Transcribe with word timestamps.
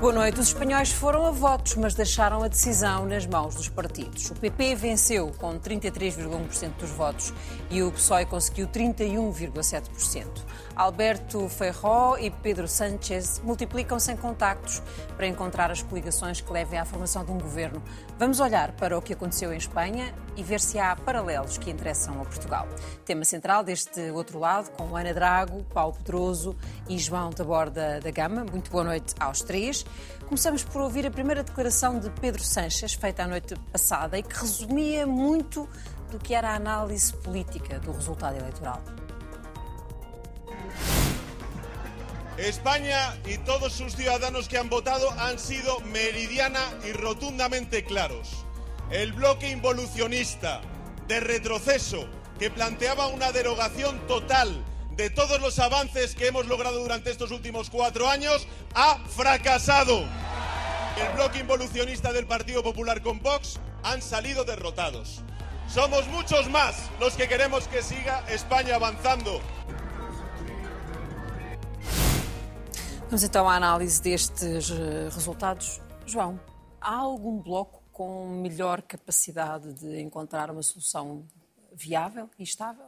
Boa 0.00 0.14
noite. 0.14 0.40
Os 0.40 0.46
espanhóis 0.46 0.90
foram 0.90 1.26
a 1.26 1.30
votos, 1.30 1.74
mas 1.74 1.92
deixaram 1.92 2.42
a 2.42 2.48
decisão 2.48 3.04
nas 3.04 3.26
mãos 3.26 3.54
dos 3.54 3.68
partidos. 3.68 4.30
O 4.30 4.34
PP 4.34 4.74
venceu 4.74 5.30
com 5.36 5.60
33,1% 5.60 6.70
dos 6.78 6.88
votos 6.88 7.34
e 7.70 7.82
o 7.82 7.92
PSOE 7.92 8.24
conseguiu 8.24 8.66
31,7%. 8.68 10.24
Alberto 10.80 11.46
Feijó 11.50 12.16
e 12.16 12.30
Pedro 12.30 12.66
Sánchez 12.66 13.38
multiplicam-se 13.44 14.12
em 14.12 14.16
contactos 14.16 14.80
para 15.14 15.26
encontrar 15.26 15.70
as 15.70 15.82
coligações 15.82 16.40
que 16.40 16.50
levem 16.50 16.78
à 16.78 16.86
formação 16.86 17.22
de 17.22 17.30
um 17.30 17.38
governo. 17.38 17.82
Vamos 18.18 18.40
olhar 18.40 18.72
para 18.72 18.96
o 18.96 19.02
que 19.02 19.12
aconteceu 19.12 19.52
em 19.52 19.58
Espanha 19.58 20.14
e 20.38 20.42
ver 20.42 20.58
se 20.58 20.78
há 20.78 20.96
paralelos 20.96 21.58
que 21.58 21.70
interessam 21.70 22.14
a 22.22 22.24
Portugal. 22.24 22.66
Tema 23.04 23.26
central 23.26 23.62
deste 23.62 24.10
outro 24.12 24.38
lado, 24.38 24.70
com 24.70 24.96
Ana 24.96 25.12
Drago, 25.12 25.62
Paulo 25.64 25.92
Pedroso 25.92 26.56
e 26.88 26.98
João 26.98 27.28
da 27.28 27.44
Borda 27.44 28.00
da 28.00 28.10
Gama. 28.10 28.46
Muito 28.50 28.70
boa 28.70 28.84
noite 28.84 29.14
aos 29.20 29.42
três. 29.42 29.84
Começamos 30.24 30.64
por 30.64 30.80
ouvir 30.80 31.06
a 31.06 31.10
primeira 31.10 31.42
declaração 31.42 31.98
de 31.98 32.08
Pedro 32.08 32.42
Sanches, 32.42 32.94
feita 32.94 33.24
a 33.24 33.28
noite 33.28 33.54
passada, 33.70 34.18
e 34.18 34.22
que 34.22 34.34
resumia 34.34 35.06
muito 35.06 35.68
do 36.10 36.18
que 36.18 36.34
era 36.34 36.52
a 36.52 36.54
análise 36.54 37.12
política 37.12 37.78
do 37.78 37.92
resultado 37.92 38.38
eleitoral. 38.38 38.80
España 42.38 43.16
y 43.26 43.38
todos 43.38 43.72
sus 43.72 43.94
ciudadanos 43.96 44.48
que 44.48 44.58
han 44.58 44.68
votado 44.68 45.10
han 45.18 45.38
sido 45.38 45.80
meridiana 45.80 46.60
y 46.86 46.92
rotundamente 46.92 47.84
claros. 47.84 48.46
El 48.90 49.12
bloque 49.12 49.50
involucionista 49.50 50.60
de 51.06 51.20
retroceso 51.20 52.08
que 52.38 52.50
planteaba 52.50 53.08
una 53.08 53.32
derogación 53.32 53.98
total 54.06 54.64
de 54.92 55.10
todos 55.10 55.40
los 55.40 55.58
avances 55.58 56.14
que 56.14 56.28
hemos 56.28 56.46
logrado 56.46 56.80
durante 56.80 57.10
estos 57.10 57.30
últimos 57.30 57.70
cuatro 57.70 58.08
años 58.08 58.46
ha 58.74 58.98
fracasado. 59.08 60.04
El 61.00 61.14
bloque 61.14 61.40
involucionista 61.40 62.12
del 62.12 62.26
Partido 62.26 62.62
Popular 62.62 63.02
con 63.02 63.20
Vox 63.20 63.58
han 63.82 64.02
salido 64.02 64.44
derrotados. 64.44 65.22
Somos 65.68 66.06
muchos 66.08 66.50
más 66.50 66.90
los 66.98 67.14
que 67.14 67.28
queremos 67.28 67.68
que 67.68 67.82
siga 67.82 68.24
España 68.28 68.74
avanzando 68.74 69.40
Vamos 73.10 73.24
então 73.24 73.48
à 73.48 73.56
análise 73.56 74.00
destes 74.00 74.70
eh, 74.70 75.08
resultados. 75.12 75.80
João, 76.06 76.38
há 76.80 76.94
algum 76.94 77.42
bloco 77.42 77.82
com 77.90 78.40
melhor 78.40 78.80
capacidade 78.82 79.72
de 79.74 80.00
encontrar 80.00 80.48
uma 80.48 80.62
solução 80.62 81.26
viável 81.74 82.30
e 82.38 82.44
estável? 82.44 82.84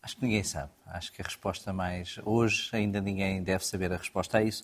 Acho 0.00 0.14
que 0.14 0.22
ninguém 0.22 0.44
sabe. 0.44 0.70
Acho 0.86 1.12
que 1.12 1.20
a 1.20 1.24
resposta 1.24 1.72
mais. 1.72 2.20
Hoje 2.24 2.70
ainda 2.72 3.00
ninguém 3.00 3.42
deve 3.42 3.66
saber 3.66 3.92
a 3.92 3.96
resposta 3.96 4.38
a 4.38 4.42
isso. 4.44 4.62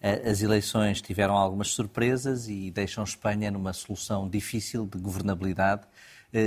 Eh, 0.00 0.30
as 0.30 0.40
eleições 0.40 1.02
tiveram 1.02 1.36
algumas 1.36 1.70
surpresas 1.72 2.48
e 2.48 2.70
deixam 2.70 3.02
Espanha 3.02 3.50
numa 3.50 3.72
solução 3.72 4.28
difícil 4.28 4.86
de 4.86 4.98
governabilidade 4.98 5.84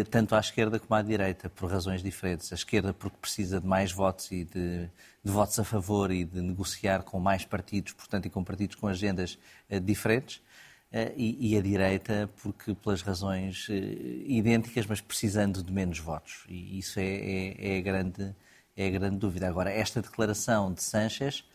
tanto 0.09 0.35
à 0.35 0.39
esquerda 0.39 0.79
como 0.79 0.93
à 0.93 1.01
direita, 1.01 1.49
por 1.49 1.71
razões 1.71 2.03
diferentes. 2.03 2.51
A 2.51 2.55
esquerda 2.55 2.93
porque 2.93 3.17
precisa 3.19 3.59
de 3.59 3.65
mais 3.65 3.91
votos 3.91 4.31
e 4.31 4.45
de, 4.45 4.87
de 5.23 5.31
votos 5.31 5.57
a 5.57 5.63
favor 5.63 6.11
e 6.11 6.23
de 6.23 6.39
negociar 6.41 7.03
com 7.03 7.19
mais 7.19 7.45
partidos, 7.45 7.93
portanto, 7.93 8.27
e 8.27 8.29
com 8.29 8.43
partidos 8.43 8.75
com 8.75 8.87
agendas 8.87 9.39
uh, 9.69 9.79
diferentes. 9.79 10.37
Uh, 10.91 11.07
e, 11.15 11.53
e, 11.53 11.57
a 11.57 11.61
direita 11.61 12.29
porque 12.43 12.75
pelas 12.75 13.01
razões 13.01 13.67
idênticas, 14.25 14.85
mas 14.85 14.99
precisando 14.99 15.63
de 15.63 15.71
menos 15.71 15.99
votos. 15.99 16.43
E 16.49 16.77
isso 16.77 16.99
é, 16.99 17.03
é, 17.03 17.75
é, 17.75 17.77
a 17.77 17.81
grande, 17.81 18.35
é 18.75 18.87
a 18.87 18.89
grande 18.89 19.15
dúvida. 19.15 19.47
Agora, 19.47 19.71
esta 19.71 20.01
declaração 20.01 20.73
de 20.73 20.83
Sánchez 20.83 21.45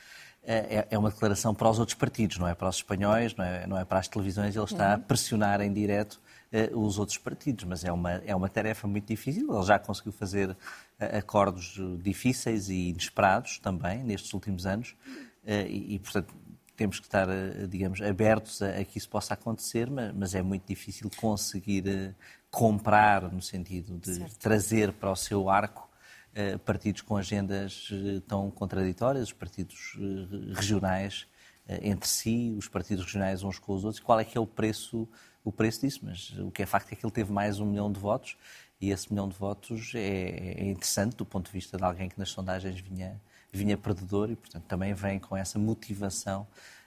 é, 0.43 0.87
é, 0.91 0.99
uma 0.99 1.11
declaração 1.11 1.55
para 1.55 1.69
os 1.69 1.79
outros 1.79 1.97
partidos, 1.97 2.39
não 2.39 2.49
é 2.49 2.55
para 2.55 2.69
os 2.69 2.77
espanhóis, 2.77 3.35
não 3.35 3.45
é, 3.45 3.67
não 3.67 3.79
é 3.79 3.85
para 3.85 3.99
as 3.99 4.09
televisões. 4.09 4.57
Ele 4.57 4.65
está 4.65 4.95
a 4.95 4.99
pressionar 4.99 5.61
em 5.61 5.73
direto 5.73 6.19
uh, 6.53 6.79
os 6.79 6.99
outros 6.99 7.19
partidos, 7.19 7.65
mas 7.65 7.85
é 7.85 7.93
uma, 7.93 8.13
é 8.13 8.35
uma 8.35 8.49
tarefa 8.49 8.87
muito 8.87 9.07
difícil. 9.07 9.53
Ele 9.53 9.67
já 9.67 9.79
conseguiu 9.79 10.13
fazer 10.13 10.51
uh, 10.51 10.57
acordos 11.19 11.79
difíceis 12.03 12.69
e 12.69 12.91
inesperados 12.91 13.59
também 13.59 14.03
nestes 14.03 14.33
últimos 14.33 14.67
anos 14.67 14.91
uh, 15.45 15.67
e, 15.69 15.95
e, 15.95 15.99
portanto, 15.99 16.35
temos 16.77 17.01
que 17.01 17.07
estar, 17.07 17.27
digamos, 17.69 18.03
abertos 18.03 18.61
a, 18.61 18.69
a, 18.81 18.85
que 18.85 18.99
isso 18.99 19.09
possa 19.09 19.33
acontecer, 19.33 19.89
mas, 19.91 20.15
mas 20.15 20.35
é 20.35 20.43
muito 20.43 20.67
difícil 20.67 21.11
conseguir 21.17 22.15
comprar, 22.51 23.33
no 23.33 23.41
sentido 23.41 23.99
de 23.99 24.17
certo. 24.17 24.39
trazer 24.39 24.93
para 24.93 25.11
o 25.11 25.17
seu 25.17 25.49
arco 25.49 25.87
partidos 26.67 27.01
com 27.01 27.17
agendas 27.17 27.89
tão 28.29 28.51
contraditórias, 28.51 29.29
os 29.29 29.33
partidos 29.33 29.97
regionais 30.55 31.27
entre 31.81 32.07
si, 32.07 32.55
os 32.59 32.69
partidos 32.69 33.07
regionais 33.07 33.43
uns 33.43 33.59
com 33.59 33.73
os 33.75 33.87
outros, 33.87 34.03
qual 34.03 34.21
é 34.21 34.25
que 34.25 34.37
é 34.37 34.41
o 34.41 34.47
preço 34.47 35.09
o 35.47 35.53
preço 35.53 35.83
disso, 35.83 36.01
mas 36.03 36.37
o 36.41 36.51
que 36.51 36.65
é 36.65 36.67
facto 36.67 36.93
é 36.93 36.97
que 36.97 37.07
ele 37.07 37.13
teve 37.13 37.33
mais 37.33 37.61
um 37.61 37.67
milhão 37.67 37.91
de 37.91 38.01
votos 38.01 38.37
e 38.81 38.91
esse 38.91 39.11
milhão 39.13 39.29
de 39.29 39.37
votos 39.39 39.93
é, 39.95 40.01
é 40.59 40.65
interessante 40.65 41.15
do 41.15 41.25
ponto 41.25 41.47
de 41.47 41.53
vista 41.53 41.77
de 41.77 41.85
alguém 41.85 42.09
que 42.09 42.19
nas 42.19 42.31
sondagens 42.31 42.81
vinha, 42.81 43.21
vinha 43.53 43.79
perdedor 43.79 44.29
e, 44.29 44.35
portanto, 44.35 44.65
também 44.65 44.93
vem 44.93 45.21
com 45.21 45.37
essa 45.37 45.59
motivação 45.59 46.47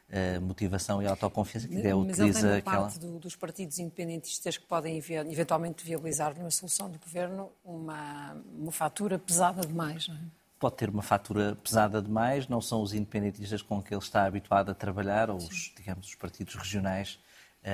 Uh, 0.10 0.42
motivação 0.42 1.04
e 1.04 1.06
autoconfiança 1.06 1.68
que 1.68 1.78
até 1.78 1.94
utiliza 1.94 2.48
Mas 2.48 2.58
aquela... 2.58 2.82
parte 2.82 2.98
do, 2.98 3.20
dos 3.20 3.36
partidos 3.36 3.78
independentistas 3.78 4.58
que 4.58 4.66
podem 4.66 4.98
eventualmente 4.98 5.86
viabilizar 5.86 6.36
numa 6.36 6.50
solução 6.50 6.90
do 6.90 6.98
governo 6.98 7.52
uma, 7.64 8.36
uma 8.58 8.72
fatura 8.72 9.20
pesada 9.20 9.62
demais, 9.62 10.08
não 10.08 10.16
é? 10.16 10.22
Pode 10.60 10.78
ter 10.78 10.90
uma 10.90 11.04
fatura 11.04 11.56
pesada 11.64 12.02
demais, 12.02 12.48
não 12.48 12.60
são 12.60 12.82
os 12.82 12.92
independentistas 12.92 13.62
com 13.62 13.84
que 13.84 13.94
ele 13.94 14.02
está 14.02 14.26
habituado 14.26 14.72
a 14.72 14.74
trabalhar, 14.74 15.30
ou 15.30 15.38
os, 15.38 15.72
digamos, 15.78 16.08
os 16.08 16.16
partidos 16.16 16.56
regionais 16.56 17.20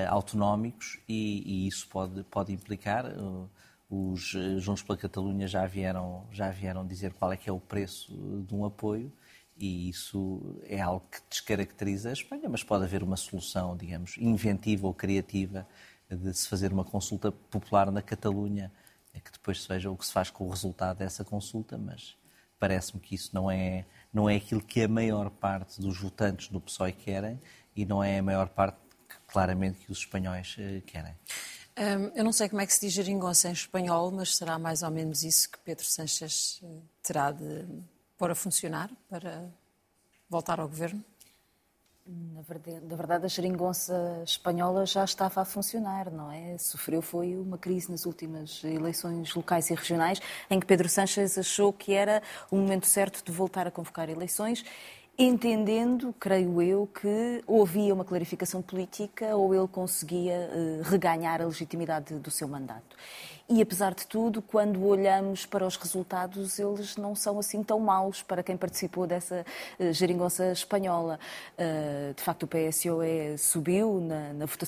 autonómicos 0.10 1.00
e, 1.08 1.44
e, 1.46 1.68
isso 1.68 1.88
pode, 1.88 2.24
pode 2.24 2.52
implicar. 2.52 3.06
Uh, 3.06 3.50
os 3.90 4.34
uh, 4.34 4.60
Juntos 4.60 4.82
pela 4.82 4.98
Catalunha 4.98 5.48
já 5.48 5.66
vieram, 5.66 6.26
já 6.32 6.50
vieram 6.50 6.86
dizer 6.86 7.14
qual 7.14 7.32
é 7.32 7.38
que 7.38 7.50
é 7.50 7.54
o 7.54 7.60
preço 7.60 8.12
de 8.48 8.54
um 8.56 8.66
apoio 8.66 9.12
e 9.58 9.90
isso 9.90 10.60
é 10.64 10.82
algo 10.82 11.06
que 11.10 11.20
descaracteriza 11.30 12.10
a 12.10 12.14
Espanha, 12.14 12.50
mas 12.50 12.64
pode 12.64 12.84
haver 12.84 13.02
uma 13.04 13.16
solução, 13.16 13.78
digamos, 13.78 14.18
inventiva 14.18 14.86
ou 14.86 14.94
criativa 14.94 15.66
de 16.10 16.34
se 16.34 16.48
fazer 16.48 16.74
uma 16.74 16.84
consulta 16.84 17.32
popular 17.32 17.90
na 17.92 18.02
Catalunha, 18.02 18.72
que 19.14 19.32
depois 19.32 19.62
se 19.62 19.68
veja 19.68 19.90
o 19.90 19.96
que 19.96 20.06
se 20.06 20.12
faz 20.12 20.30
com 20.30 20.46
o 20.46 20.50
resultado 20.50 20.98
dessa 20.98 21.24
consulta, 21.24 21.78
mas 21.78 22.18
parece-me 22.60 23.00
que 23.00 23.16
isso 23.16 23.32
não 23.34 23.50
é, 23.50 23.86
não 24.14 24.30
é 24.30 24.36
aquilo 24.36 24.62
que 24.62 24.82
a 24.82 24.88
maior 24.88 25.30
parte 25.30 25.80
dos 25.80 25.98
votantes 26.00 26.50
do 26.50 26.60
PSOE 26.60 26.92
querem 26.92 27.40
e 27.76 27.86
não 27.86 28.04
é 28.04 28.20
a 28.20 28.24
maior 28.24 28.50
parte 28.50 28.78
claramente 29.36 29.80
que 29.80 29.92
os 29.92 29.98
espanhóis 29.98 30.56
uh, 30.58 30.82
querem. 30.86 31.14
Um, 31.78 32.08
eu 32.16 32.24
não 32.24 32.32
sei 32.32 32.48
como 32.48 32.62
é 32.62 32.66
que 32.66 32.74
se 32.74 32.80
diz 32.80 32.94
geringonça 32.94 33.50
em 33.50 33.52
espanhol, 33.52 34.10
mas 34.10 34.38
será 34.38 34.58
mais 34.58 34.82
ou 34.82 34.90
menos 34.90 35.24
isso 35.24 35.52
que 35.52 35.58
Pedro 35.60 35.84
Sanches 35.84 36.62
eh, 36.64 36.68
terá 37.04 37.34
de 37.34 37.66
pôr 38.18 38.32
a 38.32 38.36
funcionar 38.36 38.90
para 39.10 39.44
voltar 40.30 40.58
ao 40.62 40.70
governo? 40.70 41.04
Na 42.06 42.44
verdade, 42.44 42.80
na 42.86 42.96
verdade, 42.96 43.26
a 43.26 43.28
geringonça 43.28 44.22
espanhola 44.24 44.86
já 44.86 45.04
estava 45.04 45.42
a 45.42 45.46
funcionar, 45.46 46.10
não 46.10 46.32
é? 46.32 46.58
Sofreu 46.58 47.02
foi 47.02 47.36
uma 47.36 47.58
crise 47.58 47.92
nas 47.92 48.06
últimas 48.06 48.64
eleições 48.64 49.36
locais 49.36 49.70
e 49.70 49.76
regionais, 49.76 50.22
em 50.50 50.62
que 50.62 50.66
Pedro 50.66 50.88
Sánchez 50.88 51.38
achou 51.38 51.74
que 51.74 51.92
era 51.92 52.24
o 52.50 52.56
momento 52.56 52.88
certo 52.88 53.22
de 53.22 53.34
voltar 53.34 53.68
a 53.68 53.72
convocar 53.72 54.10
eleições 54.10 54.64
entendendo, 55.18 56.14
creio 56.20 56.62
eu, 56.62 56.88
que 56.88 57.44
ou 57.48 57.64
havia 57.64 57.94
uma 57.94 58.04
clarificação 58.04 58.62
política 58.62 59.36
ou 59.36 59.54
ele 59.54 59.68
conseguia 59.68 60.50
uh, 60.52 60.82
reganhar 60.84 61.42
a 61.42 61.46
legitimidade 61.46 62.16
do 62.16 62.30
seu 62.30 62.48
mandato. 62.48 62.96
E, 63.48 63.62
apesar 63.62 63.94
de 63.94 64.08
tudo, 64.08 64.42
quando 64.42 64.84
olhamos 64.84 65.46
para 65.46 65.68
os 65.68 65.78
resultados, 65.78 66.58
eles 66.58 66.98
não 66.98 67.14
são 67.14 67.38
assim 67.38 67.62
tão 67.62 67.80
maus 67.80 68.24
para 68.24 68.42
quem 68.42 68.58
participou 68.58 69.06
dessa 69.06 69.46
uh, 69.80 69.94
geringonça 69.94 70.52
espanhola. 70.52 71.20
Uh, 71.54 72.12
de 72.16 72.24
facto, 72.24 72.44
o 72.44 72.48
PSOE 72.48 73.38
subiu 73.38 74.02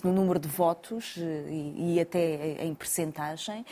no 0.03 0.13
número 0.13 0.37
de 0.37 0.47
votos 0.47 1.17
uh, 1.17 1.21
e, 1.49 1.95
e, 1.95 1.99
até 1.99 2.63
em 2.63 2.75
percentagem, 2.75 3.65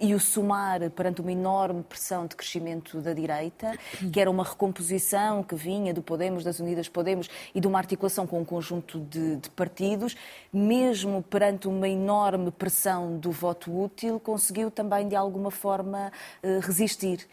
e 0.00 0.14
o 0.14 0.20
somar 0.20 0.90
perante 0.92 1.20
uma 1.20 1.30
enorme 1.30 1.82
pressão 1.82 2.26
de 2.26 2.34
crescimento 2.34 3.02
da 3.02 3.12
direita, 3.12 3.76
que 4.10 4.18
era 4.18 4.30
uma 4.30 4.44
recomposição 4.44 5.42
que 5.42 5.54
vinha 5.54 5.92
do 5.92 6.02
Podemos, 6.02 6.42
das 6.42 6.58
Unidas 6.58 6.88
Podemos 6.88 7.28
e 7.54 7.60
de 7.60 7.66
uma 7.66 7.78
articulação 7.78 8.26
com 8.26 8.40
um 8.40 8.44
conjunto 8.46 8.98
de, 9.00 9.36
de 9.36 9.50
partidos, 9.50 10.16
mesmo 10.50 11.22
perante 11.22 11.68
uma 11.68 11.88
enorme 11.88 12.50
pressão 12.50 13.18
do 13.18 13.30
voto 13.30 13.78
útil, 13.78 14.18
conseguiu 14.38 14.70
também, 14.70 15.08
de 15.08 15.16
alguma 15.16 15.50
forma, 15.50 16.12
eh, 16.44 16.60
resistir. 16.62 17.26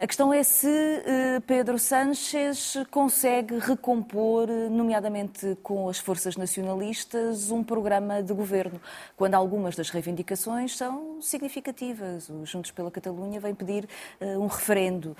A 0.00 0.06
questão 0.06 0.32
é 0.32 0.44
se 0.44 0.68
uh, 0.68 1.40
Pedro 1.40 1.76
Sánchez 1.76 2.76
consegue 2.88 3.58
recompor, 3.58 4.46
nomeadamente 4.70 5.58
com 5.60 5.88
as 5.88 5.98
forças 5.98 6.36
nacionalistas, 6.36 7.50
um 7.50 7.64
programa 7.64 8.22
de 8.22 8.32
governo, 8.32 8.80
quando 9.16 9.34
algumas 9.34 9.74
das 9.74 9.90
reivindicações 9.90 10.76
são 10.76 11.20
significativas. 11.20 12.28
O 12.28 12.46
Juntos 12.46 12.70
pela 12.70 12.92
Catalunha 12.92 13.40
vem 13.40 13.52
pedir 13.52 13.88
um 14.20 14.46
referendo 14.46 15.16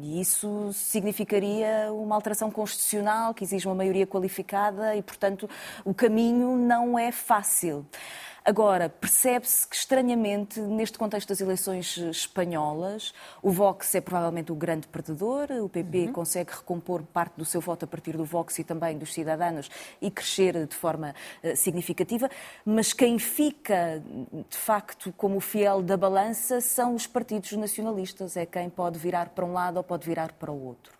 e 0.00 0.20
isso 0.20 0.72
significaria 0.72 1.92
uma 1.92 2.14
alteração 2.14 2.48
constitucional 2.48 3.34
que 3.34 3.42
exige 3.42 3.66
uma 3.66 3.74
maioria 3.74 4.06
qualificada 4.06 4.94
e, 4.94 5.02
portanto, 5.02 5.50
o 5.84 5.92
caminho 5.92 6.56
não 6.56 6.96
é 6.96 7.10
fácil. 7.10 7.84
Agora, 8.46 8.88
percebe-se 8.88 9.66
que, 9.66 9.74
estranhamente, 9.74 10.60
neste 10.60 10.96
contexto 10.96 11.30
das 11.30 11.40
eleições 11.40 11.96
espanholas, 11.96 13.12
o 13.42 13.50
Vox 13.50 13.92
é 13.96 14.00
provavelmente 14.00 14.52
o 14.52 14.54
grande 14.54 14.86
perdedor, 14.86 15.50
o 15.50 15.68
PP 15.68 15.98
uhum. 16.06 16.12
consegue 16.12 16.52
recompor 16.52 17.02
parte 17.02 17.36
do 17.36 17.44
seu 17.44 17.60
voto 17.60 17.86
a 17.86 17.88
partir 17.88 18.16
do 18.16 18.24
Vox 18.24 18.56
e 18.60 18.62
também 18.62 18.96
dos 18.96 19.12
cidadãos 19.12 19.68
e 20.00 20.12
crescer 20.12 20.64
de 20.64 20.76
forma 20.76 21.12
uh, 21.42 21.56
significativa, 21.56 22.30
mas 22.64 22.92
quem 22.92 23.18
fica, 23.18 24.00
de 24.48 24.56
facto, 24.56 25.12
como 25.16 25.40
fiel 25.40 25.82
da 25.82 25.96
balança 25.96 26.60
são 26.60 26.94
os 26.94 27.04
partidos 27.04 27.50
nacionalistas, 27.50 28.36
é 28.36 28.46
quem 28.46 28.70
pode 28.70 28.96
virar 28.96 29.30
para 29.30 29.44
um 29.44 29.54
lado 29.54 29.78
ou 29.78 29.82
pode 29.82 30.06
virar 30.06 30.32
para 30.34 30.52
o 30.52 30.66
outro. 30.66 30.94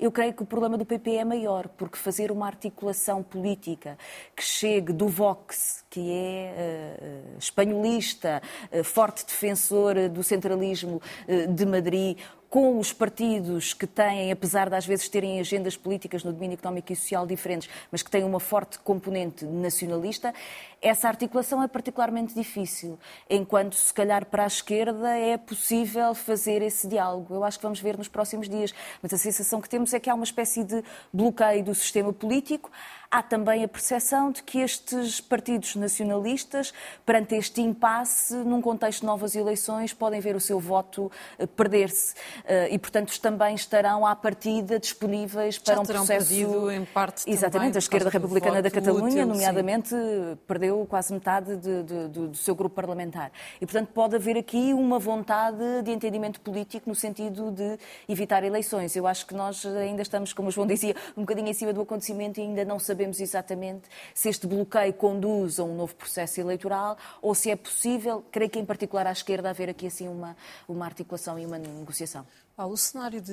Eu 0.00 0.10
creio 0.10 0.32
que 0.32 0.42
o 0.42 0.46
problema 0.46 0.78
do 0.78 0.86
PP 0.86 1.16
é 1.16 1.24
maior, 1.26 1.68
porque 1.68 1.98
fazer 1.98 2.30
uma 2.30 2.46
articulação 2.46 3.22
política 3.22 3.98
que 4.34 4.42
chegue 4.42 4.94
do 4.94 5.08
Vox, 5.08 5.84
que 5.96 6.12
é 6.12 7.00
uh, 7.34 7.38
espanholista, 7.38 8.42
uh, 8.70 8.84
forte 8.84 9.24
defensor 9.24 10.10
do 10.10 10.22
centralismo 10.22 11.00
de 11.48 11.64
Madrid, 11.64 12.18
com 12.50 12.78
os 12.78 12.92
partidos 12.92 13.72
que 13.74 13.86
têm, 13.86 14.30
apesar 14.30 14.68
de 14.68 14.76
às 14.76 14.86
vezes 14.86 15.08
terem 15.08 15.40
agendas 15.40 15.76
políticas 15.76 16.22
no 16.22 16.32
domínio 16.32 16.54
económico 16.54 16.92
e 16.92 16.96
social 16.96 17.26
diferentes, 17.26 17.68
mas 17.90 18.02
que 18.02 18.10
têm 18.10 18.24
uma 18.24 18.38
forte 18.38 18.78
componente 18.78 19.44
nacionalista, 19.44 20.32
essa 20.80 21.08
articulação 21.08 21.62
é 21.62 21.68
particularmente 21.68 22.34
difícil, 22.34 22.98
enquanto 23.28 23.74
se 23.74 23.92
calhar 23.92 24.26
para 24.26 24.44
a 24.44 24.46
esquerda 24.46 25.08
é 25.16 25.36
possível 25.36 26.14
fazer 26.14 26.62
esse 26.62 26.86
diálogo. 26.86 27.34
Eu 27.34 27.44
acho 27.44 27.58
que 27.58 27.62
vamos 27.64 27.80
ver 27.80 27.96
nos 27.96 28.08
próximos 28.08 28.48
dias, 28.48 28.74
mas 29.02 29.12
a 29.12 29.18
sensação 29.18 29.60
que 29.60 29.68
temos 29.68 29.92
é 29.94 30.00
que 30.00 30.10
há 30.10 30.14
uma 30.14 30.24
espécie 30.24 30.62
de 30.64 30.82
bloqueio 31.12 31.64
do 31.64 31.74
sistema 31.74 32.12
político. 32.12 32.70
Há 33.10 33.22
também 33.22 33.62
a 33.62 33.68
percepção 33.68 34.32
de 34.32 34.42
que 34.42 34.58
estes 34.58 35.20
partidos 35.20 35.76
nacionalistas, 35.76 36.74
perante 37.04 37.36
este 37.36 37.60
impasse, 37.60 38.34
num 38.34 38.60
contexto 38.60 39.00
de 39.00 39.06
novas 39.06 39.36
eleições, 39.36 39.92
podem 39.92 40.20
ver 40.20 40.34
o 40.34 40.40
seu 40.40 40.58
voto 40.58 41.10
eh, 41.38 41.46
perder-se. 41.46 42.14
Eh, 42.44 42.74
e, 42.74 42.78
portanto, 42.78 43.18
também 43.20 43.54
estarão 43.54 44.04
à 44.04 44.14
partida 44.16 44.78
disponíveis 44.78 45.56
para 45.56 45.74
Já 45.74 45.80
um 45.80 45.84
processo. 45.84 46.28
Perdido, 46.28 46.70
em 46.70 46.84
parte, 46.84 47.30
Exatamente, 47.30 47.76
a 47.76 47.78
esquerda 47.78 48.10
republicana 48.10 48.60
da 48.60 48.70
Catalunha, 48.70 49.06
útil, 49.06 49.26
nomeadamente, 49.26 49.90
sim. 49.90 50.36
Perdeu 50.66 50.86
quase 50.86 51.12
metade 51.12 51.56
de, 51.56 51.82
de, 51.82 52.08
de, 52.08 52.26
do 52.28 52.34
seu 52.34 52.54
grupo 52.54 52.74
parlamentar. 52.74 53.30
E, 53.60 53.66
portanto, 53.66 53.88
pode 53.92 54.16
haver 54.16 54.36
aqui 54.36 54.72
uma 54.72 54.98
vontade 54.98 55.82
de 55.84 55.90
entendimento 55.92 56.40
político 56.40 56.88
no 56.88 56.94
sentido 56.94 57.52
de 57.52 57.78
evitar 58.08 58.42
eleições. 58.42 58.96
Eu 58.96 59.06
acho 59.06 59.26
que 59.26 59.34
nós 59.34 59.64
ainda 59.64 60.02
estamos, 60.02 60.32
como 60.32 60.48
o 60.48 60.50
João 60.50 60.66
dizia, 60.66 60.96
um 61.16 61.20
bocadinho 61.20 61.48
em 61.48 61.52
cima 61.52 61.72
do 61.72 61.80
acontecimento 61.80 62.40
e 62.40 62.42
ainda 62.42 62.64
não 62.64 62.78
sabemos 62.78 63.20
exatamente 63.20 63.88
se 64.12 64.28
este 64.28 64.46
bloqueio 64.46 64.92
conduz 64.94 65.60
a 65.60 65.64
um 65.64 65.76
novo 65.76 65.94
processo 65.94 66.40
eleitoral 66.40 66.96
ou 67.22 67.34
se 67.34 67.50
é 67.50 67.56
possível, 67.56 68.24
creio 68.30 68.50
que 68.50 68.58
em 68.58 68.64
particular 68.64 69.06
à 69.06 69.12
esquerda, 69.12 69.50
haver 69.50 69.70
aqui 69.70 69.86
assim 69.86 70.08
uma, 70.08 70.36
uma 70.68 70.84
articulação 70.84 71.38
e 71.38 71.46
uma 71.46 71.58
negociação. 71.58 72.26
Paulo, 72.56 72.72
o 72.72 72.76
cenário 72.76 73.20
de 73.20 73.32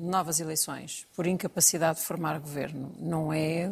novas 0.00 0.40
eleições 0.40 1.06
por 1.14 1.28
incapacidade 1.28 2.00
de 2.00 2.04
formar 2.04 2.40
governo 2.40 2.92
não 2.98 3.32
é 3.32 3.70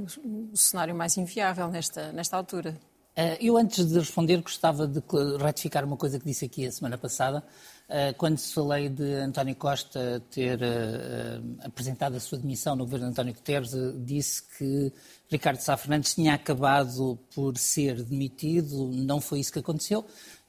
o 0.53 0.57
cenário 0.57 0.95
mais 0.95 1.17
inviável 1.17 1.67
nesta, 1.67 2.13
nesta 2.13 2.37
altura? 2.37 2.79
Eh, 3.17 3.39
eu, 3.41 3.57
antes 3.57 3.85
de 3.85 3.99
responder, 3.99 4.41
gostava 4.41 4.87
de 4.87 5.03
ratificar 5.41 5.85
uma 5.85 5.97
coisa 5.97 6.21
que 6.21 6.25
disse 6.25 6.45
aqui 6.45 6.67
a 6.67 6.71
semana 6.71 6.97
passada, 6.97 7.43
eh, 7.89 8.13
quando 8.13 8.39
se 8.39 8.55
falei 8.55 8.89
de 8.89 9.15
António 9.15 9.57
Costa 9.57 10.23
ter 10.31 10.63
eh, 10.63 11.41
apresentado 11.65 12.15
a 12.15 12.21
sua 12.21 12.39
demissão 12.39 12.77
no 12.77 12.85
governo 12.85 13.07
de 13.07 13.11
António 13.11 13.35
Guterres, 13.35 13.73
disse 14.05 14.43
que 14.57 14.93
Ricardo 15.31 15.59
Sá 15.59 15.77
Fernandes 15.77 16.15
tinha 16.15 16.35
acabado 16.35 17.19
por 17.35 17.57
ser 17.59 18.03
demitido. 18.03 18.91
Não 18.93 19.21
foi 19.21 19.41
isso 19.41 19.53
que 19.53 19.59
aconteceu. 19.59 20.05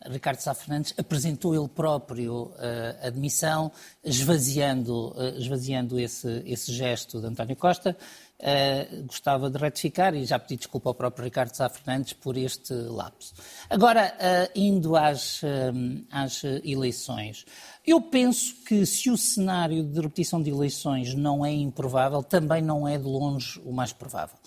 Ricardo 0.06 0.39
Sá 0.39 0.53
Fernandes 0.53 0.94
apresentou 0.97 1.56
ele 1.56 1.68
próprio 1.68 2.53
a 3.01 3.09
demissão, 3.09 3.71
esvaziando, 4.03 5.15
esvaziando 5.38 6.00
esse, 6.00 6.44
esse 6.45 6.71
gesto 6.71 7.19
de 7.19 7.25
António 7.25 7.56
Costa. 7.56 7.97
Uh, 8.39 9.03
gostava 9.07 9.50
de 9.50 9.57
retificar 9.57 10.13
e 10.13 10.24
já 10.24 10.38
pedi 10.38 10.57
desculpa 10.57 10.91
ao 10.91 10.94
próprio 10.94 11.25
Ricardo 11.25 11.56
Sá 11.56 11.68
Fernandes 11.68 12.13
por 12.13 12.38
este 12.38 12.71
lapso. 12.71 13.33
Agora, 13.68 14.13
uh, 14.13 14.51
indo 14.53 14.95
às, 14.95 15.41
uh, 15.41 15.47
às, 16.12 16.44
eleições, 16.63 17.45
eu 17.83 18.00
penso 18.00 18.53
que 18.63 18.85
se 18.85 19.09
o 19.09 19.18
cenário 19.18 19.83
de 19.83 20.00
repetição 20.00 20.39
de 20.39 20.51
eleições 20.51 21.15
não 21.15 21.44
é 21.44 21.51
improvável, 21.51 22.21
também 22.21 22.62
não 22.62 22.88
é 22.88 22.95
de 22.95 23.06
longe 23.06 23.59
o 23.65 23.73
mais 23.73 23.91
provável. 23.91 24.38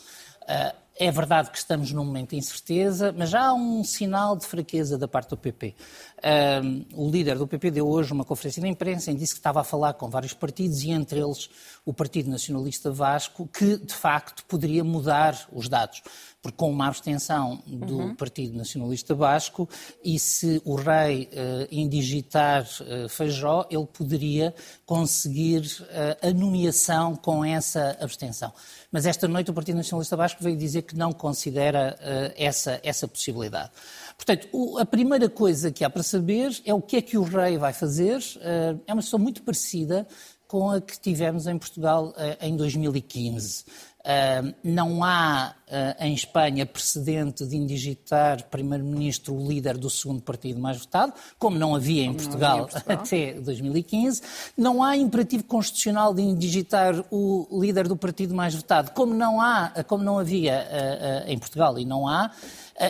É 0.46 1.10
verdade 1.10 1.50
que 1.50 1.56
estamos 1.56 1.92
num 1.92 2.04
momento 2.04 2.30
de 2.30 2.36
incerteza, 2.36 3.10
mas 3.16 3.30
já 3.30 3.46
há 3.46 3.54
um 3.54 3.82
sinal 3.82 4.36
de 4.36 4.44
fraqueza 4.44 4.98
da 4.98 5.08
parte 5.08 5.30
do 5.30 5.36
PP. 5.36 5.74
Um, 6.22 6.84
o 6.94 7.10
líder 7.10 7.38
do 7.38 7.46
PP 7.46 7.70
deu 7.70 7.88
hoje 7.88 8.12
uma 8.12 8.24
conferência 8.24 8.60
de 8.60 8.68
imprensa 8.68 9.10
em 9.10 9.16
disse 9.16 9.32
que 9.32 9.40
estava 9.40 9.60
a 9.60 9.64
falar 9.64 9.94
com 9.94 10.10
vários 10.10 10.34
partidos 10.34 10.82
e 10.82 10.90
entre 10.90 11.18
eles 11.18 11.48
o 11.84 11.94
Partido 11.94 12.28
Nacionalista 12.28 12.90
Vasco, 12.90 13.48
que 13.48 13.78
de 13.78 13.94
facto 13.94 14.44
poderia 14.44 14.84
mudar 14.84 15.48
os 15.50 15.68
dados, 15.68 16.02
porque 16.42 16.58
com 16.58 16.70
uma 16.70 16.88
abstenção 16.88 17.62
do 17.66 17.98
uhum. 17.98 18.14
Partido 18.14 18.56
Nacionalista 18.56 19.14
Vasco 19.14 19.68
e 20.04 20.18
se 20.18 20.60
o 20.64 20.74
rei 20.74 21.30
uh, 21.32 21.66
indigitar 21.70 22.64
uh, 22.64 23.08
Feijó, 23.08 23.66
ele 23.70 23.86
poderia 23.86 24.54
conseguir 24.84 25.62
uh, 25.62 26.28
a 26.28 26.30
nomeação 26.32 27.16
com 27.16 27.42
essa 27.42 27.96
abstenção. 27.98 28.52
Mas 28.92 29.06
esta 29.06 29.26
noite 29.26 29.50
o 29.50 29.54
Partido 29.54 29.76
Nacionalista 29.76 30.16
Vasco 30.16 30.42
veio 30.42 30.56
dizer 30.56 30.82
que 30.82 30.96
não 30.96 31.12
considera 31.12 31.96
uh, 31.98 32.34
essa, 32.36 32.78
essa 32.82 33.08
possibilidade. 33.08 33.70
Portanto, 34.16 34.48
o, 34.52 34.78
a 34.78 34.84
primeira 34.84 35.30
coisa 35.30 35.70
que 35.70 35.82
há 35.82 35.88
para 35.88 36.02
saber 36.10 36.60
é 36.64 36.74
o 36.74 36.82
que 36.82 36.96
é 36.96 37.02
que 37.02 37.16
o 37.16 37.22
rei 37.22 37.56
vai 37.56 37.72
fazer. 37.72 38.18
Uh, 38.18 38.80
é 38.86 38.92
uma 38.92 39.02
situação 39.02 39.18
muito 39.18 39.42
parecida 39.42 40.06
com 40.46 40.70
a 40.70 40.80
que 40.80 40.98
tivemos 40.98 41.46
em 41.46 41.56
Portugal 41.56 42.08
uh, 42.08 42.44
em 42.44 42.56
2015. 42.56 43.64
Uh, 44.00 44.54
não 44.64 45.04
há 45.04 45.54
uh, 45.68 46.02
em 46.02 46.14
Espanha 46.14 46.64
precedente 46.64 47.46
de 47.46 47.54
indigitar 47.54 48.44
primeiro-ministro 48.44 49.34
o 49.34 49.46
líder 49.46 49.76
do 49.76 49.90
segundo 49.90 50.22
partido 50.22 50.58
mais 50.58 50.78
votado, 50.78 51.12
como 51.38 51.58
não 51.58 51.74
havia 51.74 52.04
em, 52.04 52.14
Portugal, 52.14 52.60
havia 52.60 52.62
em 52.62 52.70
Portugal, 52.70 52.96
até 52.98 53.34
2015. 53.34 54.22
Não 54.56 54.82
há 54.82 54.96
imperativo 54.96 55.44
constitucional 55.44 56.14
de 56.14 56.22
indigitar 56.22 56.94
o 57.10 57.46
líder 57.60 57.88
do 57.88 57.96
partido 57.96 58.34
mais 58.34 58.54
votado, 58.54 58.90
como 58.92 59.12
não 59.12 59.38
há, 59.38 59.84
como 59.86 60.02
não 60.02 60.18
havia 60.18 60.66
uh, 60.66 61.30
em 61.30 61.38
Portugal 61.38 61.78
e 61.78 61.84
não 61.84 62.08
há. 62.08 62.30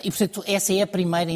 E, 0.05 0.09
portanto, 0.09 0.45
essa 0.47 0.73
é 0.73 0.83
a 0.83 0.87
primeira 0.87 1.33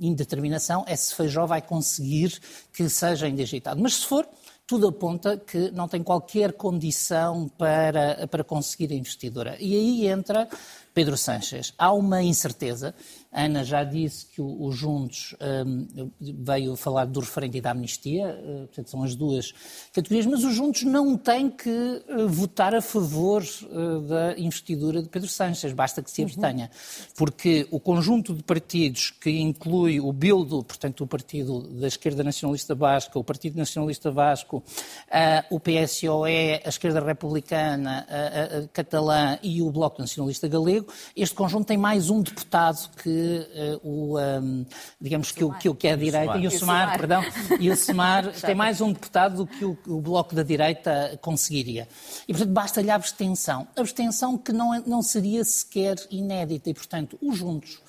indeterminação, 0.00 0.84
é 0.86 0.94
se 0.94 1.12
Feijó 1.12 1.44
vai 1.44 1.60
conseguir 1.60 2.40
que 2.72 2.88
seja 2.88 3.28
indigitado. 3.28 3.82
Mas 3.82 3.94
se 3.94 4.06
for, 4.06 4.24
tudo 4.66 4.88
aponta 4.88 5.36
que 5.36 5.70
não 5.70 5.86
tem 5.86 6.02
qualquer 6.02 6.52
condição 6.52 7.48
para, 7.56 8.26
para 8.26 8.42
conseguir 8.42 8.92
a 8.92 8.96
investidura. 8.96 9.56
E 9.60 9.74
aí 9.74 10.08
entra 10.08 10.48
Pedro 10.92 11.16
Sanches. 11.16 11.72
Há 11.78 11.92
uma 11.92 12.22
incerteza 12.22 12.94
Ana 13.36 13.62
já 13.62 13.84
disse 13.84 14.24
que 14.24 14.40
o, 14.40 14.62
o 14.62 14.72
Juntos 14.72 15.36
um, 15.66 16.10
veio 16.18 16.74
falar 16.74 17.04
do 17.04 17.20
referendo 17.20 17.58
e 17.58 17.60
da 17.60 17.72
amnistia, 17.72 18.28
uh, 18.28 18.66
portanto 18.66 18.88
são 18.88 19.02
as 19.02 19.14
duas 19.14 19.52
categorias, 19.92 20.24
mas 20.24 20.42
o 20.42 20.50
Juntos 20.50 20.84
não 20.84 21.18
tem 21.18 21.50
que 21.50 21.68
uh, 21.68 22.26
votar 22.26 22.74
a 22.74 22.80
favor 22.80 23.42
uh, 23.42 24.00
da 24.00 24.38
investidura 24.38 25.02
de 25.02 25.10
Pedro 25.10 25.28
Sánchez, 25.28 25.74
basta 25.74 26.02
que 26.02 26.10
se 26.10 26.22
uhum. 26.22 26.28
abstenha, 26.28 26.70
porque 27.14 27.68
o 27.70 27.78
conjunto 27.78 28.34
de 28.34 28.42
partidos 28.42 29.10
que 29.10 29.30
inclui 29.30 30.00
o 30.00 30.10
Bildo, 30.14 30.64
portanto 30.64 31.04
o 31.04 31.06
Partido 31.06 31.60
da 31.78 31.88
Esquerda 31.88 32.24
Nacionalista 32.24 32.74
Vasca, 32.74 33.18
o 33.18 33.24
Partido 33.24 33.58
Nacionalista 33.58 34.10
Vasco, 34.10 34.64
o 35.50 35.60
PSOE, 35.60 36.62
a 36.64 36.68
Esquerda 36.68 37.00
Republicana, 37.00 38.06
a, 38.08 38.58
a 38.58 38.68
Catalã 38.68 39.38
e 39.42 39.60
o 39.60 39.70
Bloco 39.70 40.00
Nacionalista 40.00 40.48
Galego, 40.48 40.86
este 41.14 41.34
conjunto 41.34 41.66
tem 41.66 41.76
mais 41.76 42.08
um 42.08 42.22
deputado 42.22 42.88
que 43.02 43.25
uh, 43.26 43.80
o, 43.82 44.18
um, 44.18 44.66
digamos 45.00 45.32
que 45.32 45.44
o, 45.44 45.52
que 45.52 45.68
o 45.68 45.74
que 45.74 45.88
é 45.88 45.92
a 45.92 45.96
direita, 45.96 46.38
e 46.38 46.46
o 46.46 46.50
SEMAR, 46.50 46.96
perdão, 46.96 47.22
e 47.60 47.70
o 47.70 47.76
SEMAR 47.76 48.32
tem 48.32 48.54
mais 48.54 48.80
um 48.80 48.92
deputado 48.92 49.36
do 49.36 49.46
que 49.46 49.64
o, 49.64 49.78
o, 49.86 50.00
Bloco 50.00 50.34
da 50.34 50.42
Direita 50.42 51.18
conseguiria. 51.20 51.88
E, 52.26 52.32
portanto, 52.32 52.52
basta-lhe 52.52 52.90
a 52.90 52.94
abstenção. 52.94 53.66
Abstenção 53.76 54.38
que 54.38 54.52
não, 54.52 54.74
é, 54.74 54.82
não 54.86 55.02
seria 55.02 55.44
sequer 55.44 55.96
inédita. 56.10 56.70
E, 56.70 56.74
portanto, 56.74 57.18
os 57.20 57.36
Juntos 57.36 57.80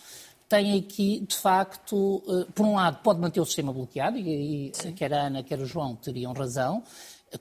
tem 0.49 0.77
aqui, 0.79 1.25
de 1.27 1.35
facto, 1.35 2.23
eh, 2.27 2.51
por 2.55 2.65
um 2.65 2.75
lado, 2.75 2.99
pode 3.03 3.19
manter 3.19 3.41
o 3.41 3.45
sistema 3.45 3.73
bloqueado, 3.73 4.17
e 4.17 4.71
aí 4.77 4.93
quer 4.93 5.13
a 5.13 5.23
Ana, 5.23 5.43
quer 5.43 5.59
o 5.59 5.65
João 5.65 5.95
teriam 5.95 6.31
razão, 6.31 6.83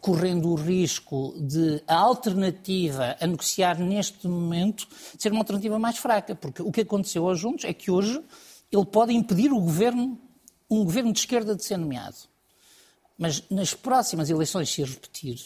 correndo 0.00 0.50
o 0.50 0.55
risco 0.55 1.35
de 1.38 1.83
a 1.87 1.97
alternativa 1.97 3.16
a 3.21 3.26
negociar 3.26 3.78
neste 3.78 4.26
momento 4.26 4.88
ser 5.16 5.31
uma 5.31 5.40
alternativa 5.40 5.78
mais 5.78 5.99
fraca, 5.99 6.35
porque 6.35 6.62
o 6.62 6.73
que 6.73 6.81
aconteceu 6.81 7.28
aos 7.28 7.38
Juntos 7.38 7.64
é 7.64 7.73
que 7.73 7.90
hoje 7.90 8.21
ele 8.73 8.85
pode 8.85 9.12
impedir 9.12 9.52
o 9.52 9.61
governo, 9.61 10.19
um 10.69 10.85
governo 10.85 11.12
de 11.12 11.21
esquerda 11.21 11.55
de 11.55 11.64
ser 11.64 11.76
nomeado. 11.76 12.16
Mas 13.16 13.43
nas 13.49 13.75
próximas 13.75 14.28
eleições, 14.28 14.69
se 14.69 14.83
repetir, 14.83 15.38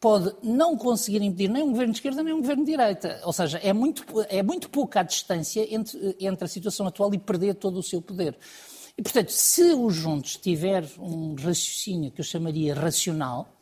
pode 0.00 0.34
não 0.42 0.76
conseguir 0.76 1.22
impedir 1.22 1.48
nem 1.48 1.62
um 1.62 1.70
governo 1.70 1.92
de 1.92 1.98
esquerda 1.98 2.22
nem 2.22 2.34
um 2.34 2.40
governo 2.40 2.64
de 2.64 2.72
direita. 2.72 3.20
Ou 3.24 3.32
seja, 3.32 3.58
é 3.58 3.72
muito, 3.72 4.04
é 4.28 4.42
muito 4.42 4.68
pouca 4.70 5.00
a 5.00 5.02
distância 5.02 5.66
entre, 5.72 6.16
entre 6.20 6.44
a 6.44 6.48
situação 6.48 6.86
atual 6.86 7.14
e 7.14 7.18
perder 7.18 7.54
todo 7.54 7.78
o 7.78 7.82
seu 7.82 8.00
poder. 8.02 8.36
E, 8.96 9.02
portanto, 9.02 9.30
se 9.30 9.72
o 9.72 9.90
Juntos 9.90 10.36
tiver 10.36 10.84
um 10.98 11.34
raciocínio 11.34 12.10
que 12.10 12.20
eu 12.20 12.24
chamaria 12.24 12.74
racional, 12.74 13.53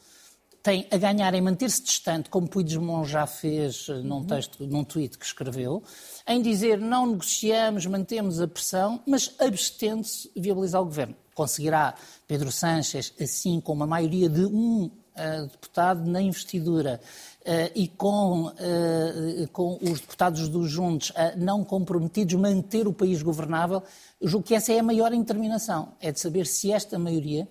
tem 0.62 0.86
a 0.90 0.96
ganhar 0.96 1.34
em 1.34 1.40
manter-se 1.40 1.82
distante, 1.82 2.30
como 2.30 2.48
Puigdemont 2.48 3.08
já 3.08 3.26
fez 3.26 3.88
eh, 3.88 3.94
num 3.94 4.24
texto, 4.24 4.64
num 4.66 4.84
tweet 4.84 5.18
que 5.18 5.24
escreveu, 5.24 5.82
em 6.26 6.40
dizer 6.40 6.78
não 6.78 7.06
negociamos, 7.06 7.84
mantemos 7.86 8.40
a 8.40 8.46
pressão, 8.46 9.02
mas 9.06 9.34
abstendo-se 9.40 10.30
viabilizar 10.36 10.80
o 10.80 10.84
governo. 10.84 11.16
Conseguirá 11.34 11.94
Pedro 12.28 12.52
Sánchez, 12.52 13.12
assim 13.20 13.60
com 13.60 13.72
uma 13.72 13.86
maioria 13.86 14.28
de 14.28 14.44
um 14.44 14.84
uh, 14.84 15.46
deputado 15.50 16.08
na 16.08 16.20
investidura 16.20 17.00
uh, 17.40 17.72
e 17.74 17.88
com, 17.88 18.46
uh, 18.46 19.48
com 19.52 19.78
os 19.82 20.00
deputados 20.00 20.48
dos 20.48 20.70
Juntos 20.70 21.12
não 21.36 21.64
comprometidos, 21.64 22.34
manter 22.34 22.86
o 22.86 22.92
país 22.92 23.22
governável, 23.22 23.82
julgo 24.20 24.46
que 24.46 24.54
essa 24.54 24.72
é 24.72 24.78
a 24.78 24.82
maior 24.82 25.10
determinação, 25.10 25.94
é 26.00 26.12
de 26.12 26.20
saber 26.20 26.46
se 26.46 26.70
esta 26.70 26.98
maioria 26.98 27.48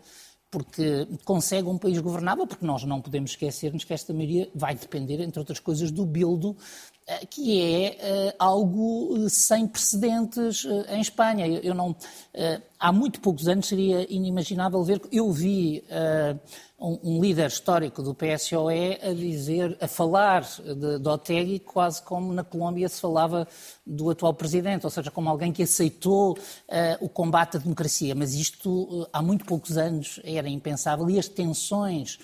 porque 0.52 1.08
consegue 1.24 1.70
um 1.70 1.78
país 1.78 1.98
governável, 2.00 2.46
porque 2.46 2.66
nós 2.66 2.84
não 2.84 3.00
podemos 3.00 3.32
esquecer-nos 3.32 3.86
que 3.86 3.94
esta 3.94 4.14
maioria 4.14 4.50
vai 4.54 4.76
depender, 4.76 5.22
entre 5.22 5.40
outras 5.40 5.60
coisas, 5.60 5.90
do 5.90 6.06
bildo, 6.06 6.58
que 7.30 7.62
é 7.62 7.98
uh, 8.32 8.36
algo 8.40 9.26
eh, 9.26 9.30
sem 9.30 9.68
precedentes 9.68 10.66
em 10.90 11.02
Espanha. 11.02 11.48
Eu, 11.48 11.74
não, 11.74 11.96
há 12.80 12.92
muito 12.92 13.20
poucos 13.20 13.48
anos 13.48 13.68
seria 13.68 14.06
inimaginável 14.14 14.84
ver. 14.84 15.02
Eu 15.12 15.32
vi 15.32 15.84
um, 16.80 17.22
líder 17.22 17.48
histórico 17.48 18.02
do 18.02 18.14
PSOE 18.14 18.98
a 19.02 19.14
dizer, 19.14 19.78
a 19.82 19.88
falar 19.88 20.42
de, 20.42 21.00
de 21.00 21.10
Otegi 21.10 21.60
quase 21.60 22.02
como 22.02 22.34
na 22.34 22.44
Colômbia 22.44 22.90
se 22.90 23.02
falava 23.02 23.48
do 23.86 24.10
atual 24.10 24.34
presidente, 24.34 24.86
ou 24.86 24.90
seja, 24.90 25.12
como 25.12 25.30
alguém 25.30 25.52
que 25.52 25.64
aceitou 25.64 26.38
o 27.00 27.10
combate 27.10 27.58
à 27.58 27.60
democracia. 27.60 28.16
Mas 28.16 28.34
isto 28.34 29.08
há 29.12 29.22
muito 29.22 29.46
poucos 29.46 29.78
anos 29.78 30.20
era 30.24 30.50
impensável 30.50 31.10
e 31.10 31.20
as 31.20 31.28
tensões 31.28 32.18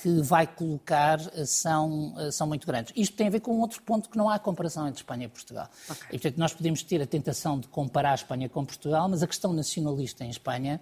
que 0.00 0.22
vai 0.22 0.46
colocar 0.46 1.18
são, 1.44 2.14
são 2.30 2.46
muito 2.46 2.66
grandes. 2.66 2.92
Isto 2.96 3.16
tem 3.16 3.26
a 3.26 3.30
ver 3.30 3.40
com 3.40 3.58
outro 3.58 3.82
ponto 3.82 4.08
que 4.08 4.16
não 4.16 4.28
há 4.28 4.38
comparação 4.38 4.86
entre 4.86 5.00
Espanha 5.00 5.24
e 5.26 5.28
Portugal. 5.28 5.68
Okay. 5.88 6.06
E, 6.08 6.10
portanto, 6.12 6.38
nós 6.38 6.52
podemos 6.52 6.82
ter 6.82 7.02
a 7.02 7.06
tentação 7.06 7.58
de 7.58 7.66
comparar 7.68 8.12
a 8.12 8.14
Espanha 8.14 8.48
com 8.48 8.64
Portugal, 8.64 9.08
mas 9.08 9.22
a 9.22 9.26
questão 9.26 9.52
nacionalista 9.52 10.24
em 10.24 10.30
Espanha 10.30 10.80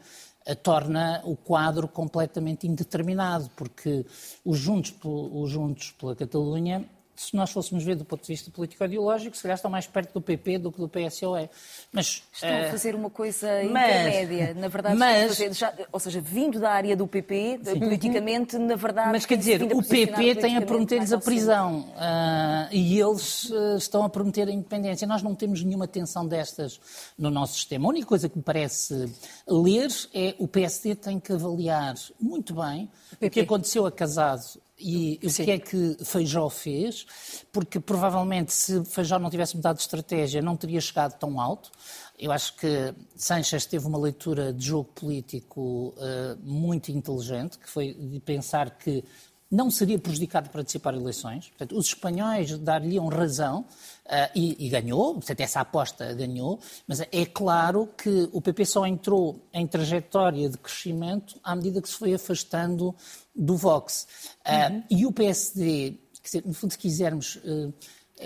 torna 0.62 1.23
o 1.25 1.35
quadro 1.37 1.88
completamente 1.88 2.66
indeterminado, 2.66 3.50
porque 3.56 4.04
os 4.45 4.59
Juntos, 4.59 4.95
os 5.02 5.50
Juntos 5.50 5.92
pela 5.92 6.14
Catalunha 6.14 6.85
se 7.16 7.35
nós 7.35 7.50
fôssemos 7.50 7.82
ver 7.82 7.96
do 7.96 8.04
ponto 8.04 8.23
de 8.23 8.28
vista 8.28 8.50
político-ideológico, 8.50 9.37
se 9.37 9.42
calhar 9.42 9.56
estão 9.56 9.70
mais 9.70 9.87
perto 9.87 10.12
do 10.12 10.20
PP 10.20 10.58
do 10.58 10.73
que 10.73 10.78
do 10.78 10.88
PSOE. 10.88 11.49
Mas, 11.92 12.23
estão 12.32 12.49
uh, 12.49 12.52
a 12.52 12.56
eh, 12.56 12.70
fazer 12.70 12.94
uma 12.94 13.11
coisa 13.11 13.49
mas, 13.70 13.90
intermédia. 13.90 14.54
Na 14.54 14.68
verdade, 14.68 14.96
mas, 14.96 15.28
fazer, 15.28 15.52
já, 15.52 15.73
ou 15.90 15.99
seja, 15.99 16.20
vindo 16.20 16.61
da 16.61 16.70
área 16.70 16.96
do 16.96 17.06
PP, 17.06 17.61
sim. 17.62 17.78
politicamente, 17.78 18.58
na 18.58 18.76
verdade... 18.76 19.11
Mas 19.11 19.25
quer 19.26 19.38
dizer, 19.38 19.62
o 19.62 19.82
PP 19.82 20.37
tem 20.37 20.56
a 20.56 20.62
prometer-lhes 20.62 21.12
a 21.12 21.18
prisão 21.18 21.80
uh, 21.80 22.68
e 22.70 23.00
eles 23.00 23.50
uh, 23.50 23.76
estão 23.76 24.04
a 24.04 24.08
prometer 24.08 24.49
a 24.49 24.52
independência. 24.52 25.06
Nós 25.06 25.23
não 25.23 25.35
temos 25.35 25.62
nenhuma 25.62 25.88
tensão 25.88 26.26
destas 26.26 26.80
no 27.18 27.30
nosso 27.30 27.54
sistema. 27.54 27.87
A 27.87 27.88
única 27.88 28.06
coisa 28.06 28.28
que 28.28 28.37
me 28.37 28.44
parece 28.44 29.11
ler 29.49 29.88
é 30.14 30.35
o 30.38 30.46
PSD 30.46 30.94
tem 30.94 31.18
que 31.18 31.32
avaliar 31.32 31.94
muito 32.20 32.54
bem 32.54 32.90
o, 33.20 33.26
o 33.26 33.30
que 33.30 33.40
aconteceu 33.40 33.87
a 33.87 33.92
Casado 33.92 34.65
e 34.78 35.18
Sim. 35.30 35.42
o 35.42 35.47
que 35.47 35.50
é 35.50 35.59
que 35.59 35.97
Feijó 36.04 36.49
fez, 36.50 37.06
porque 37.50 37.80
provavelmente 37.80 38.52
se 38.52 38.85
Feijó 38.85 39.18
não 39.18 39.30
tivesse 39.30 39.56
mudado 39.56 39.76
de 39.76 39.83
estratégia 39.83 40.42
não 40.42 40.56
teria 40.56 40.80
chegado 40.80 41.18
tão 41.18 41.40
alto. 41.40 41.71
Eu 42.18 42.30
acho 42.30 42.54
que 42.56 42.95
Sanchez 43.14 43.64
teve 43.66 43.87
uma 43.87 43.99
leitura 43.99 44.52
de 44.52 44.66
jogo 44.66 44.90
político 44.95 45.95
uh, 45.97 46.38
muito 46.42 46.90
inteligente, 46.90 47.59
que 47.59 47.68
foi 47.68 47.95
de 47.95 48.21
pensar 48.21 48.71
que 48.71 49.02
não 49.50 49.71
seria 49.71 49.99
prejudicado 49.99 50.50
participar 50.50 50.95
em 50.95 51.00
eleições. 51.00 51.49
Portanto, 51.49 51.78
os 51.78 51.87
espanhóis 51.87 52.59
dar-lhe 52.59 52.99
razão 52.99 53.61
uh, 53.61 54.30
e, 54.35 54.66
e, 54.66 54.68
ganhou, 54.68 55.14
portanto, 55.14 55.40
essa 55.40 55.61
aposta 55.61 56.12
ganhou, 56.14 56.59
mas 56.87 57.00
é 57.00 57.25
claro 57.25 57.88
que 57.97 58.28
o 58.33 58.40
PP 58.40 58.64
só 58.64 58.87
entrou 58.87 59.40
em 59.52 59.66
trajetória 59.66 60.49
de 60.49 60.59
crescimento 60.59 61.38
à 61.45 61.54
medida 61.54 61.80
que 61.80 61.88
se 61.88 61.95
foi 61.95 62.14
afastando 62.14 62.95
do 63.37 63.57
Vox. 63.57 64.07
Uh, 64.45 64.73
uhum. 64.73 64.85
E 64.90 65.07
o 65.07 65.12
PSD, 65.12 65.99
dizer, 66.23 66.43
no 66.45 66.55
fundo, 66.55 66.73
se 66.73 66.78
quisermos. 66.78 67.37
Uh, 67.37 67.73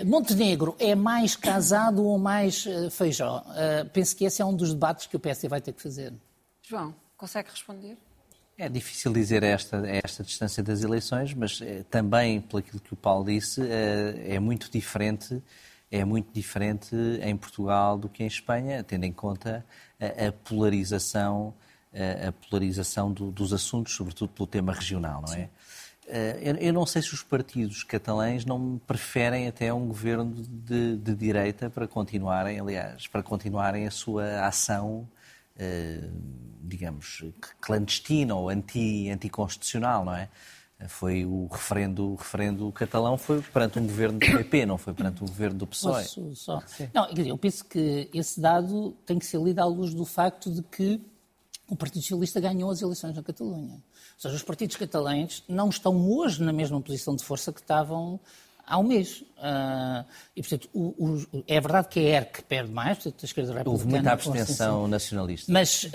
Montenegro 0.05 0.73
é 0.79 0.95
mais 0.95 1.35
casado 1.35 2.05
ou 2.05 2.17
mais 2.17 2.65
feijó? 2.91 3.43
penso 3.91 4.15
que 4.15 4.23
esse 4.23 4.41
é 4.41 4.45
um 4.45 4.55
dos 4.55 4.73
debates 4.73 5.05
que 5.05 5.17
o 5.17 5.19
PSD 5.19 5.49
vai 5.49 5.59
ter 5.59 5.73
que 5.73 5.81
fazer. 5.81 6.13
João, 6.61 6.95
consegue 7.17 7.49
responder? 7.49 7.97
É 8.57 8.69
difícil 8.69 9.11
dizer 9.11 9.43
a 9.43 9.47
esta, 9.47 9.81
a 9.81 9.89
esta 9.89 10.23
distância 10.23 10.63
das 10.63 10.81
eleições, 10.81 11.33
mas 11.33 11.61
é, 11.61 11.83
também, 11.89 12.39
pelo 12.39 12.59
aquilo 12.59 12.79
que 12.79 12.93
o 12.93 12.95
Paulo 12.95 13.25
disse, 13.25 13.61
é, 13.61 14.35
é 14.35 14.39
muito 14.39 14.71
diferente 14.71 15.43
é 15.91 16.05
muito 16.05 16.31
diferente 16.33 16.95
em 17.21 17.35
Portugal 17.35 17.97
do 17.97 18.07
que 18.07 18.23
em 18.23 18.27
Espanha, 18.27 18.81
tendo 18.81 19.03
em 19.03 19.11
conta 19.11 19.65
a, 19.99 20.27
a 20.27 20.31
polarização, 20.31 21.53
a, 21.93 22.31
polarização 22.31 23.11
do, 23.11 23.31
dos 23.31 23.53
assuntos, 23.53 23.93
sobretudo 23.93 24.29
pelo 24.29 24.47
tema 24.47 24.73
regional, 24.73 25.23
não 25.27 25.33
é? 25.33 25.49
Eu, 26.41 26.55
eu, 26.55 26.73
não 26.73 26.85
sei 26.85 27.01
se 27.01 27.13
os 27.13 27.23
partidos 27.23 27.83
catalães 27.83 28.43
não 28.43 28.81
preferem 28.85 29.47
até 29.47 29.73
um 29.73 29.87
governo 29.87 30.33
de, 30.33 30.97
de 30.97 31.15
direita 31.15 31.69
para 31.69 31.87
continuarem, 31.87 32.59
aliás, 32.59 33.07
para 33.07 33.23
continuarem 33.23 33.87
a 33.87 33.91
sua 33.91 34.45
ação 34.45 35.07
eh, 35.57 36.09
digamos, 36.63 37.23
clandestina 37.59 38.33
ou 38.33 38.49
anti, 38.49 39.09
anticonstitucional, 39.09 40.05
não 40.05 40.15
é? 40.15 40.29
Foi 40.87 41.25
o 41.25 41.47
referendo, 41.51 42.13
o 42.13 42.15
referendo 42.15 42.71
catalão 42.71 43.17
foi 43.17 43.41
perante 43.41 43.77
um 43.77 43.85
governo 43.85 44.17
do 44.17 44.25
PP, 44.25 44.65
não 44.65 44.77
foi 44.77 44.93
perante 44.93 45.23
um 45.23 45.27
governo 45.27 45.59
do 45.59 45.67
PSOE. 45.67 46.01
Posso 46.01 46.35
só... 46.35 46.63
Não, 46.93 47.07
eu 47.09 47.37
penso 47.37 47.65
que 47.65 48.09
esse 48.13 48.39
dado 48.39 48.95
tem 49.05 49.19
que 49.19 49.25
ser 49.25 49.39
lido 49.39 49.59
à 49.59 49.65
luz 49.65 49.93
do 49.93 50.05
facto 50.05 50.49
de 50.49 50.63
que 50.63 50.99
o 51.71 51.75
Partido 51.77 52.01
Socialista 52.01 52.41
ganhou 52.41 52.69
as 52.69 52.81
eleições 52.81 53.15
na 53.15 53.23
Catalunha. 53.23 53.75
Ou 53.75 53.81
seja, 54.17 54.35
os 54.35 54.43
partidos 54.43 54.75
catalães 54.75 55.41
não 55.47 55.69
estão 55.69 56.11
hoje 56.11 56.43
na 56.43 56.51
mesma 56.51 56.81
posição 56.81 57.15
de 57.15 57.23
força 57.23 57.53
que 57.53 57.61
estavam 57.61 58.19
há 58.67 58.77
um 58.77 58.83
mês. 58.83 59.21
Uh, 59.37 60.05
e, 60.35 60.41
portanto, 60.41 60.69
o, 60.73 60.81
o, 61.05 61.43
é 61.47 61.61
verdade 61.61 61.87
que 61.87 61.99
é 62.01 62.17
a 62.17 62.21
ERC 62.21 62.43
perde 62.43 62.71
mais, 62.73 62.97
portanto, 62.97 63.21
a 63.21 63.25
esquerda 63.25 63.53
republicana... 63.53 63.71
Houve 63.71 63.87
muita 63.87 64.11
abstenção 64.11 64.85
nacionalista. 64.85 65.49
Mas, 65.49 65.85
uh, 65.85 65.89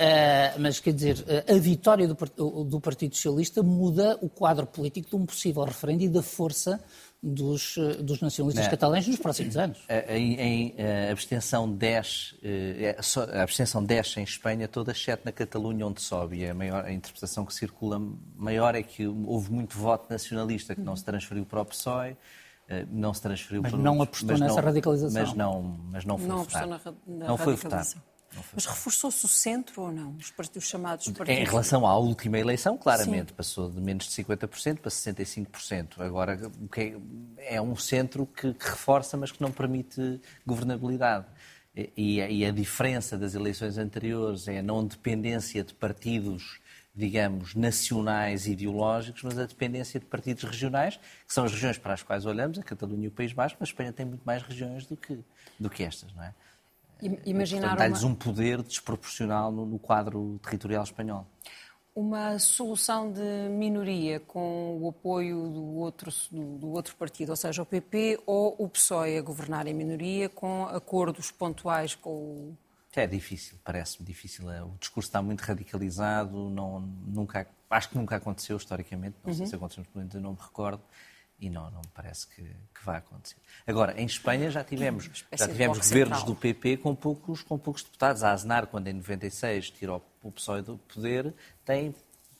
mas, 0.58 0.80
quer 0.80 0.94
dizer, 0.94 1.24
a 1.46 1.58
vitória 1.58 2.08
do, 2.08 2.64
do 2.64 2.80
Partido 2.80 3.14
Socialista 3.14 3.62
muda 3.62 4.18
o 4.22 4.30
quadro 4.30 4.66
político 4.66 5.10
de 5.10 5.16
um 5.16 5.26
possível 5.26 5.62
referendo 5.62 6.04
e 6.04 6.08
da 6.08 6.22
força 6.22 6.80
dos, 7.22 7.76
dos 8.00 8.20
nacionalistas 8.20 8.68
catalães 8.68 9.06
nos 9.08 9.18
próximos 9.18 9.56
anos. 9.56 9.78
Em, 10.08 10.34
em 10.40 10.74
a 11.08 11.12
abstenção 11.12 11.70
10, 11.70 12.36
é, 12.42 12.96
a 13.32 13.42
abstenção 13.42 13.84
10 13.84 14.18
em 14.18 14.22
Espanha, 14.22 14.68
toda 14.68 14.92
exceto 14.92 15.22
na 15.24 15.32
Catalunha, 15.32 15.86
onde 15.86 16.00
sobe. 16.00 16.38
E 16.38 16.48
a, 16.48 16.54
maior, 16.54 16.84
a 16.84 16.92
interpretação 16.92 17.44
que 17.44 17.54
circula 17.54 18.00
maior 18.36 18.74
é 18.74 18.82
que 18.82 19.06
houve 19.06 19.50
muito 19.50 19.76
voto 19.76 20.06
nacionalista 20.10 20.74
que 20.74 20.80
não 20.80 20.94
se 20.94 21.04
transferiu 21.04 21.44
para 21.44 21.60
o 21.60 21.64
PSOE 21.64 22.16
eh, 22.68 22.84
não 22.90 23.14
se 23.14 23.22
transferiu 23.22 23.62
mas 23.62 23.70
para 23.70 23.80
não 23.80 24.02
apostou 24.02 24.36
nessa 24.36 24.56
não, 24.56 24.64
radicalização. 24.64 25.22
Mas 25.22 25.34
não, 25.34 25.62
mas 25.62 26.04
não 26.04 26.18
foi 26.18 26.28
não 26.28 26.38
votar. 26.38 26.66
Na, 26.66 26.80
na 27.06 27.26
não 27.26 27.36
foi 27.36 27.54
votar. 27.54 27.86
Mas 28.54 28.66
reforçou-se 28.66 29.24
o 29.24 29.28
centro 29.28 29.82
ou 29.82 29.92
não? 29.92 30.16
Os, 30.16 30.30
partidos, 30.30 30.68
chamados 30.68 31.06
partidos? 31.08 31.40
Em 31.40 31.44
relação 31.44 31.86
à 31.86 31.96
última 31.96 32.38
eleição, 32.38 32.76
claramente, 32.76 33.30
Sim. 33.30 33.34
passou 33.34 33.70
de 33.70 33.80
menos 33.80 34.06
de 34.06 34.22
50% 34.22 34.78
para 34.78 34.90
65%. 34.90 36.00
Agora, 36.00 36.40
é, 36.76 37.56
é 37.56 37.62
um 37.62 37.76
centro 37.76 38.26
que, 38.26 38.52
que, 38.54 38.64
reforça, 38.64 39.16
mas 39.16 39.32
que 39.32 39.40
não 39.40 39.50
permite 39.50 40.20
governabilidade. 40.46 41.26
E, 41.74 42.20
e, 42.20 42.44
a 42.44 42.50
diferença 42.50 43.18
das 43.18 43.34
eleições 43.34 43.76
anteriores 43.76 44.48
é 44.48 44.60
a 44.60 44.62
não 44.62 44.86
dependência 44.86 45.62
de 45.62 45.74
partidos 45.74 46.58
digamos, 46.96 47.54
nacionais 47.54 48.46
ideológicos, 48.46 49.22
mas 49.22 49.38
a 49.38 49.44
dependência 49.44 50.00
de 50.00 50.06
partidos 50.06 50.44
regionais, 50.44 50.96
que 51.26 51.32
são 51.32 51.44
as 51.44 51.52
regiões 51.52 51.76
para 51.76 51.92
as 51.92 52.02
quais 52.02 52.24
olhamos, 52.24 52.58
a 52.58 52.62
Catalunha 52.62 53.04
e 53.04 53.08
o 53.08 53.10
País 53.10 53.34
Basco, 53.34 53.58
mas 53.60 53.68
a 53.68 53.70
Espanha 53.70 53.92
tem 53.92 54.06
muito 54.06 54.22
mais 54.24 54.42
regiões 54.42 54.86
do 54.86 54.96
que, 54.96 55.18
do 55.60 55.68
que 55.68 55.84
estas, 55.84 56.10
não 56.14 56.22
é? 56.22 56.32
Imaginar 57.24 57.76
Dá-lhes 57.76 58.02
uma... 58.02 58.12
um 58.12 58.14
poder 58.14 58.62
desproporcional 58.62 59.52
no, 59.52 59.66
no 59.66 59.78
quadro 59.78 60.38
territorial 60.42 60.82
espanhol 60.82 61.26
uma 61.96 62.38
solução 62.38 63.10
de 63.10 63.48
minoria 63.48 64.20
com 64.20 64.78
o 64.78 64.90
apoio 64.90 65.48
do 65.48 65.64
outro, 65.76 66.10
do, 66.30 66.58
do, 66.58 66.68
outro 66.68 66.94
partido, 66.94 67.30
ou 67.30 67.36
seja, 67.36 67.62
o 67.62 67.64
PP 67.64 68.20
ou 68.26 68.54
o 68.58 68.68
PSOE 68.68 69.16
a 69.16 69.22
governar 69.22 69.66
em 69.66 69.72
minoria 69.72 70.28
com 70.28 70.64
acordos 70.64 71.30
pontuais 71.30 71.94
com 71.94 72.10
o... 72.10 72.58
É 72.94 73.06
difícil, 73.06 73.58
parece-me 73.64 74.06
difícil. 74.06 74.50
É, 74.50 74.62
o 74.62 74.74
discurso 74.78 75.08
está 75.08 75.22
muito 75.22 75.40
radicalizado, 75.40 76.50
não, 76.50 76.80
nunca, 76.80 77.46
acho 77.70 77.88
que 77.90 77.96
nunca 77.96 78.16
aconteceu 78.16 78.58
historicamente, 78.58 79.16
não 79.24 79.30
uhum. 79.30 79.36
sei 79.36 79.46
se 79.46 79.54
aconteceu, 79.54 79.84
não 80.20 80.32
me 80.32 80.38
recordo 80.38 80.82
e 81.38 81.50
não, 81.50 81.70
não 81.70 81.80
me 81.80 81.88
parece 81.94 82.26
que, 82.28 82.42
que 82.42 82.84
vá 82.84 82.96
acontecer. 82.96 83.36
Agora, 83.66 84.00
em 84.00 84.06
Espanha 84.06 84.50
já 84.50 84.64
tivemos, 84.64 85.10
já 85.32 85.48
tivemos 85.48 85.78
governos 85.78 86.18
central. 86.18 86.24
do 86.24 86.34
PP 86.34 86.78
com 86.78 86.94
poucos, 86.94 87.42
com 87.42 87.58
poucos 87.58 87.82
deputados. 87.82 88.22
A 88.22 88.32
Aznar, 88.32 88.66
quando 88.66 88.88
em 88.88 88.94
96 88.94 89.70
tirou 89.70 90.02
o 90.22 90.32
PSOE 90.32 90.62
do 90.62 90.78
poder, 90.78 91.34
tem 91.64 91.94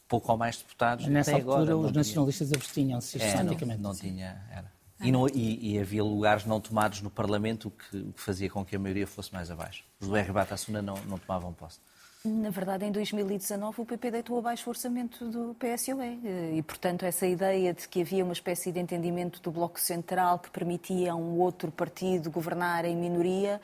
pouco 0.09 0.33
ou 0.33 0.39
mais 0.39 0.57
deputados. 0.57 1.07
Nessa 1.07 1.35
altura, 1.35 1.73
agora, 1.73 1.77
os 1.77 1.93
nacionalistas 1.93 2.53
abstinham-se 2.53 3.19
é, 3.19 3.21
sistematicamente. 3.21 3.81
Não, 3.81 3.91
não 3.91 3.97
tinha, 3.97 4.43
era. 4.51 4.77
E, 5.01 5.13
não, 5.13 5.29
e, 5.29 5.75
e, 5.75 5.79
havia 5.79 6.03
lugares 6.03 6.47
não 6.47 6.59
tomados 6.59 7.03
no 7.03 7.11
Parlamento, 7.11 7.69
o 7.69 7.71
que, 7.71 8.13
que, 8.13 8.21
fazia 8.21 8.49
com 8.49 8.65
que 8.65 8.75
a 8.75 8.79
maioria 8.79 9.07
fosse 9.07 9.31
mais 9.33 9.51
abaixo. 9.51 9.85
Os 10.01 10.09
do 10.09 10.17
R. 10.17 10.33
Batasuna 10.33 10.81
não, 10.81 10.97
não 11.05 11.19
tomavam 11.19 11.53
posse. 11.53 11.79
Na 12.25 12.51
verdade, 12.51 12.85
em 12.85 12.91
2019, 12.91 13.83
o 13.83 13.85
PP 13.85 14.11
deitou 14.11 14.39
abaixo 14.39 14.69
o 14.69 14.71
orçamento 14.71 15.27
do 15.27 15.55
PSOE 15.55 16.21
e, 16.55 16.63
portanto, 16.63 17.05
essa 17.05 17.25
ideia 17.25 17.73
de 17.73 17.87
que 17.87 18.01
havia 18.01 18.25
uma 18.25 18.33
espécie 18.33 18.73
de 18.73 18.81
entendimento 18.81 19.41
do 19.41 19.53
Bloco 19.53 19.79
Central 19.79 20.41
que 20.41 20.51
permitia 20.51 21.13
a 21.13 21.15
um 21.15 21.39
outro 21.39 21.71
partido 21.71 22.29
governar 22.29 22.85
em 22.85 22.97
minoria 22.97 23.61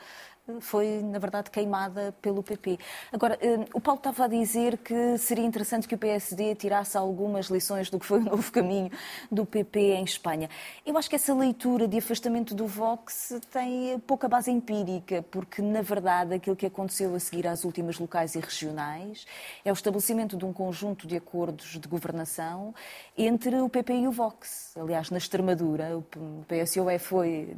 foi, 0.59 1.01
na 1.01 1.19
verdade, 1.19 1.49
queimada 1.49 2.13
pelo 2.21 2.43
PP. 2.43 2.77
Agora, 3.13 3.37
eh, 3.41 3.65
o 3.73 3.79
Paulo 3.79 3.97
estava 3.97 4.25
a 4.25 4.27
dizer 4.27 4.77
que 4.77 5.17
seria 5.17 5.45
interessante 5.45 5.87
que 5.87 5.95
o 5.95 5.97
PSD 5.97 6.53
tirasse 6.55 6.97
algumas 6.97 7.47
lições 7.47 7.89
do 7.89 7.97
que 7.97 8.05
foi 8.05 8.19
o 8.19 8.23
novo 8.23 8.51
caminho 8.51 8.91
do 9.31 9.45
PP 9.45 9.79
em 9.79 10.03
Espanha. 10.03 10.49
Eu 10.85 10.97
acho 10.97 11.09
que 11.09 11.15
essa 11.15 11.33
leitura 11.33 11.87
de 11.87 11.97
afastamento 11.97 12.53
do 12.53 12.67
Vox 12.67 13.39
tem 13.51 13.97
pouca 13.99 14.27
base 14.27 14.51
empírica, 14.51 15.23
porque, 15.31 15.61
na 15.61 15.81
verdade, 15.81 16.33
aquilo 16.33 16.57
que 16.57 16.65
aconteceu 16.65 17.15
a 17.15 17.19
seguir 17.19 17.47
às 17.47 17.63
últimas 17.63 17.97
locais 17.97 18.35
e 18.35 18.39
regionais 18.39 19.25
é 19.63 19.71
o 19.71 19.73
estabelecimento 19.73 20.35
de 20.35 20.43
um 20.43 20.51
conjunto 20.51 21.07
de 21.07 21.15
acordos 21.15 21.79
de 21.79 21.87
governação 21.87 22.75
entre 23.17 23.61
o 23.61 23.69
PP 23.69 23.93
e 23.93 24.07
o 24.09 24.11
Vox. 24.11 24.73
Aliás, 24.75 25.09
na 25.09 25.17
Extremadura, 25.17 25.97
o 25.97 26.03
PSOE 26.47 26.99
foi, 26.99 27.55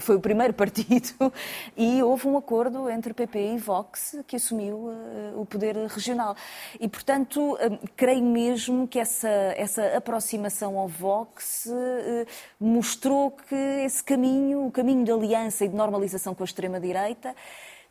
foi 0.00 0.16
o 0.16 0.20
primeiro 0.20 0.52
partido 0.52 1.32
e 1.76 2.02
houve 2.08 2.26
um 2.26 2.36
acordo 2.36 2.88
entre 2.88 3.12
PP 3.12 3.54
e 3.54 3.58
Vox 3.58 4.16
que 4.26 4.36
assumiu 4.36 4.76
uh, 4.76 5.40
o 5.40 5.44
poder 5.44 5.76
regional. 5.88 6.34
E, 6.80 6.88
portanto, 6.88 7.54
uh, 7.54 7.88
creio 7.96 8.24
mesmo 8.24 8.88
que 8.88 8.98
essa, 8.98 9.28
essa 9.28 9.96
aproximação 9.96 10.78
ao 10.78 10.88
Vox 10.88 11.66
uh, 11.66 12.26
mostrou 12.58 13.30
que 13.30 13.54
esse 13.54 14.02
caminho, 14.02 14.66
o 14.66 14.70
caminho 14.70 15.04
de 15.04 15.12
aliança 15.12 15.64
e 15.64 15.68
de 15.68 15.74
normalização 15.74 16.34
com 16.34 16.42
a 16.42 16.46
extrema-direita, 16.46 17.34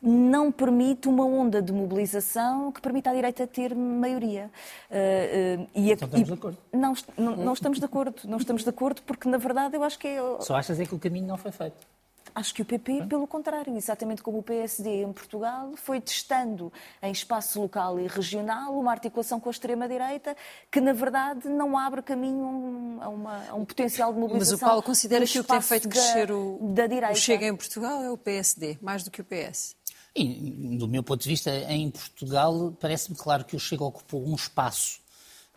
não 0.00 0.52
permite 0.52 1.08
uma 1.08 1.24
onda 1.24 1.60
de 1.60 1.72
mobilização 1.72 2.70
que 2.70 2.80
permita 2.80 3.10
à 3.10 3.14
direita 3.14 3.46
ter 3.46 3.74
maioria. 3.74 4.50
Uh, 4.90 5.62
uh, 5.62 5.68
e 5.74 5.90
a, 5.90 5.94
estamos 5.94 6.24
de 6.24 6.32
acordo. 6.32 6.58
Não, 6.72 6.94
não, 7.16 7.36
não, 7.36 7.52
estamos 7.52 7.78
de 7.78 7.84
acordo. 7.84 8.22
Não 8.24 8.38
estamos 8.38 8.62
de 8.62 8.70
acordo 8.70 9.02
porque, 9.02 9.28
na 9.28 9.38
verdade, 9.38 9.76
eu 9.76 9.82
acho 9.82 9.98
que 9.98 10.06
é... 10.06 10.20
Só 10.40 10.56
achas 10.56 10.78
é 10.78 10.86
que 10.86 10.94
o 10.94 10.98
caminho 10.98 11.26
não 11.26 11.36
foi 11.36 11.50
feito? 11.50 11.97
Acho 12.38 12.54
que 12.54 12.62
o 12.62 12.64
PP, 12.64 13.06
pelo 13.08 13.26
contrário, 13.26 13.76
exatamente 13.76 14.22
como 14.22 14.38
o 14.38 14.42
PSD 14.44 15.02
em 15.02 15.12
Portugal, 15.12 15.72
foi 15.74 16.00
testando 16.00 16.72
em 17.02 17.10
espaço 17.10 17.60
local 17.60 17.98
e 17.98 18.06
regional 18.06 18.78
uma 18.78 18.92
articulação 18.92 19.40
com 19.40 19.48
a 19.48 19.50
extrema-direita 19.50 20.36
que, 20.70 20.80
na 20.80 20.92
verdade, 20.92 21.48
não 21.48 21.76
abre 21.76 22.00
caminho 22.00 23.00
a, 23.00 23.08
uma, 23.08 23.48
a 23.48 23.54
um 23.56 23.64
potencial 23.64 24.12
de 24.12 24.20
mobilização. 24.20 24.52
Mas 24.52 24.62
o 24.62 24.64
Paulo 24.64 24.82
considera 24.84 25.26
que 25.26 25.40
o 25.40 25.42
que 25.42 25.50
tem 25.50 25.60
feito 25.60 25.88
crescer 25.88 26.30
o, 26.30 26.60
da 26.62 26.86
direita. 26.86 27.12
o 27.12 27.16
Chega 27.16 27.44
em 27.44 27.56
Portugal 27.56 28.04
é 28.04 28.08
o 28.08 28.16
PSD, 28.16 28.78
mais 28.80 29.02
do 29.02 29.10
que 29.10 29.20
o 29.20 29.24
PS? 29.24 29.74
E, 30.14 30.78
do 30.78 30.86
meu 30.86 31.02
ponto 31.02 31.20
de 31.20 31.28
vista, 31.28 31.50
em 31.50 31.90
Portugal, 31.90 32.72
parece-me 32.78 33.16
claro 33.16 33.44
que 33.44 33.56
o 33.56 33.58
Chega 33.58 33.82
ocupou 33.82 34.24
um 34.24 34.36
espaço 34.36 35.00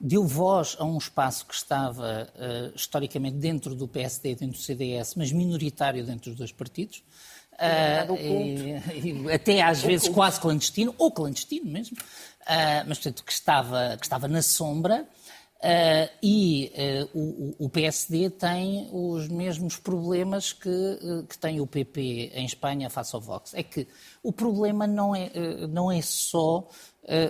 deu 0.01 0.25
voz 0.25 0.75
a 0.79 0.83
um 0.83 0.97
espaço 0.97 1.45
que 1.45 1.53
estava 1.53 2.27
uh, 2.35 2.75
historicamente 2.75 3.37
dentro 3.37 3.75
do 3.75 3.87
PSD, 3.87 4.35
dentro 4.35 4.57
do 4.57 4.63
CDS, 4.63 5.15
mas 5.15 5.31
minoritário 5.31 6.03
dentro 6.03 6.31
dos 6.31 6.37
dois 6.37 6.51
partidos. 6.51 7.03
Uh, 7.53 8.15
e, 8.15 9.27
e, 9.27 9.31
até 9.31 9.61
às 9.61 9.83
vezes 9.83 10.09
quase 10.09 10.39
clandestino, 10.39 10.95
ou 10.97 11.11
clandestino 11.11 11.69
mesmo, 11.69 11.95
uh, 11.95 12.83
mas 12.87 12.97
portanto 12.97 13.23
que 13.23 13.31
estava, 13.31 13.95
que 13.97 14.05
estava 14.05 14.27
na 14.27 14.41
sombra. 14.41 15.07
Uh, 15.63 16.09
e 16.23 16.71
uh, 17.13 17.19
o, 17.19 17.65
o, 17.65 17.69
PSD 17.69 18.31
tem 18.31 18.89
os 18.91 19.27
mesmos 19.27 19.77
problemas 19.77 20.51
que, 20.51 20.67
uh, 20.67 21.23
que 21.29 21.37
tem 21.37 21.61
o 21.61 21.67
PP 21.67 22.31
em 22.33 22.45
Espanha 22.47 22.89
face 22.89 23.15
ao 23.15 23.21
Vox. 23.21 23.53
É 23.53 23.61
que 23.61 23.87
o 24.23 24.33
problema 24.33 24.87
não 24.87 25.15
é, 25.15 25.29
não 25.69 25.91
é 25.91 26.01
só 26.01 26.67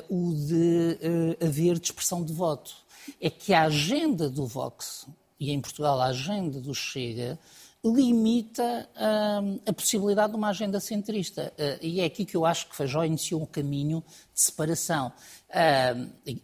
o 0.10 0.34
de 0.34 0.98
haver 1.44 1.80
dispersão 1.80 2.24
de 2.24 2.34
voto. 2.34 2.74
É 3.20 3.30
que 3.30 3.54
a 3.54 3.64
agenda 3.64 4.30
do 4.30 4.46
Vox, 4.46 5.08
e 5.40 5.52
em 5.52 5.60
Portugal 5.60 6.00
a 6.00 6.06
agenda 6.06 6.60
do 6.60 6.74
Chega, 6.74 7.40
limita 7.84 8.88
a 9.66 9.74
possibilidade 9.74 10.32
de 10.32 10.38
uma 10.38 10.50
agenda 10.50 10.80
centrista. 10.80 11.52
e 11.82 12.00
é 12.00 12.06
aqui 12.06 12.26
que 12.26 12.38
eu 12.38 12.46
acho 12.46 12.70
que 12.70 12.76
Feijó 12.76 13.04
iniciou 13.04 13.42
um 13.42 13.46
caminho 13.46 14.04
de 14.34 14.42
separação. 14.42 15.12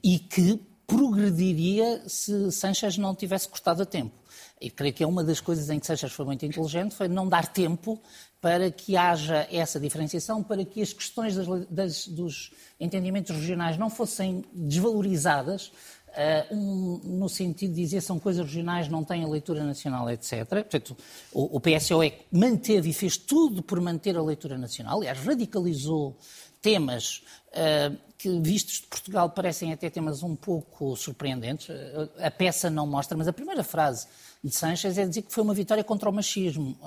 e 0.04 0.20
que 0.20 0.60
progrediria 0.88 2.02
se 2.08 2.50
Sanchez 2.52 2.98
não 2.98 3.14
tivesse 3.14 3.48
cortado 3.50 3.84
a 3.84 3.86
tempo. 3.86 4.16
E 4.60 4.70
creio 4.70 4.94
que 4.94 5.04
é 5.04 5.08
uma 5.08 5.24
das 5.24 5.40
coisas 5.40 5.70
em 5.70 5.80
que 5.80 5.86
Sanchez 5.86 6.12
foi 6.12 6.26
muito 6.26 6.46
inteligente, 6.46 6.96
foi 6.96 7.08
não 7.08 7.28
dar 7.28 7.48
tempo 7.48 8.02
para 8.42 8.72
que 8.72 8.96
haja 8.96 9.48
essa 9.52 9.80
diferenciação, 9.80 10.44
para 10.44 10.64
que 10.64 10.82
as 10.82 10.94
questões 10.94 11.36
das, 11.36 11.48
das, 11.70 12.08
dos 12.08 12.52
entendimentos 12.80 13.36
regionais 13.36 13.78
não 13.78 13.90
fossem 13.90 14.44
desvalorizadas, 14.54 15.72
uh, 16.08 16.56
um, 16.56 17.02
no 17.04 17.30
sentido 17.30 17.74
de 17.74 17.82
dizer 17.82 18.02
são 18.02 18.20
coisas 18.20 18.46
regionais, 18.46 18.88
não 18.88 19.04
têm 19.04 19.24
a 19.24 19.28
leitura 19.28 19.64
nacional, 19.64 20.10
etc. 20.10 20.48
Portanto, 20.48 20.96
o, 21.32 21.58
o 21.58 21.60
PSOE 21.60 22.14
manteve 22.32 22.90
e 22.90 22.94
fez 22.94 23.18
tudo 23.18 23.62
por 23.62 23.80
manter 23.80 24.16
a 24.18 24.22
leitura 24.22 24.58
nacional, 24.58 24.98
aliás, 24.98 25.20
radicalizou 25.20 26.18
temas 26.62 27.24
uh, 27.50 27.98
que, 28.18 28.40
vistos 28.40 28.82
de 28.82 28.88
Portugal, 28.88 29.30
parecem 29.30 29.72
até 29.72 29.90
temas 29.90 30.24
um 30.24 30.36
pouco 30.36 30.96
surpreendentes. 30.96 31.70
Uh, 31.70 32.10
a 32.20 32.32
peça 32.32 32.70
não 32.70 32.88
mostra, 32.88 33.18
mas 33.18 33.28
a 33.28 33.34
primeira 33.34 33.64
frase 33.64 34.08
de 34.44 34.56
Sanchez 34.56 34.98
é 34.98 35.06
dizer 35.06 35.24
que 35.24 35.34
foi 35.34 35.44
uma 35.44 35.54
vitória 35.54 35.84
contra 35.84 36.10
o 36.10 36.14
machismo. 36.14 36.78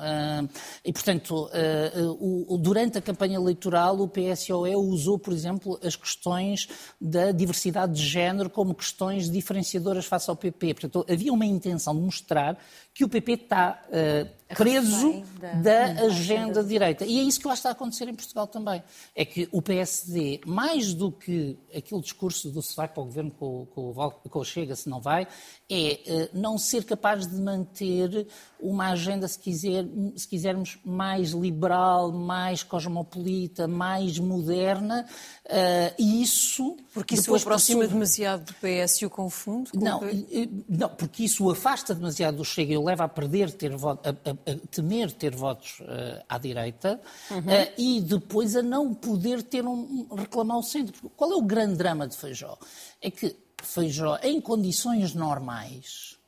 E, 0.85 0.93
portanto, 0.93 1.49
uh, 1.49 2.59
durante 2.59 2.99
a 2.99 3.03
campanha 3.03 3.37
eleitoral, 3.37 4.01
o 4.01 4.09
PSOE 4.09 4.75
usou, 4.77 5.19
por 5.19 5.33
exemplo, 5.33 5.79
as 5.83 5.97
questões 5.97 6.69
da 7.01 7.33
diversidade 7.33 7.95
de 7.95 8.07
género 8.07 8.49
como 8.49 8.75
questões 8.75 9.31
diferenciadoras 9.31 10.07
face 10.07 10.31
ao 10.31 10.37
PP. 10.37 10.75
Portanto, 10.75 11.07
havia 11.09 11.33
uma 11.33 11.47
intenção 11.47 11.95
de 11.95 12.01
mostrar 12.01 12.59
que 12.95 13.05
o 13.05 13.09
PP 13.09 13.33
está 13.33 13.83
preso 14.57 15.23
da, 15.63 16.05
agenda 16.07 16.63
de 16.63 16.69
direita. 16.69 17.05
E 17.05 17.19
é 17.19 17.23
isso 17.23 17.41
que 17.41 17.47
lá 17.47 17.55
está 17.55 17.69
a 17.69 17.73
acontecer 17.73 18.09
em 18.09 18.15
Portugal 18.15 18.47
também. 18.47 18.83
É 19.15 19.25
que 19.25 19.49
o 19.53 19.63
PSD, 19.63 20.41
mais 20.47 20.93
do 20.93 21.13
que 21.13 21.57
aquele 21.75 22.01
discurso 22.01 22.51
do 22.51 22.61
se 22.61 22.75
vai 22.75 22.89
para 22.89 23.03
o 23.03 23.07
governo 23.07 23.31
com, 23.31 23.67
com, 23.67 23.93
com 24.29 24.39
o 24.39 24.45
Chega, 24.45 24.75
se 24.75 24.89
não 24.89 25.01
vai, 25.01 25.27
é 25.71 26.31
não 26.33 26.59
ser 26.59 26.85
capaz 26.85 27.27
de 27.27 27.37
manter 27.37 28.27
uma 28.59 28.91
agenda, 28.91 29.27
se, 29.29 29.39
quiser, 29.39 29.85
se 30.17 30.27
quisermos, 30.27 30.79
mais 30.85 31.31
liberal, 31.31 32.13
mais 32.13 32.63
cosmopolita, 32.63 33.69
mais 33.69 34.19
moderna, 34.19 35.07
uh, 35.47 35.95
e 35.99 36.23
isso... 36.23 36.77
Porque 36.93 37.15
isso 37.15 37.33
o 37.33 37.37
aproxima 37.37 37.87
demasiado 37.87 38.47
do 38.47 38.55
PS 38.55 39.03
e 39.03 39.07
o 39.07 39.11
confunde? 39.11 39.71
Não, 39.75 40.01
não, 40.69 40.89
porque 40.91 41.25
isso 41.25 41.45
o 41.45 41.51
afasta 41.51 41.95
demasiado 41.95 42.39
do 42.39 42.45
Chega 42.45 42.80
o 42.81 42.85
leva 42.85 43.05
a 43.05 43.09
perder, 43.09 43.53
ter 43.53 43.77
voto, 43.77 44.09
a, 44.09 44.11
a, 44.11 44.53
a 44.53 44.57
temer 44.71 45.13
ter 45.13 45.35
votos 45.35 45.81
uh, 45.81 46.25
à 46.29 46.39
direita, 46.39 47.01
uhum. 47.31 47.39
uh, 47.39 47.73
e 47.79 48.01
depois 48.01 48.57
a 48.57 48.63
não 48.63 48.95
poder 48.95 49.43
ter 49.43 49.65
um, 49.65 50.07
reclamar 50.17 50.59
o 50.59 50.63
centro. 50.63 51.11
Qual 51.17 51.33
é 51.33 51.37
o 51.37 51.43
grande 51.43 51.77
drama 51.77 52.09
de 52.09 52.17
Feijó? 52.17 52.59
É 53.01 53.11
que 53.11 53.37
Feijó, 53.63 54.19
em 54.23 54.41
condições 54.41 55.15
normais, 55.15 56.19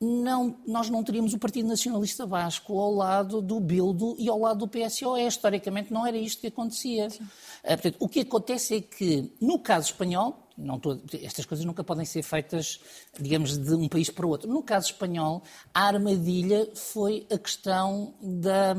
não, 0.00 0.56
nós 0.66 0.90
não 0.90 1.02
teríamos 1.02 1.32
o 1.32 1.38
Partido 1.38 1.68
Nacionalista 1.68 2.26
Vasco 2.26 2.78
ao 2.78 2.92
lado 2.92 3.40
do 3.40 3.58
Bildo 3.60 4.14
e 4.18 4.28
ao 4.28 4.38
lado 4.38 4.58
do 4.60 4.68
PSOE. 4.68 5.26
Historicamente 5.26 5.92
não 5.92 6.06
era 6.06 6.16
isto 6.16 6.40
que 6.40 6.48
acontecia. 6.48 7.08
Uh, 7.08 7.68
portanto, 7.68 7.96
o 7.98 8.08
que 8.08 8.20
acontece 8.20 8.76
é 8.76 8.80
que, 8.80 9.32
no 9.40 9.58
caso 9.58 9.86
espanhol, 9.86 10.45
não 10.56 10.78
tô, 10.78 10.98
estas 11.22 11.44
coisas 11.44 11.64
nunca 11.66 11.84
podem 11.84 12.04
ser 12.04 12.22
feitas, 12.22 12.80
digamos, 13.20 13.58
de 13.58 13.74
um 13.74 13.88
país 13.88 14.08
para 14.10 14.26
o 14.26 14.28
outro. 14.30 14.48
No 14.50 14.62
caso 14.62 14.86
espanhol, 14.86 15.42
a 15.74 15.86
armadilha 15.86 16.68
foi 16.74 17.26
a 17.30 17.38
questão 17.38 18.14
da, 18.22 18.74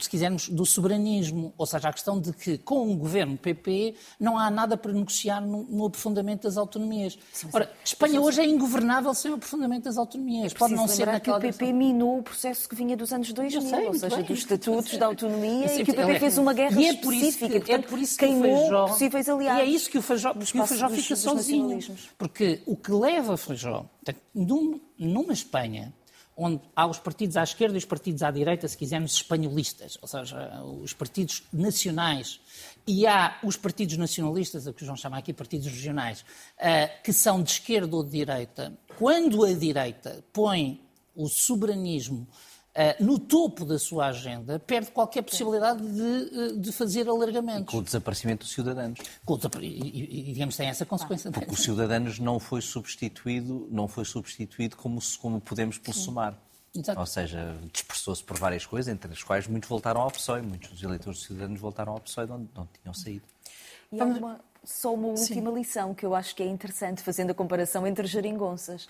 se 0.00 0.08
quisermos, 0.08 0.48
do 0.48 0.64
soberanismo, 0.64 1.52
ou 1.58 1.66
seja, 1.66 1.88
a 1.88 1.92
questão 1.92 2.20
de 2.20 2.32
que 2.32 2.58
com 2.58 2.90
o 2.92 2.96
governo 2.96 3.36
PP 3.36 3.94
não 4.20 4.38
há 4.38 4.50
nada 4.50 4.76
para 4.76 4.92
negociar 4.92 5.40
no, 5.40 5.64
no 5.64 5.86
aprofundamento 5.86 6.42
das 6.42 6.56
autonomias. 6.56 7.18
Ora, 7.52 7.70
Espanha 7.84 8.20
hoje 8.20 8.40
é 8.40 8.46
ingovernável 8.46 9.12
sem 9.14 9.30
o 9.30 9.34
aprofundamento 9.34 9.84
das 9.84 9.96
autonomias. 9.96 10.52
Pode 10.54 10.74
não 10.74 10.86
ser 10.86 11.06
naquela... 11.06 11.40
que 11.40 11.46
o 11.46 11.52
PP 11.52 11.72
minou 11.72 12.18
o 12.18 12.22
processo 12.22 12.68
que 12.68 12.76
vinha 12.76 12.96
dos 12.96 13.12
anos 13.12 13.32
2000, 13.32 13.60
sei, 13.62 13.86
ou 13.86 13.94
seja, 13.94 14.16
bem. 14.16 14.24
dos 14.24 14.38
estatutos 14.38 14.96
da 14.96 15.06
autonomia, 15.06 15.66
e 15.80 15.84
que 15.84 15.90
o 15.90 15.94
PP 15.94 16.12
é, 16.12 16.20
fez 16.20 16.38
uma 16.38 16.54
guerra 16.54 16.80
e 16.80 16.86
é 16.86 16.90
específica, 16.90 17.48
que, 17.48 17.58
portanto, 17.60 17.84
é 17.84 17.88
por 17.88 17.98
isso 17.98 18.18
que 18.18 18.26
queimou 18.26 18.60
Feijó, 18.60 18.86
possíveis 18.86 19.28
aliados. 19.28 19.62
E 19.62 19.66
é 19.66 19.68
isso 19.68 19.90
que 19.90 19.98
o 19.98 20.02
Feijó, 20.02 20.32
que 20.34 20.60
o 20.60 20.66
Feijó 20.66 20.88
fica 20.88 21.07
sozinho. 21.16 21.78
Porque 22.16 22.62
o 22.66 22.76
que 22.76 22.92
leva 22.92 23.36
Feijó, 23.36 23.88
num, 24.34 24.80
numa 24.98 25.32
Espanha 25.32 25.92
onde 26.38 26.62
há 26.76 26.86
os 26.86 27.00
partidos 27.00 27.36
à 27.36 27.42
esquerda 27.42 27.74
e 27.74 27.78
os 27.78 27.84
partidos 27.84 28.22
à 28.22 28.30
direita, 28.30 28.68
se 28.68 28.76
quisermos, 28.76 29.12
espanholistas, 29.12 29.98
ou 30.00 30.06
seja, 30.06 30.62
os 30.62 30.92
partidos 30.92 31.42
nacionais, 31.52 32.40
e 32.86 33.08
há 33.08 33.40
os 33.42 33.56
partidos 33.56 33.96
nacionalistas, 33.96 34.68
a 34.68 34.72
que 34.72 34.84
João 34.84 34.96
chama 34.96 35.18
aqui 35.18 35.32
partidos 35.32 35.66
regionais, 35.66 36.24
eh, 36.56 36.86
que 37.02 37.12
são 37.12 37.42
de 37.42 37.50
esquerda 37.50 37.96
ou 37.96 38.04
de 38.04 38.10
direita. 38.10 38.72
Quando 38.96 39.44
a 39.44 39.52
direita 39.52 40.24
põe 40.32 40.80
o 41.14 41.28
soberanismo 41.28 42.24
Uh, 42.76 43.04
no 43.04 43.18
topo 43.18 43.64
da 43.64 43.76
sua 43.76 44.06
agenda, 44.06 44.58
perde 44.60 44.92
qualquer 44.92 45.22
possibilidade 45.22 45.82
de, 45.82 46.30
eh, 46.32 46.52
de 46.58 46.70
fazer 46.70 47.08
alargamentos. 47.08 47.62
E 47.62 47.66
com 47.66 47.78
o 47.78 47.82
desaparecimento 47.82 48.44
dos 48.44 48.52
cidadãos. 48.52 48.98
Com 49.24 49.34
o, 49.34 49.40
e, 49.60 50.28
e, 50.28 50.32
digamos, 50.32 50.56
tem 50.56 50.68
essa 50.68 50.86
consequência. 50.86 51.32
Porque 51.32 51.50
os 51.50 51.60
cidadãos 51.60 52.20
não 52.20 52.38
foi 52.38 52.60
substituído, 52.60 53.66
não 53.68 53.88
foi 53.88 54.04
substituído 54.04 54.76
como, 54.76 55.00
como 55.20 55.40
podemos 55.40 55.76
pelo 55.78 55.96
SUMAR. 55.96 56.38
Exato. 56.76 57.00
Ou 57.00 57.06
seja, 57.06 57.56
dispersou-se 57.72 58.22
por 58.22 58.38
várias 58.38 58.64
coisas, 58.64 58.92
entre 58.92 59.12
as 59.12 59.22
quais 59.22 59.48
muitos 59.48 59.68
voltaram 59.68 60.00
ao 60.00 60.10
PSOE, 60.10 60.42
muitos 60.42 60.70
dos 60.70 60.82
eleitores 60.82 61.22
cidadãos 61.22 61.58
voltaram 61.58 61.94
ao 61.94 62.00
PSOE 62.00 62.26
de 62.26 62.32
onde 62.32 62.48
não 62.54 62.68
tinham 62.80 62.94
saído. 62.94 63.24
E 63.90 64.00
há 64.00 64.04
uma, 64.04 64.40
só 64.62 64.94
uma 64.94 65.08
última 65.08 65.50
Sim. 65.50 65.56
lição 65.56 65.94
que 65.94 66.04
eu 66.06 66.14
acho 66.14 66.34
que 66.36 66.42
é 66.42 66.46
interessante, 66.46 67.02
fazendo 67.02 67.30
a 67.30 67.34
comparação 67.34 67.86
entre 67.86 68.06
geringonças 68.06 68.86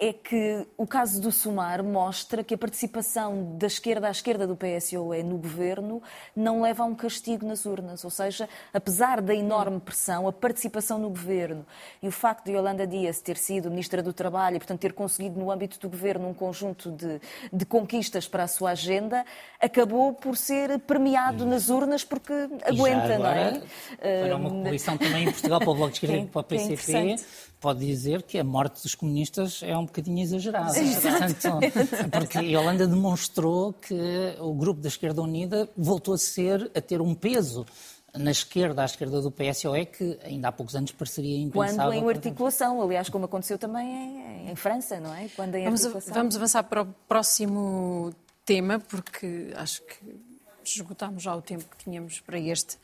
é 0.00 0.14
que 0.14 0.66
o 0.78 0.86
caso 0.86 1.20
do 1.20 1.30
Sumar 1.30 1.84
mostra 1.84 2.42
que 2.42 2.54
a 2.54 2.58
participação 2.58 3.58
da 3.58 3.66
esquerda 3.66 4.08
à 4.08 4.10
esquerda 4.10 4.46
do 4.46 4.56
PSOE 4.56 5.22
no 5.22 5.36
governo 5.36 6.02
não 6.34 6.62
leva 6.62 6.84
a 6.84 6.86
um 6.86 6.94
castigo 6.94 7.46
nas 7.46 7.66
urnas. 7.66 8.02
Ou 8.02 8.10
seja, 8.10 8.48
apesar 8.72 9.20
da 9.20 9.34
enorme 9.34 9.78
pressão, 9.78 10.26
a 10.26 10.32
participação 10.32 10.98
no 10.98 11.10
governo 11.10 11.66
e 12.02 12.08
o 12.08 12.10
facto 12.10 12.46
de 12.46 12.52
Yolanda 12.52 12.86
Dias 12.86 13.20
ter 13.20 13.36
sido 13.36 13.68
ministra 13.68 14.02
do 14.02 14.14
Trabalho 14.14 14.56
e, 14.56 14.58
portanto, 14.58 14.80
ter 14.80 14.94
conseguido 14.94 15.38
no 15.38 15.50
âmbito 15.50 15.78
do 15.78 15.90
governo 15.90 16.28
um 16.28 16.34
conjunto 16.34 16.90
de, 16.90 17.20
de 17.52 17.66
conquistas 17.66 18.26
para 18.26 18.44
a 18.44 18.48
sua 18.48 18.70
agenda, 18.70 19.22
acabou 19.60 20.14
por 20.14 20.34
ser 20.34 20.78
premiado 20.78 21.44
nas 21.44 21.68
urnas 21.68 22.02
porque 22.04 22.32
aguenta, 22.64 23.18
não 23.18 23.26
é? 23.26 23.60
Foi 24.00 24.32
uma 24.32 24.50
coalição 24.50 24.96
também 24.96 25.24
em 25.24 25.30
Portugal 25.30 25.58
para 25.60 25.70
o 25.70 25.74
Bloco 25.74 25.90
de 25.90 25.96
Esquerda 25.96 26.16
e 26.16 26.24
para 26.32 26.40
o 26.40 26.44
PCP 26.44 27.16
pode 27.60 27.84
dizer 27.84 28.22
que 28.22 28.38
a 28.38 28.44
morte 28.44 28.82
dos 28.82 28.94
comunistas 28.94 29.60
é 29.62 29.76
um 29.76 29.84
bocadinho 29.84 30.20
exagerada. 30.20 30.72
Portanto, 30.72 32.10
porque 32.10 32.38
a 32.38 32.60
Holanda 32.60 32.86
demonstrou 32.86 33.74
que 33.74 34.34
o 34.40 34.54
grupo 34.54 34.80
da 34.80 34.88
Esquerda 34.88 35.20
Unida 35.20 35.68
voltou 35.76 36.14
a 36.14 36.18
ser, 36.18 36.70
a 36.74 36.80
ter 36.80 37.00
um 37.00 37.14
peso 37.14 37.66
na 38.14 38.30
esquerda, 38.30 38.82
à 38.82 38.84
esquerda 38.84 39.20
do 39.20 39.30
PSOE, 39.30 39.86
que 39.86 40.18
ainda 40.24 40.48
há 40.48 40.52
poucos 40.52 40.74
anos 40.74 40.90
pareceria 40.92 41.38
impensável. 41.38 41.92
Quando 41.92 41.94
em 41.94 42.08
articulação, 42.08 42.82
aliás, 42.82 43.08
como 43.08 43.26
aconteceu 43.26 43.58
também 43.58 43.88
em, 43.88 44.50
em 44.50 44.56
França, 44.56 44.98
não 44.98 45.14
é? 45.14 45.28
Quando 45.36 45.54
em 45.54 45.64
vamos, 45.64 45.84
vamos 46.08 46.36
avançar 46.36 46.64
para 46.64 46.82
o 46.82 46.86
próximo 47.06 48.12
tema, 48.44 48.80
porque 48.80 49.52
acho 49.54 49.82
que 49.82 50.20
esgotámos 50.64 51.22
já 51.22 51.34
o 51.34 51.42
tempo 51.42 51.64
que 51.64 51.84
tínhamos 51.84 52.20
para 52.20 52.38
este. 52.38 52.78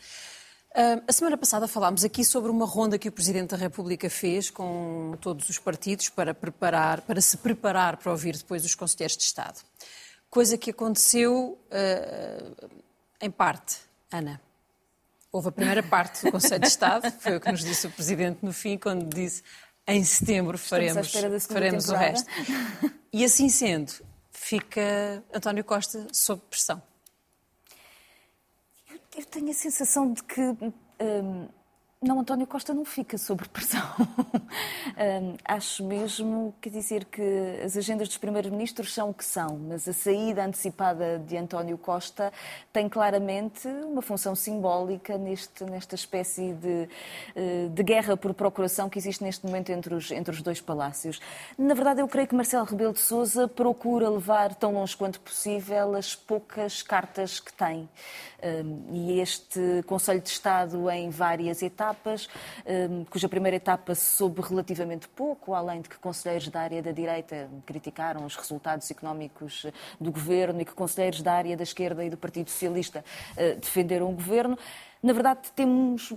Uh, 0.77 1.03
a 1.09 1.12
semana 1.12 1.39
passada 1.39 1.67
falámos 1.67 2.05
aqui 2.05 2.23
sobre 2.23 2.51
uma 2.51 2.67
ronda 2.67 2.99
que 2.99 3.09
o 3.09 3.12
Presidente 3.12 3.53
da 3.53 3.57
República 3.57 4.11
fez 4.11 4.51
com 4.51 5.17
todos 5.23 5.49
os 5.49 5.59
partidos 5.59 6.11
para, 6.11 6.35
preparar, 6.35 7.01
para 7.01 7.19
se 7.19 7.39
preparar 7.39 7.97
para 7.97 8.12
ouvir 8.12 8.37
depois 8.37 8.62
os 8.62 8.75
Conselheiros 8.75 9.17
de 9.17 9.23
Estado. 9.23 9.59
Coisa 10.29 10.59
que 10.59 10.71
aconteceu 10.73 11.59
uh, 11.71 12.71
em 13.23 13.31
parte, 13.31 13.79
Ana. 14.12 14.39
Houve 15.33 15.49
a 15.49 15.53
primeira 15.53 15.83
parte 15.83 16.27
do 16.27 16.31
Conselho 16.31 16.61
de 16.61 16.69
Estado, 16.69 17.11
foi 17.21 17.37
o 17.37 17.41
que 17.41 17.51
nos 17.51 17.65
disse 17.65 17.87
o 17.87 17.91
Presidente 17.91 18.41
no 18.43 18.53
fim, 18.53 18.77
quando 18.77 19.09
disse 19.09 19.43
em 19.87 20.05
setembro 20.05 20.59
faremos, 20.59 21.11
faremos 21.47 21.89
o 21.89 21.95
resto. 21.95 22.29
E 23.11 23.25
assim 23.25 23.49
sendo, 23.49 23.95
fica 24.31 25.25
António 25.33 25.65
Costa 25.65 26.07
sob 26.12 26.43
pressão. 26.51 26.83
Eu 29.16 29.24
tenho 29.24 29.50
a 29.50 29.55
sensação 29.55 30.12
de 30.12 30.22
que 30.22 30.40
hum, 30.42 31.48
não, 32.07 32.21
António 32.21 32.47
Costa 32.47 32.73
não 32.73 32.85
fica 32.85 33.19
sob 33.19 33.47
pressão. 33.49 33.83
acho 35.45 35.85
mesmo, 35.85 36.55
quer 36.61 36.71
dizer, 36.71 37.05
que 37.05 37.23
as 37.64 37.77
agendas 37.77 38.09
dos 38.09 38.16
primeiros-ministros 38.16 38.95
são 38.95 39.11
o 39.11 39.14
que 39.14 39.25
são, 39.25 39.59
mas 39.69 39.87
a 39.88 39.92
saída 39.92 40.45
antecipada 40.45 41.19
de 41.19 41.37
António 41.37 41.77
Costa 41.77 42.33
tem 42.73 42.88
claramente 42.88 43.69
uma 43.69 44.03
função 44.03 44.35
simbólica 44.35 45.19
neste, 45.19 45.64
nesta 45.64 45.95
espécie 45.95 46.53
de, 46.55 46.88
eh, 47.35 47.69
de 47.71 47.83
guerra 47.83 48.16
por 48.16 48.33
procuração 48.35 48.88
que 48.88 48.99
existe 48.99 49.23
neste 49.23 49.45
momento 49.45 49.71
entre 49.71 49.95
os, 49.95 50.11
entre 50.11 50.35
os 50.35 50.42
dois 50.42 50.61
palácios. 50.61 51.21
Na 51.59 51.75
verdade, 51.75 52.01
eu 52.01 52.09
creio 52.09 52.29
que 52.29 52.35
Marcelo 52.35 52.64
Rebelo 52.64 52.92
de 52.92 53.01
Sousa 53.01 53.49
procura 53.49 54.09
levar 54.09 54.55
tão 54.55 54.73
longe 54.73 54.97
quanto 54.97 55.21
possível 55.21 55.95
as 55.95 56.14
poucas 56.14 56.83
cartas 56.83 57.40
que 57.40 57.53
tem. 57.53 57.88
E 58.92 59.21
este 59.21 59.83
Conselho 59.87 60.21
de 60.21 60.29
Estado, 60.29 60.88
em 60.90 61.11
várias 61.11 61.62
etapas, 61.62 61.95
etapas, 61.96 62.28
hum, 62.66 63.04
cuja 63.09 63.28
primeira 63.28 63.56
etapa 63.56 63.94
soube 63.94 64.40
relativamente 64.42 65.09
pouco, 65.09 65.54
além 65.54 65.80
de 65.80 65.88
que 65.88 65.98
conselheiros 65.98 66.48
da 66.48 66.61
área 66.61 66.82
da 66.82 66.92
direita 66.92 67.48
criticaram 67.64 68.24
os 68.24 68.37
resultados 68.37 68.90
económicos 68.90 69.66
do 70.00 70.12
governo 70.12 70.61
e 70.61 70.64
que 70.64 70.74
conselheiros 70.74 71.22
da 71.22 71.32
área 71.32 71.56
da 71.56 71.62
esquerda 71.62 72.04
e 72.04 72.11
do 72.11 72.16
Partido 72.16 72.50
Socialista 72.50 73.04
eh, 73.37 73.54
defenderam 73.54 74.11
o 74.11 74.12
governo. 74.12 74.59
Na 75.02 75.12
verdade, 75.12 75.50
temos 75.54 76.12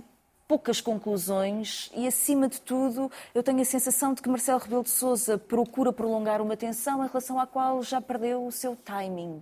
poucas 0.50 0.80
conclusões 0.80 1.92
e, 1.94 2.08
acima 2.08 2.48
de 2.48 2.60
tudo, 2.60 3.08
eu 3.32 3.40
tenho 3.40 3.60
a 3.60 3.64
sensação 3.64 4.12
de 4.12 4.20
que 4.20 4.28
Marcelo 4.28 4.58
Rebelo 4.58 4.82
de 4.82 4.90
Sousa 4.90 5.38
procura 5.38 5.92
prolongar 5.92 6.42
uma 6.42 6.56
tensão 6.56 7.04
em 7.04 7.06
relação 7.06 7.38
à 7.38 7.46
qual 7.46 7.80
já 7.84 8.00
perdeu 8.00 8.44
o 8.44 8.50
seu 8.50 8.74
timing. 8.74 9.40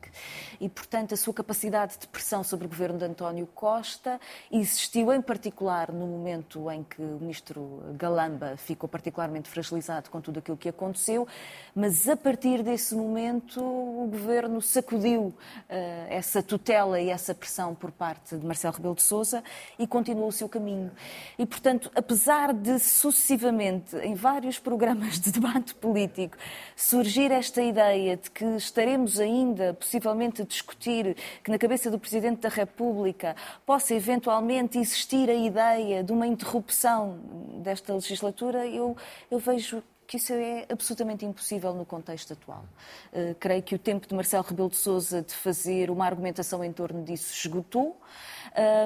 E, 0.60 0.68
portanto, 0.68 1.14
a 1.14 1.16
sua 1.16 1.32
capacidade 1.32 1.96
de 1.96 2.06
pressão 2.08 2.44
sobre 2.44 2.66
o 2.66 2.68
governo 2.68 2.98
de 2.98 3.06
António 3.06 3.46
Costa 3.54 4.20
existiu 4.52 5.10
em 5.10 5.22
particular 5.22 5.90
no 5.90 6.06
momento 6.06 6.70
em 6.70 6.82
que 6.82 7.00
o 7.00 7.16
ministro 7.18 7.82
Galamba 7.94 8.58
ficou 8.58 8.86
particularmente 8.86 9.48
fragilizado 9.48 10.10
com 10.10 10.20
tudo 10.20 10.40
aquilo 10.40 10.58
que 10.58 10.68
aconteceu, 10.68 11.26
mas 11.74 12.06
a 12.06 12.18
partir 12.18 12.62
desse 12.62 12.94
momento 12.94 13.62
o 13.62 14.06
governo 14.10 14.60
sacudiu 14.60 15.22
uh, 15.22 15.34
essa 16.10 16.42
tutela 16.42 17.00
e 17.00 17.08
essa 17.08 17.34
pressão 17.34 17.74
por 17.74 17.90
parte 17.90 18.36
de 18.36 18.44
Marcelo 18.44 18.74
Rebelo 18.74 18.94
de 18.94 19.02
Sousa 19.02 19.42
e 19.78 19.86
continuou 19.86 20.28
o 20.28 20.32
seu 20.32 20.50
caminho. 20.50 20.92
E, 21.38 21.46
portanto, 21.46 21.90
apesar 21.94 22.52
de 22.52 22.78
sucessivamente, 22.78 23.96
em 23.98 24.14
vários 24.14 24.58
programas 24.58 25.18
de 25.20 25.30
debate 25.30 25.74
político, 25.74 26.36
surgir 26.76 27.30
esta 27.30 27.62
ideia 27.62 28.16
de 28.16 28.30
que 28.30 28.44
estaremos 28.56 29.20
ainda 29.20 29.74
possivelmente 29.74 30.42
a 30.42 30.44
discutir 30.44 31.16
que 31.42 31.50
na 31.50 31.58
cabeça 31.58 31.90
do 31.90 31.98
Presidente 31.98 32.40
da 32.40 32.48
República 32.48 33.36
possa 33.64 33.94
eventualmente 33.94 34.78
existir 34.78 35.30
a 35.30 35.34
ideia 35.34 36.02
de 36.02 36.12
uma 36.12 36.26
interrupção 36.26 37.18
desta 37.62 37.94
legislatura, 37.94 38.66
eu, 38.66 38.96
eu 39.30 39.38
vejo 39.38 39.82
que 40.08 40.16
isso 40.16 40.32
é 40.32 40.64
absolutamente 40.70 41.26
impossível 41.26 41.74
no 41.74 41.84
contexto 41.84 42.32
atual. 42.32 42.64
Uh, 43.12 43.34
creio 43.38 43.62
que 43.62 43.74
o 43.74 43.78
tempo 43.78 44.08
de 44.08 44.14
Marcelo 44.14 44.42
Rebelo 44.42 44.70
de 44.70 44.76
Sousa 44.76 45.20
de 45.20 45.34
fazer 45.34 45.90
uma 45.90 46.06
argumentação 46.06 46.64
em 46.64 46.72
torno 46.72 47.04
disso 47.04 47.30
esgotou 47.34 47.94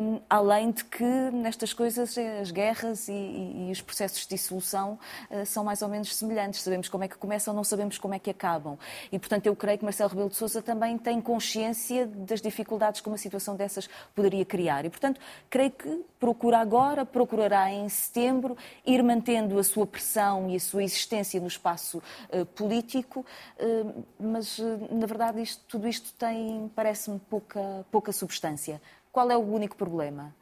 um, 0.03 0.21
além 0.29 0.73
de 0.73 0.85
que 0.85 1.05
nestas 1.05 1.73
coisas 1.73 2.19
as 2.19 2.51
guerras 2.51 3.07
e, 3.07 3.13
e, 3.13 3.69
e 3.69 3.73
os 3.73 3.81
processos 3.81 4.23
de 4.23 4.31
dissolução 4.31 4.99
uh, 5.31 5.47
são 5.47 5.63
mais 5.63 5.81
ou 5.81 5.89
menos 5.89 6.13
semelhantes. 6.15 6.61
Sabemos 6.61 6.89
como 6.89 7.05
é 7.05 7.09
que 7.09 7.17
começam, 7.17 7.55
não 7.55 7.63
sabemos 7.63 7.99
como 7.99 8.15
é 8.15 8.19
que 8.19 8.31
acabam. 8.31 8.77
E, 9.13 9.19
portanto, 9.19 9.47
eu 9.47 9.55
creio 9.55 9.79
que 9.79 9.85
Marcelo 9.85 10.11
Rebelo 10.11 10.29
de 10.29 10.37
Sousa 10.37 10.61
também 10.61 10.99
tem 10.99 11.21
consciência 11.21 12.05
das 12.05 12.41
dificuldades 12.41 13.01
que 13.01 13.09
uma 13.09 13.19
situação 13.19 13.55
dessas 13.55 13.89
poderia 14.13 14.45
criar. 14.45 14.85
E, 14.85 14.91
portanto, 14.91 15.21
creio 15.49 15.71
que 15.71 16.05
procura 16.19 16.59
agora, 16.59 17.07
procurará 17.07 17.71
em 17.71 17.89
setembro, 17.89 18.57
ir 18.85 19.03
mantendo 19.05 19.57
a 19.59 19.63
sua 19.63 19.87
pressão 19.87 20.51
e 20.51 20.57
a 20.57 20.61
sua 20.61 20.83
existência 20.83 21.12
no 21.41 21.47
espaço 21.47 22.03
uh, 22.31 22.47
político, 22.47 23.25
uh, 23.59 24.05
mas, 24.19 24.59
na 24.91 25.07
verdade, 25.07 25.43
isto, 25.43 25.63
tudo 25.69 25.89
isto 25.89 26.13
tem, 26.15 26.71
parece-me, 26.75 27.19
pouca, 27.19 27.85
pouca 27.91 28.13
substância. 28.13 28.81
Qual 29.13 29.31
é 29.31 29.37
o 29.37 29.41
único 29.41 29.77
problema? 29.77 30.35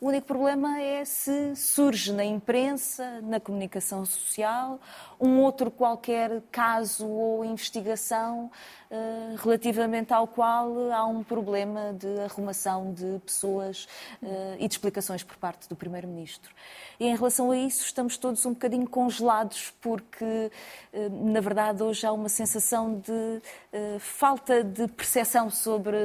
O 0.00 0.06
único 0.06 0.28
problema 0.28 0.80
é 0.80 1.04
se 1.04 1.56
surge 1.56 2.12
na 2.12 2.24
imprensa, 2.24 3.20
na 3.20 3.40
comunicação 3.40 4.04
social, 4.04 4.80
um 5.20 5.40
outro 5.40 5.72
qualquer 5.72 6.40
caso 6.52 7.04
ou 7.04 7.44
investigação 7.44 8.48
uh, 8.90 9.36
relativamente 9.42 10.12
ao 10.12 10.28
qual 10.28 10.92
há 10.92 11.04
um 11.04 11.24
problema 11.24 11.92
de 11.94 12.20
arrumação 12.20 12.92
de 12.92 13.18
pessoas 13.26 13.88
uh, 14.22 14.54
e 14.60 14.68
de 14.68 14.74
explicações 14.74 15.24
por 15.24 15.36
parte 15.36 15.68
do 15.68 15.74
Primeiro-Ministro. 15.74 16.54
E 17.00 17.06
em 17.06 17.16
relação 17.16 17.50
a 17.50 17.56
isso, 17.56 17.82
estamos 17.84 18.16
todos 18.16 18.46
um 18.46 18.50
bocadinho 18.52 18.88
congelados, 18.88 19.72
porque, 19.80 20.50
eh, 20.92 21.08
na 21.08 21.40
verdade, 21.40 21.80
hoje 21.80 22.04
há 22.04 22.12
uma 22.12 22.28
sensação 22.28 22.98
de 22.98 23.40
falta 23.98 24.62
de 24.62 24.88
percepção 24.88 25.50
sobre 25.50 25.96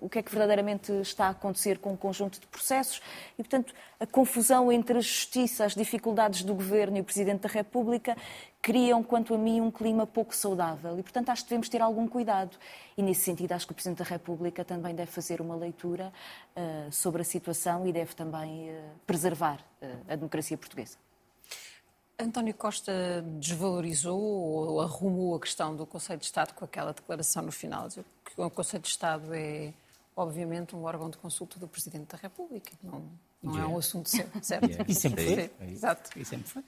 o 0.00 0.08
que 0.08 0.18
é 0.18 0.22
que 0.22 0.30
verdadeiramente 0.30 0.92
está 1.00 1.26
a 1.26 1.30
acontecer 1.30 1.78
com 1.78 1.90
o 1.90 1.92
um 1.92 1.96
conjunto 1.96 2.40
de 2.40 2.46
processos 2.46 3.00
e, 3.38 3.42
portanto, 3.42 3.74
a 3.98 4.06
confusão 4.06 4.72
entre 4.72 4.98
a 4.98 5.00
justiça, 5.00 5.64
as 5.64 5.74
dificuldades 5.74 6.42
do 6.42 6.54
governo 6.54 6.96
e 6.96 7.00
o 7.00 7.04
Presidente 7.04 7.42
da 7.42 7.48
República 7.48 8.16
criam, 8.62 9.02
quanto 9.02 9.34
a 9.34 9.38
mim, 9.38 9.60
um 9.60 9.70
clima 9.70 10.06
pouco 10.06 10.34
saudável. 10.34 10.98
E, 10.98 11.02
portanto, 11.02 11.30
acho 11.30 11.42
que 11.42 11.50
devemos 11.50 11.68
ter 11.68 11.82
algum 11.82 12.06
cuidado. 12.06 12.56
E, 12.96 13.02
nesse 13.02 13.22
sentido, 13.22 13.52
acho 13.52 13.66
que 13.66 13.72
o 13.72 13.74
Presidente 13.74 13.98
da 13.98 14.04
República 14.04 14.64
também 14.64 14.94
deve 14.94 15.10
fazer 15.10 15.40
uma 15.40 15.56
leitura 15.56 16.12
uh, 16.56 16.92
sobre 16.92 17.22
a 17.22 17.24
situação 17.24 17.86
e 17.86 17.92
deve 17.92 18.14
também 18.14 18.70
uh, 18.70 18.74
preservar 19.06 19.58
uh, 19.82 19.86
a 20.08 20.16
democracia 20.16 20.56
portuguesa. 20.56 21.09
António 22.20 22.54
Costa 22.54 22.92
desvalorizou 23.38 24.20
ou 24.20 24.80
arrumou 24.80 25.34
a 25.34 25.40
questão 25.40 25.74
do 25.74 25.86
Conselho 25.86 26.20
de 26.20 26.26
Estado 26.26 26.54
com 26.54 26.64
aquela 26.64 26.92
declaração 26.92 27.42
no 27.42 27.52
final, 27.52 27.88
que 27.88 28.40
o 28.40 28.50
Conselho 28.50 28.82
de 28.82 28.88
Estado 28.88 29.34
é, 29.34 29.72
obviamente, 30.16 30.76
um 30.76 30.84
órgão 30.84 31.10
de 31.10 31.16
consulta 31.18 31.58
do 31.58 31.66
Presidente 31.66 32.12
da 32.12 32.18
República. 32.18 32.72
Não, 32.82 33.02
não 33.42 33.52
yeah. 33.52 33.70
é 33.70 33.74
um 33.74 33.78
assunto 33.78 34.08
certo. 34.10 34.66
Yeah. 34.66 34.84
E 34.86 34.94
sempre 34.94 35.34
foi. 35.34 35.68
Exato. 35.68 36.10
E 36.18 36.24
sempre 36.24 36.48
foi. 36.48 36.64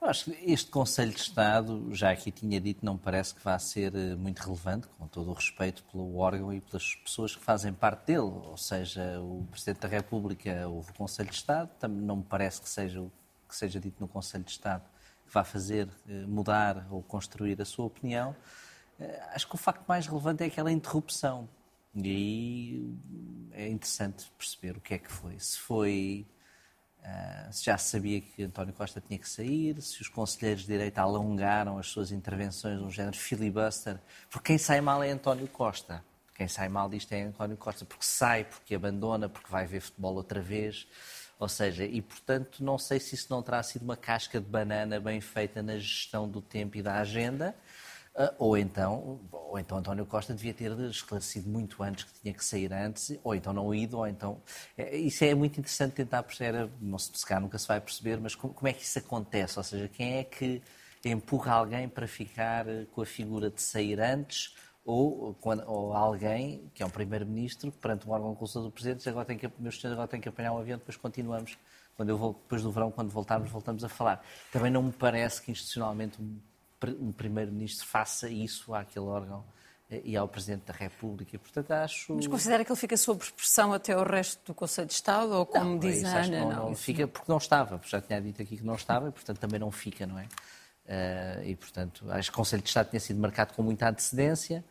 Acho 0.00 0.26
que 0.26 0.52
este 0.52 0.70
Conselho 0.70 1.10
de 1.10 1.20
Estado, 1.20 1.92
já 1.92 2.12
aqui 2.12 2.30
tinha 2.30 2.60
dito, 2.60 2.86
não 2.86 2.94
me 2.94 3.00
parece 3.00 3.34
que 3.34 3.42
vá 3.42 3.58
ser 3.58 3.92
eh, 3.96 4.14
muito 4.14 4.38
relevante, 4.38 4.86
com 4.96 5.08
todo 5.08 5.30
o 5.30 5.32
respeito 5.32 5.82
pelo 5.90 6.18
órgão 6.18 6.52
e 6.52 6.60
pelas 6.60 6.94
pessoas 6.94 7.34
que 7.34 7.42
fazem 7.42 7.72
parte 7.72 8.06
dele. 8.06 8.20
Ou 8.20 8.56
seja, 8.56 9.20
o 9.20 9.44
Presidente 9.50 9.80
da 9.80 9.88
República, 9.88 10.68
houve 10.68 10.92
o 10.92 10.94
Conselho 10.94 11.30
de 11.30 11.34
Estado, 11.34 11.68
também 11.80 12.00
não 12.00 12.18
me 12.18 12.22
parece 12.22 12.60
que 12.62 12.68
seja, 12.68 13.04
que 13.48 13.56
seja 13.56 13.80
dito 13.80 13.96
no 14.00 14.08
Conselho 14.08 14.44
de 14.44 14.50
Estado 14.50 14.84
que 15.26 15.32
vá 15.32 15.44
fazer 15.44 15.88
eh, 16.08 16.26
mudar 16.26 16.86
ou 16.90 17.02
construir 17.02 17.60
a 17.60 17.64
sua 17.64 17.86
opinião. 17.86 18.34
Eh, 18.98 19.22
acho 19.34 19.48
que 19.48 19.54
o 19.54 19.58
facto 19.58 19.84
mais 19.86 20.06
relevante 20.06 20.42
é 20.42 20.46
aquela 20.46 20.72
interrupção. 20.72 21.48
E 21.94 22.08
aí 22.10 22.98
é 23.52 23.68
interessante 23.68 24.30
perceber 24.38 24.76
o 24.76 24.80
que 24.80 24.94
é 24.94 24.98
que 24.98 25.10
foi. 25.10 25.38
Se 25.38 25.58
foi 25.58 26.26
se 27.50 27.64
já 27.64 27.78
sabia 27.78 28.20
que 28.20 28.42
António 28.42 28.74
Costa 28.74 29.00
tinha 29.00 29.18
que 29.18 29.28
sair, 29.28 29.80
se 29.80 30.00
os 30.02 30.08
conselheiros 30.08 30.62
de 30.62 30.68
direita 30.68 31.00
alongaram 31.00 31.78
as 31.78 31.86
suas 31.88 32.12
intervenções 32.12 32.80
num 32.80 32.90
género 32.90 33.16
filibuster, 33.16 33.98
porque 34.30 34.48
quem 34.48 34.58
sai 34.58 34.80
mal 34.80 35.02
é 35.02 35.10
António 35.10 35.48
Costa. 35.48 36.04
Quem 36.34 36.46
sai 36.46 36.68
mal 36.68 36.88
disto 36.88 37.12
é 37.12 37.22
António 37.22 37.56
Costa, 37.56 37.84
porque 37.84 38.04
sai, 38.04 38.44
porque 38.44 38.74
abandona, 38.74 39.28
porque 39.28 39.50
vai 39.50 39.66
ver 39.66 39.80
futebol 39.80 40.14
outra 40.14 40.40
vez. 40.40 40.86
Ou 41.38 41.48
seja, 41.48 41.84
e 41.84 42.02
portanto 42.02 42.62
não 42.64 42.78
sei 42.78 42.98
se 42.98 43.14
isso 43.14 43.28
não 43.30 43.42
terá 43.42 43.62
sido 43.62 43.82
uma 43.82 43.96
casca 43.96 44.40
de 44.40 44.46
banana 44.46 44.98
bem 44.98 45.20
feita 45.20 45.62
na 45.62 45.78
gestão 45.78 46.28
do 46.28 46.40
tempo 46.42 46.76
e 46.76 46.82
da 46.82 46.96
agenda, 46.96 47.54
ah, 48.20 48.34
ou 48.36 48.56
então, 48.58 49.20
ou 49.30 49.56
então 49.60 49.78
António 49.78 50.04
Costa 50.04 50.34
devia 50.34 50.52
ter 50.52 50.72
esclarecido 50.90 51.48
muito 51.48 51.80
antes 51.84 52.02
que 52.02 52.12
tinha 52.20 52.34
que 52.34 52.44
sair 52.44 52.72
antes, 52.72 53.16
ou 53.22 53.32
então 53.32 53.52
não 53.52 53.72
ido, 53.72 53.98
ou 53.98 54.06
então. 54.08 54.42
É, 54.76 54.96
isso 54.96 55.22
é 55.24 55.32
muito 55.34 55.60
interessante 55.60 55.92
tentar 55.94 56.24
perceber, 56.24 56.68
não 56.80 56.98
se 56.98 57.24
calhar 57.24 57.40
nunca 57.40 57.56
se 57.58 57.68
vai 57.68 57.80
perceber, 57.80 58.18
mas 58.20 58.34
como, 58.34 58.52
como 58.52 58.66
é 58.68 58.72
que 58.72 58.82
isso 58.82 58.98
acontece? 58.98 59.56
Ou 59.58 59.62
seja, 59.62 59.86
quem 59.88 60.16
é 60.18 60.24
que 60.24 60.60
empurra 61.04 61.52
alguém 61.52 61.88
para 61.88 62.08
ficar 62.08 62.66
com 62.92 63.02
a 63.02 63.06
figura 63.06 63.50
de 63.50 63.62
sair 63.62 64.00
antes? 64.00 64.52
Ou, 64.90 65.34
quando, 65.34 65.62
ou 65.66 65.92
alguém, 65.92 66.70
que 66.72 66.82
é 66.82 66.86
um 66.86 66.88
primeiro-ministro, 66.88 67.70
perante 67.70 68.08
um 68.08 68.10
órgão 68.10 68.34
consultor 68.34 68.70
do 68.70 68.72
presidente, 68.72 69.00
diz 69.00 69.08
agora 69.08 69.26
tem 69.26 69.36
que, 69.36 69.46
meus 69.58 69.78
senhores, 69.78 69.92
agora 69.92 70.08
tem 70.08 70.18
que 70.18 70.30
apanhar 70.30 70.50
um 70.50 70.56
avião, 70.56 70.78
depois 70.78 70.96
continuamos. 70.96 71.58
Quando 71.94 72.08
eu 72.08 72.16
vou, 72.16 72.32
depois 72.32 72.62
do 72.62 72.72
verão, 72.72 72.90
quando 72.90 73.10
voltarmos, 73.10 73.50
voltamos 73.50 73.84
a 73.84 73.88
falar. 73.90 74.24
Também 74.50 74.70
não 74.70 74.82
me 74.82 74.92
parece 74.92 75.42
que 75.42 75.50
institucionalmente 75.50 76.18
um 76.98 77.12
primeiro-ministro 77.12 77.86
faça 77.86 78.30
isso 78.30 78.72
àquele 78.72 79.04
órgão 79.04 79.44
eh, 79.90 80.00
e 80.04 80.16
ao 80.16 80.26
Presidente 80.26 80.64
da 80.64 80.72
República. 80.72 81.38
Portanto, 81.38 81.70
acho... 81.70 82.14
Mas 82.14 82.26
considera 82.26 82.64
que 82.64 82.72
ele 82.72 82.80
fica 82.80 82.96
sob 82.96 83.22
pressão 83.36 83.74
até 83.74 83.94
o 83.94 84.02
resto 84.02 84.40
do 84.46 84.54
Conselho 84.54 84.86
de 84.86 84.94
Estado, 84.94 85.32
ou 85.34 85.44
como 85.44 85.72
não, 85.72 85.78
diz 85.78 86.02
a 86.02 86.20
Ana? 86.22 86.40
Não, 86.40 86.48
não, 86.48 86.68
não 86.68 86.74
fica 86.74 87.06
porque 87.06 87.30
não 87.30 87.36
estava, 87.36 87.78
já 87.84 88.00
tinha 88.00 88.22
dito 88.22 88.40
aqui 88.40 88.56
que 88.56 88.64
não 88.64 88.76
estava, 88.76 89.10
e, 89.10 89.12
portanto, 89.12 89.38
também 89.38 89.60
não 89.60 89.70
fica, 89.70 90.06
não 90.06 90.18
é? 90.18 90.24
Uh, 90.24 91.44
e, 91.44 91.56
portanto, 91.56 92.10
acho 92.10 92.30
que 92.30 92.34
o 92.34 92.38
Conselho 92.38 92.62
de 92.62 92.68
Estado 92.70 92.88
tinha 92.88 93.00
sido 93.00 93.20
marcado 93.20 93.52
com 93.52 93.62
muita 93.62 93.86
antecedência, 93.86 94.64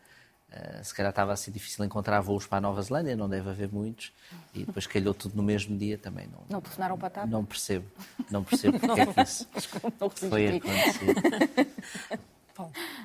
Uh, 0.50 0.82
se 0.82 0.94
calhar 0.94 1.10
estava 1.10 1.32
a 1.32 1.36
ser 1.36 1.50
difícil 1.50 1.84
encontrar 1.84 2.20
voos 2.22 2.46
para 2.46 2.56
a 2.56 2.60
Nova 2.60 2.80
Zelândia, 2.80 3.14
não 3.14 3.28
deve 3.28 3.50
haver 3.50 3.70
muitos, 3.70 4.12
e 4.54 4.64
depois 4.64 4.86
calhou 4.86 5.12
tudo 5.12 5.36
no 5.36 5.42
mesmo 5.42 5.76
dia 5.76 5.98
também. 5.98 6.26
Não, 6.26 6.40
não 6.48 6.60
telefonaram 6.62 6.96
para 6.96 7.06
a 7.08 7.10
TAP? 7.10 7.28
Não 7.28 7.44
percebo, 7.44 7.86
não 8.30 8.42
percebo 8.42 8.78
porque 8.80 9.00
é 9.00 9.06
que 9.06 9.20
isso 9.20 9.46
foi 10.30 10.56
acontecido. 10.56 11.22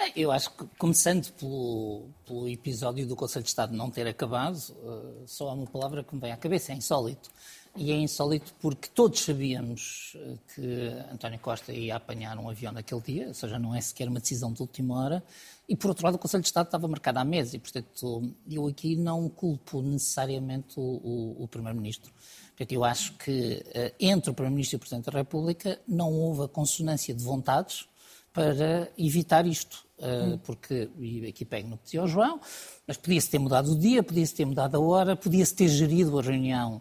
É, 0.00 0.12
eu 0.16 0.32
acho 0.32 0.50
que, 0.52 0.64
começando 0.78 1.30
pelo, 1.32 2.08
pelo, 2.26 2.48
episódio 2.48 3.06
do 3.06 3.14
Conselho 3.14 3.42
de 3.42 3.50
Estado 3.50 3.76
não 3.76 3.90
ter 3.90 4.06
acabado, 4.06 4.56
uh, 4.56 5.24
só 5.26 5.50
há 5.50 5.52
uma 5.52 5.66
palavra 5.66 6.02
que 6.02 6.14
me 6.14 6.20
vem 6.22 6.32
à 6.32 6.38
cabeça, 6.38 6.72
é 6.72 6.74
insólito. 6.74 7.28
E 7.76 7.92
é 7.92 7.96
insólito 7.96 8.52
porque 8.60 8.88
todos 8.92 9.20
sabíamos 9.20 10.16
eh, 10.16 10.34
que 10.54 11.12
António 11.12 11.38
Costa 11.38 11.72
ia 11.72 11.96
apanhar 11.96 12.36
um 12.36 12.50
avião 12.50 12.72
naquele 12.72 13.00
dia, 13.00 13.28
ou 13.28 13.34
seja, 13.34 13.58
não 13.58 13.74
é 13.74 13.80
sequer 13.80 14.08
uma 14.08 14.18
decisão 14.18 14.52
de 14.52 14.60
última 14.60 14.98
hora. 14.98 15.24
E, 15.68 15.76
por 15.76 15.88
outro 15.88 16.04
lado, 16.04 16.16
o 16.16 16.18
Conselho 16.18 16.42
de 16.42 16.48
Estado 16.48 16.66
estava 16.66 16.88
marcado 16.88 17.20
há 17.20 17.24
meses 17.24 17.54
e, 17.54 17.58
portanto, 17.60 18.34
eu 18.50 18.66
aqui 18.66 18.96
não 18.96 19.28
culpo 19.28 19.80
necessariamente 19.80 20.80
o, 20.80 20.82
o, 20.82 21.44
o 21.44 21.48
Primeiro-Ministro. 21.48 22.12
Portanto, 22.48 22.72
eu 22.72 22.84
acho 22.84 23.12
que 23.12 23.64
uh, 23.68 23.94
entre 24.00 24.30
o 24.30 24.34
Primeiro-Ministro 24.34 24.74
e 24.74 24.78
o 24.78 24.80
Presidente 24.80 25.04
da 25.04 25.18
República 25.18 25.80
não 25.86 26.12
houve 26.12 26.42
a 26.42 26.48
consonância 26.48 27.14
de 27.14 27.22
vontades 27.22 27.86
para 28.32 28.90
evitar 28.98 29.46
isto. 29.46 29.86
Uh, 29.96 30.38
porque, 30.38 30.88
e 30.98 31.26
aqui 31.26 31.44
pego 31.44 31.68
no 31.68 31.76
que 31.76 31.84
dizia 31.84 32.02
o 32.02 32.08
João, 32.08 32.40
mas 32.86 32.96
podia-se 32.96 33.30
ter 33.30 33.38
mudado 33.38 33.72
o 33.72 33.78
dia, 33.78 34.02
podia-se 34.02 34.34
ter 34.34 34.46
mudado 34.46 34.76
a 34.76 34.80
hora, 34.80 35.14
podia-se 35.14 35.54
ter 35.54 35.68
gerido 35.68 36.18
a 36.18 36.22
reunião 36.22 36.80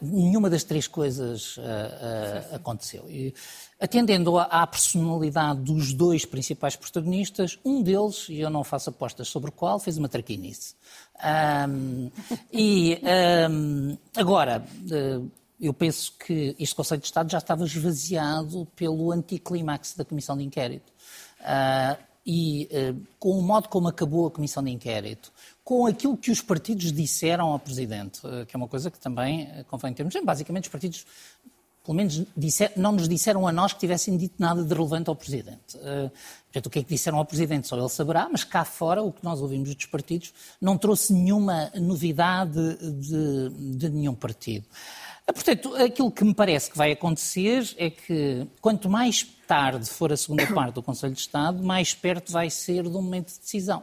nenhuma 0.00 0.48
das 0.48 0.64
três 0.64 0.88
coisas 0.88 1.58
uh, 1.58 1.60
uh, 1.60 2.54
aconteceu. 2.54 3.04
E, 3.10 3.34
atendendo 3.78 4.38
à, 4.38 4.66
personalidade 4.66 5.60
dos 5.60 5.92
dois 5.92 6.24
principais 6.24 6.74
protagonistas, 6.76 7.58
um 7.62 7.82
deles, 7.82 8.26
e 8.30 8.40
eu 8.40 8.48
não 8.48 8.64
faço 8.64 8.88
apostas 8.88 9.28
sobre 9.28 9.50
qual, 9.50 9.78
fez 9.78 9.98
uma 9.98 10.08
traquinice. 10.08 10.74
Um, 11.68 12.10
e 12.50 12.98
um, 13.50 13.98
agora, 14.16 14.64
eu 15.60 15.74
penso 15.74 16.14
que 16.18 16.56
este 16.58 16.74
Conselho 16.74 17.02
de 17.02 17.06
Estado 17.06 17.30
já 17.30 17.38
estava 17.38 17.64
esvaziado 17.64 18.66
pelo 18.74 19.12
anticlímax 19.12 19.94
da 19.94 20.06
Comissão 20.06 20.38
de 20.38 20.44
Inquérito. 20.44 20.90
e 22.26 22.68
com 23.18 23.38
o 23.38 23.42
modo 23.42 23.68
como 23.68 23.88
acabou 23.88 24.26
a 24.26 24.30
Comissão 24.30 24.64
de 24.64 24.70
Inquérito, 24.70 25.30
com 25.66 25.84
aquilo 25.84 26.16
que 26.16 26.30
os 26.30 26.40
partidos 26.40 26.92
disseram 26.92 27.48
ao 27.48 27.58
Presidente, 27.58 28.20
eh, 28.24 28.44
que 28.44 28.54
é 28.54 28.56
uma 28.56 28.68
coisa 28.68 28.88
que 28.88 29.00
também 29.00 29.50
eh, 29.50 29.64
convém 29.68 29.92
termos. 29.92 30.14
Basicamente, 30.22 30.66
os 30.66 30.70
partidos, 30.70 31.04
pelo 31.84 31.96
menos, 31.96 32.22
disser, 32.36 32.70
não 32.76 32.92
nos 32.92 33.08
disseram 33.08 33.48
a 33.48 33.50
nós 33.50 33.72
que 33.72 33.80
tivessem 33.80 34.16
dito 34.16 34.36
nada 34.38 34.62
de 34.62 34.72
relevante 34.72 35.10
ao 35.10 35.16
Presidente. 35.16 35.76
Uh, 35.78 36.08
portanto, 36.44 36.66
o 36.66 36.70
que 36.70 36.78
é 36.78 36.82
que 36.84 36.88
disseram 36.88 37.18
ao 37.18 37.24
Presidente 37.24 37.66
só 37.66 37.76
ele 37.76 37.88
saberá, 37.88 38.28
mas 38.30 38.44
cá 38.44 38.64
fora, 38.64 39.02
o 39.02 39.10
que 39.10 39.24
nós 39.24 39.40
ouvimos 39.40 39.74
dos 39.74 39.86
partidos 39.86 40.32
não 40.60 40.78
trouxe 40.78 41.12
nenhuma 41.12 41.68
novidade 41.74 42.76
de, 42.76 43.48
de 43.76 43.88
nenhum 43.88 44.14
partido. 44.14 44.66
Portanto, 45.26 45.74
aquilo 45.74 46.12
que 46.12 46.24
me 46.24 46.32
parece 46.32 46.70
que 46.70 46.78
vai 46.78 46.92
acontecer 46.92 47.74
é 47.76 47.90
que 47.90 48.46
quanto 48.60 48.88
mais 48.88 49.24
tarde 49.48 49.90
for 49.90 50.12
a 50.12 50.16
segunda 50.16 50.46
parte 50.46 50.74
do 50.74 50.82
Conselho 50.82 51.14
de 51.14 51.20
Estado, 51.20 51.60
mais 51.60 51.92
perto 51.92 52.30
vai 52.30 52.50
ser 52.50 52.84
do 52.84 53.02
momento 53.02 53.32
de 53.32 53.40
decisão 53.40 53.82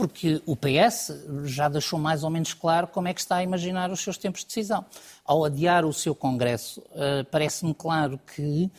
porque 0.00 0.40
o 0.46 0.56
PS 0.56 1.12
já 1.44 1.68
deixou 1.68 1.98
mais 1.98 2.24
ou 2.24 2.30
menos 2.30 2.54
claro 2.54 2.86
como 2.86 3.06
é 3.06 3.12
que 3.12 3.20
está 3.20 3.36
a 3.36 3.42
imaginar 3.42 3.90
os 3.90 4.00
seus 4.00 4.16
tempos 4.16 4.40
de 4.40 4.46
decisão. 4.46 4.82
Ao 5.22 5.44
adiar 5.44 5.84
o 5.84 5.92
seu 5.92 6.14
Congresso, 6.14 6.80
uh, 6.80 7.22
parece-me 7.30 7.74
claro 7.74 8.18
que 8.34 8.64
uh, 8.64 8.70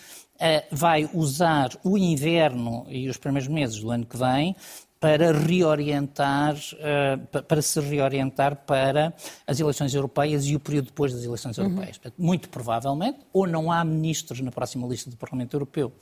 vai 0.72 1.08
usar 1.14 1.70
o 1.84 1.96
inverno 1.96 2.88
e 2.90 3.08
os 3.08 3.18
primeiros 3.18 3.48
meses 3.48 3.80
do 3.80 3.92
ano 3.92 4.04
que 4.04 4.18
vem 4.18 4.56
para 5.00 5.32
reorientar, 5.32 6.56
uh, 6.56 7.44
para 7.44 7.62
se 7.62 7.80
reorientar 7.80 8.56
para 8.66 9.14
as 9.46 9.60
eleições 9.60 9.94
europeias 9.94 10.48
e 10.48 10.56
o 10.56 10.60
período 10.60 10.86
depois 10.86 11.14
das 11.14 11.24
eleições 11.24 11.56
uhum. 11.60 11.66
europeias. 11.66 12.02
Muito 12.18 12.50
provavelmente, 12.50 13.20
ou 13.32 13.46
não 13.46 13.72
há 13.72 13.86
ministros 13.86 14.42
na 14.42 14.50
próxima 14.50 14.88
lista 14.88 15.08
do 15.08 15.18
Parlamento 15.18 15.54
Europeu, 15.54 15.94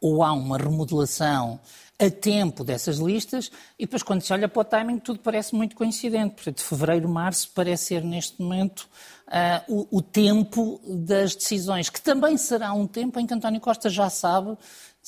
ou 0.00 0.22
há 0.22 0.32
uma 0.32 0.56
remodelação 0.56 1.60
a 2.00 2.10
tempo 2.10 2.62
dessas 2.62 2.98
listas 2.98 3.50
e 3.76 3.84
depois 3.84 4.04
quando 4.04 4.22
se 4.22 4.32
olha 4.32 4.48
para 4.48 4.60
o 4.60 4.64
timing 4.64 4.98
tudo 5.00 5.18
parece 5.18 5.54
muito 5.54 5.74
coincidente. 5.74 6.36
Portanto, 6.36 6.62
fevereiro, 6.62 7.08
março 7.08 7.50
parece 7.52 7.86
ser 7.86 8.04
neste 8.04 8.40
momento 8.40 8.88
uh, 9.26 9.86
o, 9.90 9.98
o 9.98 10.02
tempo 10.02 10.80
das 10.86 11.34
decisões, 11.34 11.90
que 11.90 12.00
também 12.00 12.36
será 12.36 12.72
um 12.72 12.86
tempo 12.86 13.18
em 13.18 13.26
que 13.26 13.34
António 13.34 13.60
Costa 13.60 13.90
já 13.90 14.08
sabe 14.08 14.56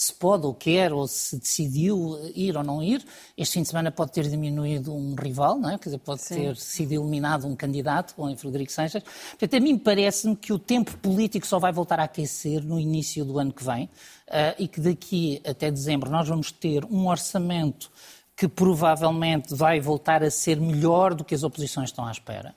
se 0.01 0.15
pode 0.15 0.47
ou 0.47 0.55
quer, 0.55 0.95
ou 0.95 1.07
se 1.07 1.37
decidiu 1.37 2.19
ir 2.35 2.57
ou 2.57 2.65
não 2.65 2.83
ir. 2.83 3.05
Este 3.37 3.53
fim 3.53 3.63
de 3.63 3.69
semana 3.69 3.93
pode 3.93 4.13
ter 4.13 4.27
diminuído 4.31 4.95
um 4.95 5.15
rival, 5.15 5.59
não 5.59 5.69
é? 5.69 5.77
Quer 5.77 5.91
dizer, 5.91 5.99
pode 5.99 6.23
Sim. 6.23 6.37
ter 6.37 6.57
sido 6.57 6.93
eliminado 6.93 7.47
um 7.47 7.55
candidato, 7.55 8.15
como 8.15 8.31
em 8.31 8.35
Frederico 8.35 8.73
Sanches. 8.73 9.03
Portanto, 9.03 9.55
a 9.55 9.61
mim 9.61 9.77
parece-me 9.77 10.35
que 10.35 10.55
o 10.55 10.59
tempo 10.59 10.97
político 10.97 11.47
só 11.47 11.59
vai 11.59 11.71
voltar 11.71 12.01
a 12.01 12.05
aquecer 12.05 12.65
no 12.65 12.81
início 12.81 13.27
do 13.27 13.39
ano 13.39 13.53
que 13.53 13.63
vem 13.63 13.85
uh, 13.85 13.91
e 14.59 14.67
que 14.67 14.81
daqui 14.81 15.43
até 15.47 15.71
dezembro 15.71 16.11
nós 16.11 16.27
vamos 16.27 16.51
ter 16.51 16.83
um 16.87 17.07
orçamento 17.07 17.91
que 18.35 18.49
provavelmente 18.49 19.55
vai 19.55 19.81
voltar 19.81 20.23
a 20.23 20.31
ser 20.31 20.59
melhor 20.59 21.13
do 21.13 21.27
que 21.27 21.35
as 21.35 21.43
oposições 21.43 21.91
estão 21.91 22.07
à 22.07 22.11
espera 22.11 22.55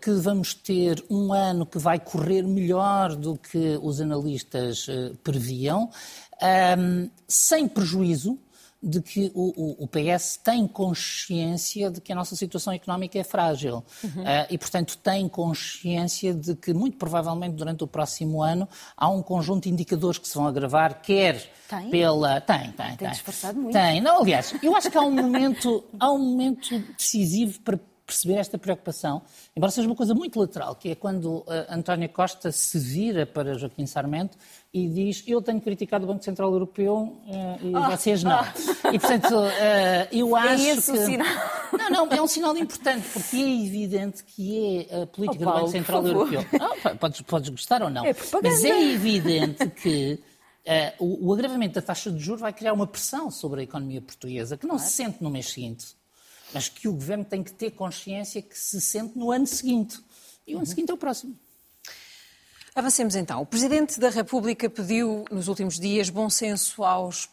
que 0.00 0.10
vamos 0.12 0.54
ter 0.54 1.04
um 1.08 1.32
ano 1.32 1.64
que 1.64 1.78
vai 1.78 1.98
correr 1.98 2.42
melhor 2.42 3.14
do 3.14 3.36
que 3.36 3.78
os 3.82 4.00
analistas 4.00 4.86
eh, 4.88 5.12
previam 5.22 5.90
um, 6.78 7.10
sem 7.26 7.68
prejuízo 7.68 8.38
de 8.80 9.02
que 9.02 9.32
o, 9.34 9.88
PS 9.88 10.36
tem 10.36 10.66
consciência 10.66 11.90
de 11.90 12.00
que 12.00 12.12
a 12.12 12.14
nossa 12.14 12.36
situação 12.36 12.72
económica 12.72 13.18
é 13.18 13.24
frágil 13.24 13.84
uhum. 14.04 14.22
uh, 14.22 14.46
e, 14.48 14.56
portanto, 14.56 14.96
tem 14.98 15.28
consciência 15.28 16.32
de 16.32 16.54
que, 16.54 16.72
muito 16.72 16.96
provavelmente, 16.96 17.56
durante 17.56 17.82
o 17.82 17.88
próximo 17.88 18.40
ano, 18.40 18.68
há 18.96 19.08
um 19.08 19.20
conjunto 19.20 19.64
de 19.64 19.70
indicadores 19.70 20.18
que 20.18 20.28
se 20.28 20.34
vão 20.36 20.46
agravar, 20.46 21.02
quer 21.02 21.50
tem? 21.68 21.90
pela... 21.90 22.40
Tem, 22.40 22.70
tem, 22.70 22.72
tem. 22.72 22.96
Tem 22.96 23.10
disfarçado 23.10 23.58
muito. 23.58 23.72
Tem. 23.72 24.00
Não, 24.00 24.20
aliás, 24.20 24.54
eu 24.62 24.76
acho 24.76 24.88
que 24.88 24.96
há 24.96 25.02
um 25.02 25.10
momento, 25.10 25.84
há 25.98 26.12
um 26.12 26.18
momento 26.18 26.78
decisivo 26.96 27.60
para 27.62 27.80
perceber 28.08 28.36
esta 28.38 28.56
preocupação, 28.56 29.20
embora 29.54 29.70
seja 29.70 29.86
uma 29.86 29.94
coisa 29.94 30.14
muito 30.14 30.40
lateral, 30.40 30.74
que 30.74 30.88
é 30.88 30.94
quando 30.94 31.26
uh, 31.26 31.44
António 31.68 32.08
Costa 32.08 32.50
se 32.50 32.78
vira 32.78 33.26
para 33.26 33.52
Joaquim 33.58 33.84
Sarmento 33.84 34.38
e 34.72 34.88
diz 34.88 35.22
eu 35.26 35.42
tenho 35.42 35.60
criticado 35.60 36.04
o 36.04 36.08
Banco 36.08 36.24
Central 36.24 36.50
Europeu 36.50 36.96
uh, 36.96 37.58
e 37.62 37.74
ah, 37.74 37.90
vocês 37.90 38.24
não. 38.24 38.32
Ah. 38.32 38.52
E, 38.90 38.98
portanto, 38.98 39.34
uh, 39.34 39.48
eu 40.10 40.34
é 40.34 40.40
acho 40.40 40.64
é 40.64 40.70
esse 40.70 40.92
que... 40.92 40.98
O 40.98 41.04
sinal. 41.04 41.26
Não, 41.72 41.90
não, 41.90 42.16
é 42.16 42.22
um 42.22 42.26
sinal 42.26 42.56
importante, 42.56 43.06
porque 43.12 43.36
é 43.36 43.66
evidente 43.66 44.24
que 44.24 44.86
é 44.90 45.02
a 45.02 45.06
política 45.06 45.42
oh, 45.42 45.44
Paulo, 45.44 45.58
do 45.58 45.64
Banco 45.66 45.70
Central 45.72 46.06
Europeu. 46.06 46.46
Não, 46.58 46.96
podes, 46.96 47.20
podes 47.20 47.50
gostar 47.50 47.82
ou 47.82 47.90
não, 47.90 48.06
é 48.06 48.14
mas 48.42 48.64
é 48.64 48.92
evidente 48.92 49.68
que 49.68 50.18
Uh, 50.68 50.92
o, 51.02 51.28
o, 51.28 51.32
agravamento 51.32 51.76
da 51.76 51.80
taxa 51.80 52.10
de 52.12 52.18
juros 52.18 52.42
vai 52.42 52.52
criar 52.52 52.74
uma 52.74 52.86
pressão 52.86 53.30
sobre 53.30 53.60
a 53.60 53.64
economia 53.64 54.02
portuguesa 54.02 54.54
que 54.54 54.66
não 54.66 54.76
claro. 54.76 54.90
se 54.90 54.96
sente 54.96 55.22
no 55.22 55.30
mês 55.30 55.48
seguinte 55.48 55.96
mas 56.52 56.68
que 56.68 56.88
o 56.88 56.92
governo 56.92 57.24
tem 57.24 57.42
que 57.42 57.52
ter 57.52 57.72
consciência 57.72 58.42
que 58.42 58.58
se 58.58 58.80
sente 58.80 59.18
no 59.18 59.30
ano 59.30 59.46
seguinte. 59.46 60.00
E 60.46 60.54
o 60.54 60.58
ano 60.58 60.66
seguinte 60.66 60.90
é 60.90 60.94
o 60.94 60.98
próximo. 60.98 61.38
Avancemos 62.74 63.16
então. 63.16 63.42
O 63.42 63.46
Presidente 63.46 63.98
da 63.98 64.08
República 64.08 64.70
pediu 64.70 65.24
nos 65.30 65.48
últimos 65.48 65.78
dias 65.78 66.10
bom 66.10 66.30
senso 66.30 66.84
aos 66.84 67.26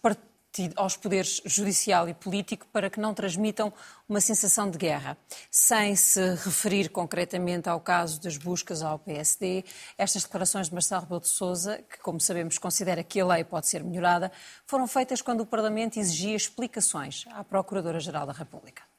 aos 0.76 0.96
poderes 0.96 1.42
judicial 1.46 2.08
e 2.08 2.14
político 2.14 2.66
para 2.72 2.90
que 2.90 3.00
não 3.00 3.14
transmitam 3.14 3.74
uma 4.08 4.22
sensação 4.22 4.70
de 4.70 4.78
guerra. 4.78 5.18
Sem 5.52 5.96
se 5.96 6.22
referir 6.36 6.90
concretamente 6.90 7.68
ao 7.68 7.80
caso 7.82 8.22
das 8.22 8.38
buscas 8.38 8.82
ao 8.82 8.98
PSD, 8.98 9.66
estas 9.98 10.24
declarações 10.24 10.68
de 10.68 10.74
Marcelo 10.74 11.02
Rebelo 11.02 11.22
de 11.22 11.28
Sousa, 11.28 11.84
que, 11.90 12.00
como 12.00 12.20
sabemos, 12.20 12.58
considera 12.58 13.04
que 13.04 13.20
a 13.20 13.26
lei 13.26 13.44
pode 13.44 13.68
ser 13.68 13.84
melhorada, 13.84 14.32
foram 14.66 14.88
feitas 14.88 15.22
quando 15.22 15.42
o 15.42 15.46
Parlamento 15.46 16.00
exigia 16.00 16.36
explicações 16.36 17.26
à 17.32 17.44
Procuradora-Geral 17.44 18.26
da 18.26 18.34
República. 18.34 18.95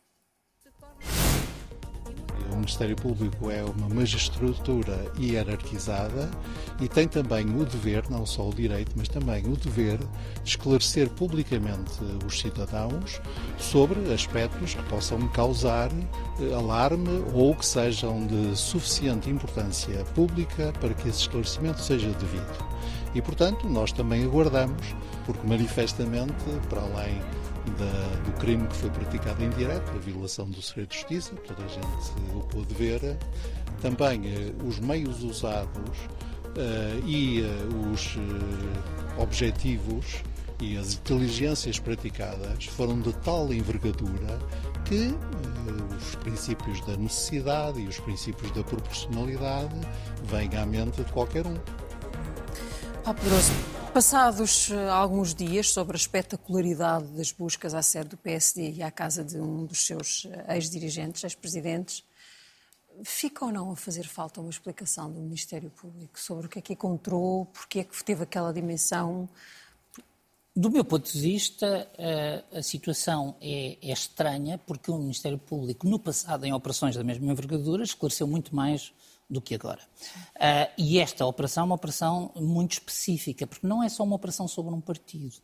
Ministério 2.67 2.97
Público 2.97 3.49
é 3.49 3.63
uma 3.63 3.89
magistratura 3.89 5.13
hierarquizada 5.17 6.29
e 6.81 6.89
tem 6.89 7.07
também 7.07 7.47
o 7.49 7.65
dever, 7.65 8.11
não 8.11 8.27
só 8.27 8.49
o 8.49 8.53
direito, 8.53 8.91
mas 8.97 9.07
também 9.07 9.45
o 9.47 9.57
dever 9.57 9.99
de 10.43 10.51
esclarecer 10.51 11.09
publicamente 11.11 11.93
os 12.27 12.41
cidadãos 12.41 13.21
sobre 13.57 14.13
aspectos 14.13 14.75
que 14.75 14.83
possam 14.85 15.29
causar 15.29 15.93
eh, 16.41 16.53
alarme 16.53 17.23
ou 17.33 17.55
que 17.55 17.65
sejam 17.65 18.27
de 18.27 18.57
suficiente 18.57 19.31
importância 19.31 20.05
pública 20.07 20.73
para 20.81 20.93
que 20.93 21.09
esse 21.09 21.21
esclarecimento 21.21 21.81
seja 21.81 22.09
devido. 22.09 22.67
E, 23.15 23.23
portanto, 23.23 23.69
nós 23.69 23.93
também 23.93 24.25
aguardamos, 24.25 24.93
porque 25.25 25.47
manifestamente, 25.47 26.35
para 26.69 26.81
além 26.81 27.21
da, 27.73 28.31
do 28.31 28.33
crime 28.39 28.67
que 28.69 28.77
foi 28.77 28.91
praticado 28.91 29.43
em 29.43 29.51
direto, 29.51 29.91
a 29.91 29.99
violação 29.99 30.49
do 30.49 30.61
segredo 30.63 30.89
de 30.89 30.97
justiça, 30.97 31.35
toda 31.37 31.65
a 31.65 31.69
gente 31.69 32.35
o 32.35 32.41
pôde 32.41 32.75
ver, 32.75 33.19
também 33.81 34.27
eh, 34.27 34.53
os 34.65 34.79
meios 34.79 35.23
usados 35.23 35.99
eh, 36.57 37.01
e 37.05 37.43
eh, 37.43 37.47
os 37.93 38.17
objetivos 39.19 40.23
e 40.61 40.77
as 40.77 40.95
inteligências 40.95 41.79
praticadas 41.79 42.65
foram 42.65 43.01
de 43.01 43.13
tal 43.17 43.53
envergadura 43.53 44.39
que 44.87 45.15
os 45.97 46.15
princípios 46.17 46.81
da 46.87 46.97
necessidade 46.97 47.81
e 47.81 47.87
os 47.87 47.99
princípios 48.01 48.51
da 48.53 48.63
proporcionalidade 48.63 49.75
vêm 50.25 50.57
à 50.57 50.65
mente 50.65 51.03
de 51.03 51.13
qualquer 51.13 51.47
um. 51.47 51.57
Poderoso. 53.05 53.53
Passados 53.97 54.71
eh, 54.71 54.91
alguns 54.91 55.35
dias 55.35 55.71
sobre 55.71 55.97
a 55.97 55.97
espetacularidade 55.97 57.07
das 57.13 57.33
buscas 57.33 57.73
à 57.73 57.81
sede 57.81 58.11
do 58.11 58.19
PSD 58.19 58.73
e 58.73 58.83
à 58.83 58.91
casa 58.91 59.25
de 59.25 59.41
um 59.41 59.65
dos 59.65 59.87
seus 59.87 60.27
eh, 60.27 60.55
ex-dirigentes, 60.55 61.25
ex-presidentes, 61.25 62.05
fica 63.03 63.47
ou 63.47 63.51
não 63.51 63.71
a 63.71 63.75
fazer 63.75 64.07
falta 64.07 64.39
uma 64.39 64.51
explicação 64.51 65.11
do 65.11 65.19
Ministério 65.19 65.71
Público 65.71 66.21
sobre 66.21 66.45
o 66.45 66.49
que 66.51 66.59
é 66.59 66.63
que 66.63 66.75
encontrou, 66.75 67.47
porque 67.47 67.79
é 67.79 67.85
que 67.85 68.05
teve 68.05 68.23
aquela 68.23 68.53
dimensão? 68.53 69.27
Do 70.55 70.71
meu 70.71 70.85
ponto 70.85 71.11
de 71.11 71.19
vista, 71.19 71.91
eh, 71.97 72.45
a 72.53 72.63
situação 72.63 73.35
é, 73.41 73.79
é 73.81 73.93
estranha, 73.95 74.59
porque 74.59 74.91
o 74.91 74.99
Ministério 74.99 75.39
Público, 75.39 75.89
no 75.89 75.99
passado, 75.99 76.45
em 76.45 76.53
operações 76.53 76.95
da 76.97 77.03
mesma 77.03 77.33
envergadura, 77.33 77.83
esclareceu 77.83 78.27
muito 78.27 78.55
mais 78.55 78.93
do 79.29 79.41
que 79.41 79.55
agora. 79.55 79.81
Uh, 80.37 80.73
e 80.79 80.99
esta 80.99 81.27
operação 81.27 81.63
é 81.63 81.67
uma 81.67 81.75
operação 81.75 82.31
muito 82.37 82.75
específica, 82.75 83.47
porque 83.47 83.67
não 83.67 83.83
é 83.83 83.89
só 83.89 84.05
uma 84.05 84.17
operação 84.17 84.47
sobre 84.47 84.75
um 84.75 84.81
partido. 84.81 85.35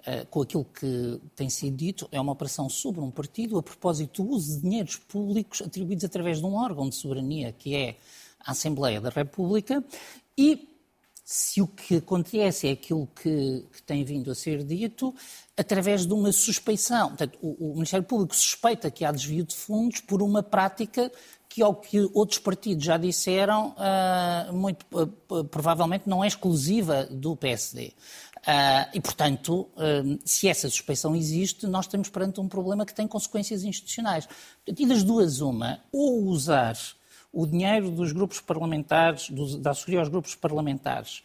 Uh, 0.00 0.26
com 0.30 0.42
aquilo 0.42 0.64
que 0.64 1.20
tem 1.34 1.50
sido 1.50 1.76
dito, 1.76 2.08
é 2.12 2.20
uma 2.20 2.32
operação 2.32 2.68
sobre 2.68 3.00
um 3.00 3.10
partido 3.10 3.58
a 3.58 3.62
propósito 3.62 4.22
do 4.22 4.30
uso 4.30 4.56
de 4.56 4.62
dinheiros 4.62 4.96
públicos 4.96 5.60
atribuídos 5.60 6.04
através 6.04 6.38
de 6.38 6.46
um 6.46 6.54
órgão 6.54 6.88
de 6.88 6.94
soberania, 6.94 7.52
que 7.52 7.74
é 7.74 7.96
a 8.40 8.52
Assembleia 8.52 9.00
da 9.00 9.10
República, 9.10 9.84
e 10.36 10.68
se 11.30 11.60
o 11.60 11.66
que 11.66 11.96
acontece 11.96 12.68
é 12.68 12.70
aquilo 12.70 13.06
que, 13.08 13.62
que, 13.70 13.82
tem 13.82 14.02
vindo 14.02 14.30
a 14.30 14.34
ser 14.34 14.64
dito, 14.64 15.14
através 15.58 16.06
de 16.06 16.12
uma 16.14 16.32
suspeição. 16.32 17.08
Portanto, 17.08 17.38
o, 17.42 17.72
o, 17.72 17.74
Ministério 17.74 18.06
Público 18.06 18.34
suspeita 18.34 18.90
que 18.90 19.04
há 19.04 19.12
desvio 19.12 19.44
de 19.44 19.54
fundos 19.54 20.00
por 20.00 20.22
uma 20.22 20.42
prática 20.42 21.12
que, 21.48 21.62
ao 21.62 21.74
que 21.74 22.08
outros 22.12 22.38
partidos 22.38 22.84
já 22.84 22.96
disseram, 22.96 23.74
uh, 23.76 24.52
muito 24.52 24.84
uh, 24.92 25.44
provavelmente 25.44 26.08
não 26.08 26.22
é 26.22 26.26
exclusiva 26.26 27.04
do 27.10 27.34
PSD. 27.34 27.92
Uh, 28.38 28.88
e, 28.94 29.00
portanto, 29.00 29.68
se 30.24 30.48
essa 30.48 30.68
suspeição 30.70 31.14
existe, 31.16 31.66
nós 31.66 31.86
estamos 31.86 32.08
perante 32.08 32.40
um 32.40 32.48
problema 32.48 32.86
que 32.86 32.94
tem 32.94 33.06
consequências 33.06 33.64
institucionais. 33.64 34.26
Portanto, 34.26 34.80
e 34.80 34.86
das 34.86 35.02
duas, 35.02 35.40
uma, 35.40 35.80
ou 35.92 36.24
usar 36.24 36.76
o 37.32 37.46
dinheiro 37.46 37.90
dos 37.90 38.12
grupos 38.12 38.40
parlamentares, 38.40 39.28
dos, 39.28 39.56
da 39.56 39.72
assessoria 39.72 39.98
aos 39.98 40.08
grupos 40.08 40.34
parlamentares, 40.34 41.22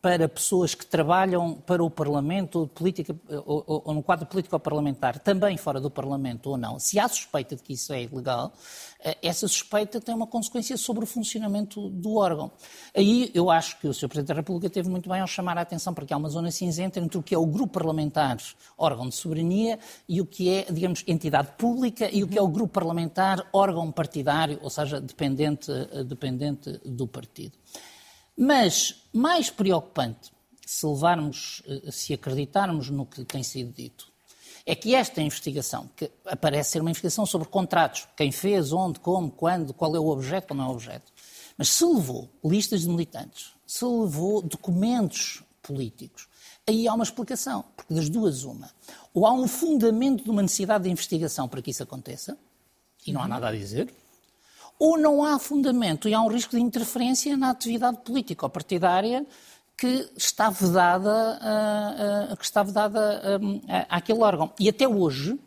para 0.00 0.28
pessoas 0.28 0.74
que 0.74 0.86
trabalham 0.86 1.54
para 1.54 1.82
o 1.82 1.90
Parlamento 1.90 2.60
ou, 2.60 2.68
política, 2.68 3.16
ou, 3.44 3.64
ou, 3.66 3.82
ou 3.86 3.94
no 3.94 4.02
quadro 4.02 4.26
político-parlamentar, 4.26 5.18
também 5.18 5.56
fora 5.56 5.80
do 5.80 5.90
Parlamento 5.90 6.50
ou 6.50 6.56
não, 6.56 6.78
se 6.78 7.00
há 7.00 7.08
suspeita 7.08 7.56
de 7.56 7.62
que 7.62 7.72
isso 7.72 7.92
é 7.92 8.02
ilegal, 8.02 8.52
eh, 9.00 9.16
essa 9.22 9.48
suspeita 9.48 10.00
tem 10.00 10.14
uma 10.14 10.26
consequência 10.26 10.76
sobre 10.76 11.02
o 11.02 11.06
funcionamento 11.06 11.90
do 11.90 12.14
órgão. 12.14 12.50
Aí 12.94 13.30
eu 13.34 13.50
acho 13.50 13.78
que 13.80 13.88
o 13.88 13.94
Sr. 13.94 14.08
Presidente 14.08 14.28
da 14.28 14.34
República 14.34 14.70
teve 14.70 14.88
muito 14.88 15.08
bem 15.08 15.20
ao 15.20 15.26
chamar 15.26 15.58
a 15.58 15.62
atenção 15.62 15.92
para 15.92 16.06
que 16.06 16.14
há 16.14 16.16
uma 16.16 16.28
zona 16.28 16.50
cinzenta 16.50 17.00
entre 17.00 17.18
o 17.18 17.22
que 17.22 17.34
é 17.34 17.38
o 17.38 17.46
grupo 17.46 17.72
parlamentar, 17.72 18.38
órgão 18.76 19.08
de 19.08 19.16
soberania, 19.16 19.78
e 20.08 20.20
o 20.20 20.26
que 20.26 20.48
é, 20.48 20.66
digamos, 20.70 21.02
entidade 21.06 21.48
pública, 21.58 22.08
e 22.12 22.22
o 22.22 22.28
que 22.28 22.38
é 22.38 22.42
o 22.42 22.48
grupo 22.48 22.72
parlamentar, 22.72 23.48
órgão 23.52 23.90
partidário, 23.90 24.60
ou 24.62 24.70
seja, 24.70 25.00
dependente, 25.00 25.70
eh, 25.70 26.04
dependente 26.04 26.80
do 26.84 27.06
partido. 27.06 27.58
Mas 28.40 29.02
mais 29.12 29.50
preocupante, 29.50 30.30
se 30.64 30.86
levarmos, 30.86 31.60
eh, 31.66 31.90
se 31.90 32.14
acreditarmos 32.14 32.88
no 32.88 33.04
que 33.04 33.24
tem 33.24 33.42
sido 33.42 33.72
dito, 33.72 34.12
é 34.64 34.76
que 34.76 34.94
esta 34.94 35.20
investigação, 35.20 35.90
que 35.96 36.08
aparece 36.24 36.70
ser 36.70 36.80
uma 36.80 36.90
investigação 36.90 37.26
sobre 37.26 37.48
contratos, 37.48 38.06
quem 38.16 38.30
fez, 38.30 38.72
onde, 38.72 39.00
como, 39.00 39.28
quando, 39.28 39.74
qual 39.74 39.96
é 39.96 39.98
o 39.98 40.06
objeto, 40.06 40.46
qual 40.46 40.56
não 40.56 40.66
é 40.66 40.68
o 40.68 40.72
objeto, 40.72 41.12
mas 41.56 41.70
se 41.70 41.84
levou 41.84 42.28
listas 42.44 42.82
de 42.82 42.88
militantes, 42.88 43.54
se 43.66 43.84
levou 43.84 44.40
documentos 44.40 45.42
políticos, 45.60 46.28
aí 46.64 46.86
há 46.86 46.94
uma 46.94 47.02
explicação, 47.02 47.64
porque 47.74 47.92
das 47.92 48.08
duas, 48.08 48.44
uma. 48.44 48.70
Ou 49.12 49.26
há 49.26 49.32
um 49.32 49.48
fundamento 49.48 50.22
de 50.22 50.30
uma 50.30 50.42
necessidade 50.42 50.84
de 50.84 50.90
investigação 50.90 51.48
para 51.48 51.60
que 51.60 51.72
isso 51.72 51.82
aconteça, 51.82 52.38
e 53.04 53.12
não 53.12 53.20
há 53.20 53.26
nada 53.26 53.48
a 53.48 53.52
dizer, 53.52 53.92
ou 54.78 54.96
não 54.96 55.24
há 55.24 55.38
fundamento 55.38 56.08
e 56.08 56.14
há 56.14 56.20
um 56.20 56.28
risco 56.28 56.56
de 56.56 56.62
interferência 56.62 57.36
na 57.36 57.50
atividade 57.50 57.98
política 58.04 58.46
ou 58.46 58.50
partidária 58.50 59.26
que 59.78 60.10
está 60.16 60.50
vedada, 60.50 61.38
uh, 61.40 62.32
uh, 62.32 62.36
que 62.36 62.44
está 62.44 62.64
vedada 62.64 63.22
uh, 63.40 63.60
àquele 63.88 64.20
órgão. 64.20 64.52
E 64.58 64.68
até 64.68 64.88
hoje, 64.88 65.38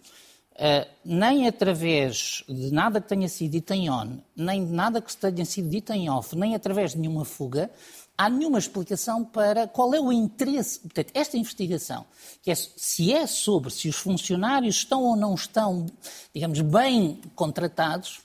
nem 1.03 1.47
através 1.47 2.43
de 2.47 2.71
nada 2.71 3.01
que 3.01 3.09
tenha 3.09 3.27
sido 3.27 3.51
dito 3.51 3.73
em 3.73 3.89
on, 3.89 4.19
nem 4.35 4.63
de 4.63 4.71
nada 4.71 5.01
que 5.01 5.15
tenha 5.17 5.43
sido 5.43 5.67
dito 5.67 5.91
em 5.91 6.07
off, 6.07 6.35
nem 6.35 6.53
através 6.53 6.91
de 6.91 6.99
nenhuma 6.99 7.25
fuga, 7.25 7.71
há 8.15 8.29
nenhuma 8.29 8.59
explicação 8.59 9.23
para 9.23 9.67
qual 9.67 9.91
é 9.95 9.99
o 9.99 10.11
interesse. 10.11 10.79
Portanto, 10.79 11.09
esta 11.15 11.35
investigação, 11.35 12.05
que 12.43 12.51
é, 12.51 12.55
se 12.55 13.11
é 13.11 13.25
sobre 13.25 13.71
se 13.71 13.89
os 13.89 13.95
funcionários 13.95 14.75
estão 14.75 15.03
ou 15.03 15.15
não 15.15 15.33
estão, 15.33 15.87
digamos, 16.31 16.61
bem 16.61 17.19
contratados, 17.33 18.21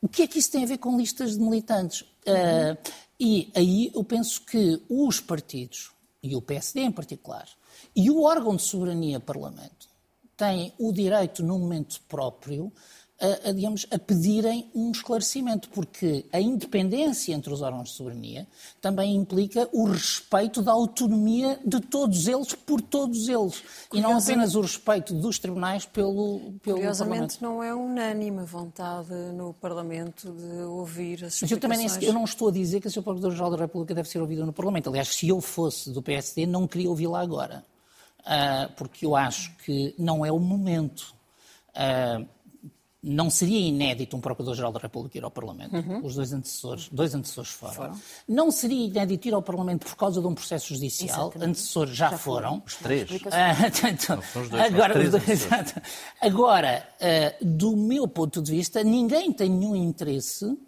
o 0.00 0.08
que 0.08 0.22
é 0.22 0.26
que 0.26 0.38
isso 0.38 0.50
tem 0.50 0.64
a 0.64 0.66
ver 0.66 0.78
com 0.78 0.96
listas 0.96 1.36
de 1.36 1.40
militantes? 1.40 2.02
Uh, 2.02 2.76
e 3.18 3.50
aí 3.54 3.90
eu 3.94 4.04
penso 4.04 4.42
que 4.42 4.80
os 4.88 5.20
partidos, 5.20 5.90
e 6.22 6.36
o 6.36 6.42
PSD 6.42 6.80
em 6.80 6.92
particular, 6.92 7.48
e 7.94 8.10
o 8.10 8.22
órgão 8.22 8.56
de 8.56 8.62
soberania 8.62 9.18
Parlamento, 9.18 9.88
têm 10.36 10.72
o 10.78 10.92
direito, 10.92 11.42
num 11.42 11.58
momento 11.58 12.00
próprio, 12.08 12.72
a, 13.20 13.48
a, 13.48 13.52
digamos, 13.52 13.86
a 13.90 13.98
pedirem 13.98 14.70
um 14.72 14.92
esclarecimento, 14.92 15.68
porque 15.70 16.24
a 16.32 16.40
independência 16.40 17.34
entre 17.34 17.52
os 17.52 17.62
órgãos 17.62 17.88
de 17.88 17.96
soberania 17.96 18.46
também 18.80 19.16
implica 19.16 19.68
o 19.72 19.86
respeito 19.86 20.62
da 20.62 20.70
autonomia 20.70 21.58
de 21.64 21.80
todos 21.80 22.28
eles 22.28 22.54
por 22.54 22.80
todos 22.80 23.28
eles. 23.28 23.62
E 23.92 24.00
não 24.00 24.18
apenas 24.18 24.54
o 24.54 24.60
respeito 24.60 25.12
dos 25.14 25.38
tribunais 25.38 25.84
pelo, 25.84 26.52
pelo 26.62 26.76
Curiosamente, 26.76 27.42
não 27.42 27.62
é 27.62 27.74
unânime 27.74 28.40
a 28.40 28.44
vontade 28.44 29.12
no 29.34 29.52
Parlamento 29.54 30.30
de 30.30 30.62
ouvir 30.62 31.24
as 31.24 31.40
Mas 31.42 31.50
eu 31.50 31.58
também 31.58 31.78
nem, 31.78 31.88
eu 32.02 32.12
não 32.12 32.24
estou 32.24 32.48
a 32.48 32.52
dizer 32.52 32.80
que 32.80 32.86
o 32.86 32.90
Sr. 32.90 33.02
Procurador-Geral 33.02 33.50
da 33.50 33.56
República 33.56 33.94
deve 33.94 34.08
ser 34.08 34.20
ouvido 34.20 34.46
no 34.46 34.52
Parlamento. 34.52 34.90
Aliás, 34.90 35.08
se 35.08 35.28
eu 35.28 35.40
fosse 35.40 35.90
do 35.90 36.00
PSD, 36.00 36.46
não 36.46 36.68
queria 36.68 36.88
ouvi-la 36.88 37.20
agora. 37.20 37.64
Uh, 38.20 38.72
porque 38.76 39.06
eu 39.06 39.16
acho 39.16 39.56
que 39.64 39.94
não 39.98 40.24
é 40.24 40.30
o 40.30 40.38
momento. 40.38 41.14
Uh, 41.70 42.26
não 43.02 43.30
seria 43.30 43.60
inédito 43.60 44.16
um 44.16 44.20
Procurador-Geral 44.20 44.72
da 44.72 44.80
República 44.80 45.16
ir 45.16 45.24
ao 45.24 45.30
Parlamento. 45.30 45.76
Uhum. 45.76 46.04
Os 46.04 46.16
dois 46.16 46.32
antecessores, 46.32 46.88
dois 46.88 47.14
antecessores 47.14 47.50
foram. 47.50 47.74
foram. 47.74 48.00
Não 48.26 48.50
seria 48.50 48.86
inédito 48.86 49.28
ir 49.28 49.34
ao 49.34 49.42
Parlamento 49.42 49.86
por 49.86 49.96
causa 49.96 50.20
de 50.20 50.26
um 50.26 50.34
processo 50.34 50.74
judicial. 50.74 51.28
Exatamente. 51.28 51.50
Antecessores 51.50 51.94
já, 51.94 52.10
já 52.10 52.18
foram. 52.18 52.48
foram. 52.48 52.62
Os 52.66 52.74
três. 52.74 53.08
Ah, 53.30 53.54
então, 53.88 54.18
os 54.18 54.48
dois, 54.48 54.62
agora, 54.62 54.98
os 54.98 55.10
dois, 55.10 55.48
agora 56.20 56.88
uh, 57.00 57.44
do 57.44 57.76
meu 57.76 58.08
ponto 58.08 58.42
de 58.42 58.50
vista, 58.50 58.82
ninguém 58.82 59.32
tem 59.32 59.48
nenhum 59.48 59.76
interesse 59.76 60.44
uh, 60.44 60.58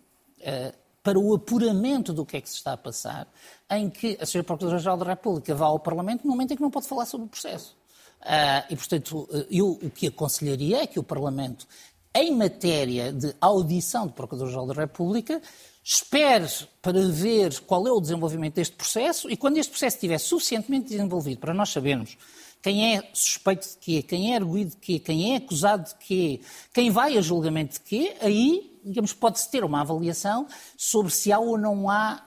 para 1.03 1.19
o 1.19 1.35
apuramento 1.35 2.13
do 2.13 2.25
que 2.25 2.37
é 2.37 2.41
que 2.41 2.49
se 2.49 2.57
está 2.57 2.75
a 2.75 2.77
passar, 2.77 3.27
em 3.69 3.91
que 3.91 4.17
a 4.21 4.25
Sra. 4.25 4.45
Procuradora-Geral 4.45 4.97
da 4.99 5.07
República 5.07 5.53
vá 5.53 5.67
ao 5.67 5.81
Parlamento 5.81 6.25
no 6.25 6.31
momento 6.31 6.53
em 6.53 6.57
que 6.57 6.63
não 6.63 6.71
pode 6.71 6.87
falar 6.87 7.07
sobre 7.07 7.27
o 7.27 7.29
processo. 7.29 7.77
Uh, 8.21 8.69
e, 8.69 8.77
portanto, 8.77 9.27
eu 9.51 9.79
o 9.83 9.89
que 9.89 10.07
aconselharia 10.07 10.83
é 10.83 10.87
que 10.87 10.99
o 10.99 11.03
Parlamento 11.03 11.67
em 12.15 12.35
matéria 12.35 13.13
de 13.13 13.35
audição 13.41 14.07
do 14.07 14.13
Procurador-Geral 14.13 14.67
da 14.67 14.75
República, 14.75 15.41
espere 15.83 16.47
para 16.83 17.09
ver 17.09 17.61
qual 17.61 17.87
é 17.87 17.93
o 17.93 18.01
desenvolvimento 18.01 18.55
deste 18.55 18.77
processo 18.77 19.31
e 19.31 19.37
quando 19.37 19.59
este 19.59 19.71
processo 19.71 19.97
estiver 19.97 20.19
suficientemente 20.19 20.89
desenvolvido 20.89 21.39
para 21.39 21.55
nós 21.55 21.71
sabermos 21.71 22.17
quem 22.63 22.97
é 22.97 23.11
suspeito 23.15 23.67
de 23.67 23.77
quê, 23.79 24.03
quem 24.03 24.33
é 24.33 24.37
arguído 24.37 24.73
de 24.73 24.77
quê, 24.77 24.99
quem 24.99 25.33
é 25.33 25.37
acusado 25.37 25.89
de 25.89 25.95
quê, 25.95 26.41
quem 26.75 26.91
vai 26.91 27.17
a 27.17 27.21
julgamento 27.23 27.75
de 27.75 27.81
quê, 27.81 28.17
aí, 28.21 28.79
digamos, 28.85 29.15
pode-se 29.15 29.51
ter 29.51 29.65
uma 29.65 29.81
avaliação 29.81 30.47
sobre 30.77 31.11
se 31.11 31.33
há 31.33 31.39
ou 31.39 31.57
não 31.57 31.89
há 31.89 32.23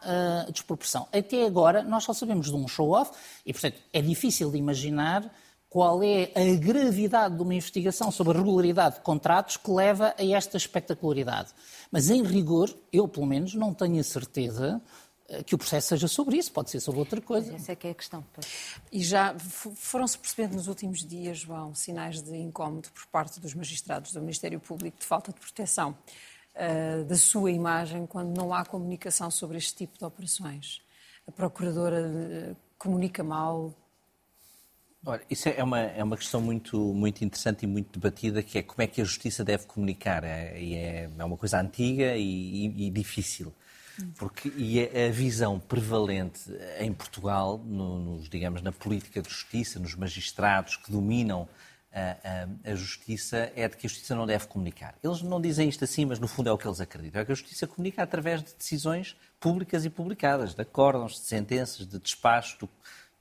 uh, 0.47 0.51
desproporção. 0.51 1.07
Até 1.13 1.45
agora, 1.45 1.83
nós 1.83 2.03
só 2.03 2.13
sabemos 2.13 2.47
de 2.47 2.55
um 2.55 2.67
show-off 2.67 3.11
e, 3.45 3.53
portanto, 3.53 3.77
é 3.91 4.01
difícil 4.01 4.49
de 4.49 4.57
imaginar 4.57 5.31
qual 5.73 6.03
é 6.03 6.31
a 6.35 6.55
gravidade 6.55 7.35
de 7.35 7.41
uma 7.41 7.55
investigação 7.55 8.11
sobre 8.11 8.37
a 8.37 8.41
regularidade 8.41 8.97
de 8.97 9.01
contratos 9.01 9.57
que 9.57 9.71
leva 9.71 10.13
a 10.19 10.23
esta 10.23 10.55
espetacularidade. 10.55 11.49
Mas, 11.91 12.11
em 12.11 12.21
rigor, 12.21 12.69
eu, 12.91 13.07
pelo 13.07 13.25
menos, 13.25 13.55
não 13.55 13.73
tenho 13.73 13.99
a 13.99 14.03
certeza 14.03 14.79
eh, 15.27 15.41
que 15.41 15.55
o 15.55 15.57
processo 15.57 15.87
seja 15.87 16.07
sobre 16.07 16.37
isso, 16.37 16.51
pode 16.51 16.69
ser 16.69 16.79
sobre 16.79 16.99
outra 16.99 17.19
coisa. 17.19 17.55
Essa 17.55 17.71
é 17.71 17.75
que 17.75 17.87
é 17.87 17.89
a 17.89 17.95
questão. 17.95 18.23
E 18.91 19.03
já 19.03 19.35
foram-se 19.39 20.15
percebendo 20.15 20.53
nos 20.53 20.67
últimos 20.67 21.03
dias, 21.03 21.39
João, 21.39 21.73
sinais 21.73 22.21
de 22.21 22.37
incómodo 22.37 22.89
por 22.91 23.07
parte 23.07 23.39
dos 23.39 23.55
magistrados 23.55 24.13
do 24.13 24.21
Ministério 24.21 24.59
Público 24.59 24.99
de 24.99 25.05
falta 25.07 25.33
de 25.33 25.39
proteção 25.39 25.97
uh, 26.53 27.03
da 27.05 27.15
sua 27.15 27.49
imagem 27.49 28.05
quando 28.05 28.37
não 28.37 28.53
há 28.53 28.63
comunicação 28.63 29.31
sobre 29.31 29.57
este 29.57 29.73
tipo 29.73 29.97
de 29.97 30.05
operações. 30.05 30.83
A 31.27 31.31
Procuradora 31.31 31.99
uh, 31.99 32.55
comunica 32.77 33.23
mal, 33.23 33.73
Olha, 35.05 35.21
isso 35.29 35.49
é 35.49 35.61
uma, 35.61 35.79
é 35.79 36.01
uma 36.03 36.15
questão 36.15 36.39
muito, 36.39 36.77
muito 36.93 37.25
interessante 37.25 37.63
e 37.63 37.67
muito 37.67 37.99
debatida, 37.99 38.41
que 38.41 38.59
é 38.59 38.63
como 38.63 38.81
é 38.81 38.87
que 38.87 39.01
a 39.01 39.03
justiça 39.03 39.43
deve 39.43 39.65
comunicar. 39.65 40.23
É, 40.23 40.53
é, 40.57 41.09
é 41.17 41.23
uma 41.23 41.35
coisa 41.35 41.59
antiga 41.59 42.15
e, 42.15 42.67
e, 42.67 42.87
e 42.87 42.89
difícil. 42.89 43.53
Porque, 44.17 44.51
e 44.55 44.81
a, 44.81 45.11
visão 45.11 45.59
prevalente 45.59 46.39
em 46.79 46.91
Portugal, 46.91 47.59
no, 47.59 47.99
nos, 47.99 48.29
digamos, 48.29 48.61
na 48.61 48.71
política 48.71 49.21
de 49.21 49.29
justiça, 49.29 49.77
nos 49.77 49.93
magistrados 49.93 50.77
que 50.77 50.91
dominam 50.91 51.47
a, 51.91 52.17
a, 52.67 52.71
a, 52.71 52.75
justiça, 52.75 53.51
é 53.55 53.67
de 53.67 53.77
que 53.77 53.85
a 53.85 53.89
justiça 53.89 54.15
não 54.15 54.25
deve 54.25 54.47
comunicar. 54.47 54.95
Eles 55.03 55.21
não 55.21 55.39
dizem 55.39 55.69
isto 55.69 55.83
assim, 55.83 56.05
mas 56.05 56.17
no 56.17 56.27
fundo 56.27 56.49
é 56.49 56.51
o 56.51 56.57
que 56.57 56.65
eles 56.65 56.79
acreditam. 56.79 57.21
É 57.21 57.25
que 57.25 57.31
a 57.31 57.35
justiça 57.35 57.67
comunica 57.67 58.01
através 58.01 58.41
de 58.41 58.55
decisões 58.55 59.15
públicas 59.39 59.85
e 59.85 59.89
publicadas, 59.89 60.55
de 60.55 60.61
acórdãos, 60.61 61.13
de 61.13 61.27
sentenças, 61.27 61.85
de 61.85 61.99
despachos, 61.99 62.67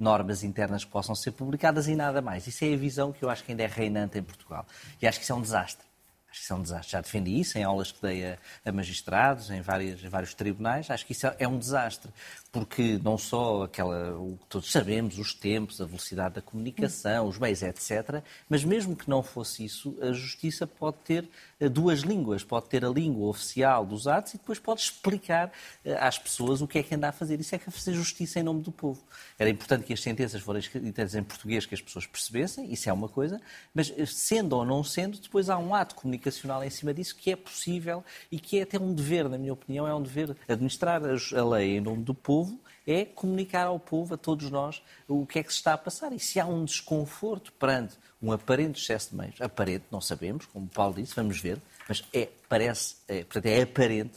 normas 0.03 0.43
internas 0.43 0.85
que 0.85 0.91
possam 0.91 1.15
ser 1.15 1.31
publicadas 1.31 1.87
e 1.87 1.95
nada 1.95 2.21
mais. 2.21 2.47
Isso 2.47 2.65
é 2.65 2.75
a 2.75 2.77
visão 2.77 3.13
que 3.13 3.25
eu 3.25 3.31
acho 3.31 3.45
que 3.45 3.53
ainda 3.53 3.63
é 3.63 3.67
reinante 3.67 4.19
em 4.19 4.23
Portugal. 4.23 4.67
E 5.01 5.07
acho 5.07 5.19
que 5.19 5.25
isso 5.25 5.33
é 5.33 5.37
um 5.37 5.41
desastre. 5.41 5.87
Acho 6.29 6.41
que 6.41 6.45
isso 6.45 6.53
é 6.53 6.57
um 6.57 6.63
desastre. 6.63 6.93
Já 6.93 7.01
defendi 7.01 7.39
isso 7.39 7.59
em 7.59 7.63
aulas 7.63 7.93
que 7.93 8.03
dei 8.03 8.27
a, 8.27 8.39
a 8.65 8.73
magistrados, 8.73 9.51
em, 9.51 9.61
várias, 9.61 10.03
em 10.03 10.09
vários 10.09 10.35
tribunais. 10.35 10.91
Acho 10.91 11.07
que 11.07 11.13
isso 11.13 11.27
é, 11.27 11.37
é 11.39 11.49
um 11.49 11.59
desastre 11.59 12.11
porque 12.53 13.01
não 13.03 13.17
só 13.17 13.63
aquela, 13.63 14.15
o 14.19 14.37
que 14.37 14.47
todos 14.47 14.71
sabemos, 14.71 15.19
os 15.19 15.33
tempos, 15.33 15.81
a 15.81 15.87
velocidade 15.87 16.35
da 16.35 16.43
comunicação, 16.43 17.27
os 17.27 17.39
meios, 17.39 17.63
etc., 17.63 18.23
mas 18.47 18.63
mesmo 18.63 18.95
que 18.95 19.09
não 19.09 19.23
fosse 19.23 19.65
isso, 19.65 19.97
a 20.03 20.13
justiça 20.13 20.67
pode 20.67 20.99
ter 20.99 21.27
eh, 21.59 21.67
duas 21.71 22.01
línguas, 22.01 22.45
pode 22.45 22.67
ter 22.67 22.85
a 22.85 22.91
língua 22.91 23.27
oficial 23.29 23.87
dos 23.87 24.07
atos 24.07 24.35
e 24.35 24.37
depois 24.37 24.59
pode 24.59 24.83
explicar 24.83 25.51
eh, 25.83 25.97
às 25.99 26.19
pessoas 26.19 26.61
o 26.61 26.69
que 26.69 26.79
é 26.79 26.83
que 26.83 26.95
anda 26.95 27.09
a 27.09 27.13
fazer. 27.13 27.41
Isso 27.41 27.55
é 27.55 27.59
que 27.59 27.71
é 27.71 27.73
fazer 27.73 27.95
justiça 27.95 28.39
em 28.39 28.43
nome 28.43 28.61
do 28.61 28.71
povo. 28.71 29.03
Era 29.39 29.49
importante 29.49 29.85
que 29.85 29.95
as 29.95 30.03
sentenças 30.03 30.43
fossem 30.43 30.61
escritas 30.61 31.15
em 31.15 31.23
português, 31.23 31.65
que 31.65 31.75
as 31.75 31.81
pessoas 31.81 32.07
percebessem, 32.07 32.71
isso 32.71 32.87
é 32.87 32.93
uma 32.93 33.09
coisa, 33.09 33.41
mas 33.75 33.91
eh, 33.97 34.05
sendo 34.05 34.57
ou 34.57 34.65
não 34.67 34.85
sendo, 34.85 35.19
depois 35.19 35.49
há 35.49 35.57
um 35.57 35.75
ato 35.75 35.95
comunicacional 35.95 36.63
em 36.63 36.71
cima 36.71 36.93
disso 36.93 37.17
que 37.17 37.31
é 37.31 37.37
possível 37.37 38.05
e 38.31 38.39
que 38.39 38.59
é 38.59 38.63
até 38.63 38.79
um 38.79 38.93
dever, 38.93 39.27
na 39.27 39.39
minha 39.39 39.55
opinião, 39.55 39.89
é 39.89 39.95
um 39.95 40.03
dever 40.03 40.37
administrar 40.47 41.01
a 41.03 41.45
lei 41.45 41.79
em 41.79 41.81
nome 41.81 42.03
do 42.03 42.13
povo 42.13 42.42
povo 42.43 42.61
é 42.87 43.05
comunicar 43.05 43.67
ao 43.67 43.79
povo, 43.79 44.15
a 44.15 44.17
todos 44.17 44.51
nós, 44.51 44.83
o 45.07 45.25
que 45.25 45.39
é 45.39 45.43
que 45.43 45.53
se 45.53 45.59
está 45.59 45.75
a 45.75 45.79
passar. 45.79 46.13
E 46.13 46.19
se 46.19 46.41
há 46.41 46.47
um 46.47 46.65
desconforto 46.65 47.53
perante 47.53 47.97
um 48.21 48.33
aparente 48.33 48.81
excesso 48.81 49.11
de 49.11 49.17
meios, 49.17 49.41
aparente, 49.41 49.85
não 49.91 50.01
sabemos, 50.01 50.47
como 50.47 50.67
Paulo 50.67 50.95
disse, 50.95 51.15
vamos 51.15 51.39
ver, 51.41 51.61
mas 51.89 52.05
é, 52.13 52.29
parece, 52.49 52.97
é, 53.07 53.23
portanto, 53.25 53.47
é 53.47 53.63
aparente, 53.63 54.15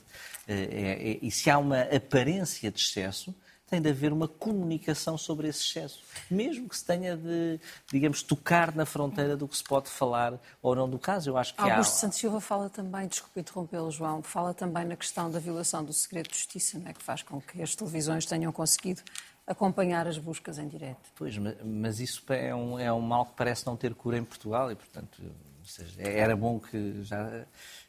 é, 0.47 0.53
é, 0.53 1.19
e 1.21 1.29
se 1.29 1.49
há 1.49 1.57
uma 1.57 1.81
aparência 1.81 2.71
de 2.71 2.79
excesso, 2.79 3.33
tem 3.67 3.81
de 3.81 3.89
haver 3.89 4.13
uma 4.13 4.27
comunicação 4.27 5.17
sobre 5.17 5.47
esse 5.47 5.61
excesso. 5.61 6.03
Mesmo 6.29 6.69
que 6.69 6.77
se 6.77 6.85
tenha 6.85 7.17
de, 7.17 7.59
digamos, 7.91 8.21
tocar 8.21 8.75
na 8.75 8.85
fronteira 8.85 9.35
do 9.35 9.47
que 9.47 9.57
se 9.57 9.63
pode 9.63 9.89
falar 9.89 10.39
ou 10.61 10.75
não 10.75 10.89
do 10.89 10.99
caso. 10.99 11.29
Eu 11.29 11.37
acho 11.37 11.55
que 11.55 11.61
Augusto 11.61 11.91
há... 11.91 11.95
Santos 11.95 12.17
Silva 12.19 12.39
fala 12.39 12.69
também, 12.69 13.07
desculpe 13.07 13.39
interrompê-lo, 13.39 13.89
João, 13.91 14.21
fala 14.21 14.53
também 14.53 14.85
na 14.85 14.95
questão 14.95 15.29
da 15.29 15.39
violação 15.39 15.83
do 15.83 15.93
segredo 15.93 16.29
de 16.29 16.35
justiça, 16.35 16.77
não 16.77 16.87
é? 16.87 16.93
que 16.93 17.01
faz 17.01 17.23
com 17.23 17.41
que 17.41 17.61
as 17.61 17.75
televisões 17.75 18.25
tenham 18.25 18.51
conseguido 18.51 19.01
acompanhar 19.47 20.07
as 20.07 20.17
buscas 20.17 20.57
em 20.57 20.67
direto. 20.67 21.09
Pois, 21.15 21.37
mas 21.37 21.99
isso 21.99 22.23
é 22.29 22.53
um, 22.53 22.79
é 22.79 22.91
um 22.91 23.01
mal 23.01 23.25
que 23.25 23.33
parece 23.35 23.65
não 23.65 23.75
ter 23.75 23.93
cura 23.93 24.17
em 24.17 24.23
Portugal 24.23 24.71
e, 24.71 24.75
portanto, 24.75 25.21
seja, 25.63 26.01
era 26.01 26.35
bom 26.35 26.59
que 26.59 27.03
já 27.03 27.45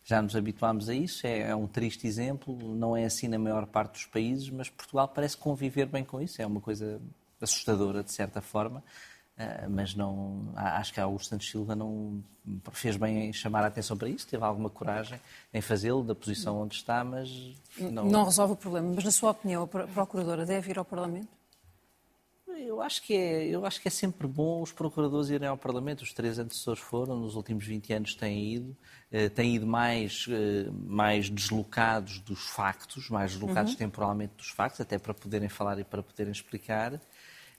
já 0.07 0.22
nos 0.22 0.36
habituámos 0.36 0.88
a 0.88 0.94
isso, 0.94 1.26
é, 1.26 1.50
é, 1.50 1.57
um 1.57 1.66
triste 1.66 2.07
exemplo, 2.07 2.57
não 2.76 2.96
é 2.96 3.04
assim 3.04 3.26
na 3.26 3.40
maior 3.40 3.66
parte 3.66 3.94
dos 3.94 4.07
países, 4.07 4.48
mas 4.48 4.70
Portugal 4.70 5.09
parece 5.09 5.36
conviver 5.36 5.86
bem 5.86 6.04
com 6.04 6.22
isso, 6.22 6.40
é 6.40 6.46
uma 6.46 6.61
coisa 6.61 7.00
assustadora 7.40 8.04
de 8.04 8.12
certa 8.12 8.40
forma, 8.40 8.84
uh, 9.36 9.68
mas 9.68 9.96
não, 9.96 10.52
acho 10.54 10.94
que 10.94 11.00
Augusto 11.00 11.30
Santos 11.30 11.50
Silva 11.50 11.74
não 11.74 12.22
fez 12.70 12.96
bem 12.96 13.28
em 13.28 13.32
chamar 13.32 13.64
a 13.64 13.66
atenção 13.66 13.96
para 13.96 14.09
isso, 14.09 14.28
teve 14.28 14.44
alguma 14.44 14.70
coragem 14.70 15.20
em 15.52 15.61
fazê-lo 15.61 16.04
da 16.04 16.14
posição 16.14 16.62
onde 16.62 16.76
está, 16.76 17.02
mas 17.02 17.28
não... 17.76 18.04
Não 18.07 18.24
resolve 18.24 18.52
o 18.52 18.57
problema, 18.57 18.92
mas 18.94 19.02
na 19.02 19.11
sua 19.11 19.32
opinião 19.32 19.64
a 19.64 19.66
Procuradora 19.66 20.46
deve 20.46 20.70
ir 20.70 20.78
ao 20.78 20.84
Parlamento? 20.84 21.36
Eu 22.59 22.80
acho, 22.80 23.02
que 23.02 23.14
é, 23.14 23.46
eu 23.46 23.66
acho 23.66 23.80
que 23.80 23.88
é 23.88 23.90
sempre 23.90 24.26
bom 24.26 24.62
os 24.62 24.72
procuradores 24.72 25.28
irem 25.30 25.48
ao 25.48 25.57
Parlamento. 25.57 26.02
Os 26.02 26.12
três 26.12 26.38
antecessores 26.38 26.80
foram, 26.80 27.18
nos 27.18 27.34
últimos 27.34 27.64
20 27.64 27.92
anos 27.92 28.14
têm 28.14 28.54
ido. 28.54 28.76
Eh, 29.11 29.28
têm 29.28 29.57
ido 29.57 29.66
mais, 29.66 30.26
eh, 30.28 30.70
mais 30.72 31.30
deslocados 31.30 32.18
dos 32.20 32.48
factos, 32.48 33.09
mais 33.09 33.32
deslocados 33.32 33.72
uhum. 33.72 33.78
temporalmente 33.78 34.34
dos 34.36 34.48
factos, 34.48 34.80
até 34.80 34.98
para 34.98 35.14
poderem 35.14 35.48
falar 35.48 35.78
e 35.78 35.84
para 35.84 36.02
poderem 36.02 36.32
explicar. 36.32 37.00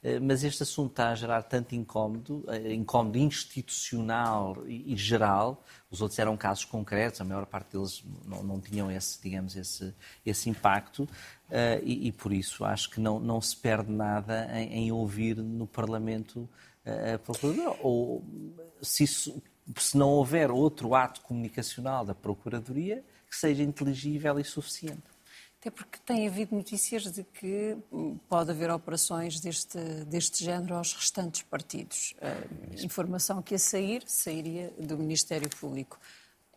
Eh, 0.03 0.19
mas 0.19 0.43
este 0.43 0.63
assunto 0.63 0.91
está 0.91 1.09
a 1.09 1.15
gerar 1.15 1.43
tanto 1.43 1.75
incómodo, 1.75 2.45
incómodo 2.71 3.17
institucional 3.17 4.63
e, 4.67 4.95
geral. 4.95 5.63
Os 5.89 6.01
outros 6.01 6.19
eram 6.19 6.37
casos 6.37 6.65
concretos, 6.65 7.21
a 7.21 7.23
maior 7.23 7.45
parte 7.45 7.73
deles 7.73 8.03
não, 8.25 8.43
não 8.43 8.61
tinham 8.61 8.91
esse, 8.91 9.21
digamos, 9.21 9.55
esse, 9.55 9.93
esse 10.25 10.49
impacto. 10.49 11.07
E, 11.83 12.07
e, 12.07 12.11
por 12.11 12.33
isso 12.33 12.65
acho 12.65 12.89
que 12.89 12.99
não, 12.99 13.19
não 13.19 13.41
se 13.41 13.55
perde 13.55 13.91
nada 13.91 14.49
em, 14.53 14.87
em 14.87 14.91
ouvir 14.91 15.37
no 15.37 15.65
Parlamento 15.65 16.47
a 16.85 17.17
Procuradora. 17.17 17.77
Ou 17.81 18.23
se 18.81 19.03
isso 19.03 19.41
se 19.75 19.97
não 19.97 20.09
houver 20.09 20.51
outro 20.51 20.95
ato 20.95 21.21
comunicacional 21.21 22.05
da 22.05 22.15
Procuradoria 22.15 23.03
que 23.29 23.35
seja 23.35 23.63
inteligível 23.63 24.39
e 24.39 24.43
suficiente. 24.43 25.16
Até 25.59 25.71
porque 25.71 25.97
tem 26.05 26.27
havido 26.27 26.55
notícias 26.55 27.11
de 27.11 27.23
que 27.23 27.75
pode 28.29 28.51
haver 28.51 28.69
operações 28.69 29.39
deste, 29.39 29.79
deste 30.05 30.43
género 30.43 30.75
aos 30.75 30.93
restantes 30.93 31.41
partidos. 31.41 32.13
A 32.21 32.83
informação 32.83 33.41
que 33.41 33.55
ia 33.55 33.59
sair, 33.59 34.03
sairia 34.05 34.71
do 34.77 34.97
Ministério 34.97 35.49
Público. 35.49 35.99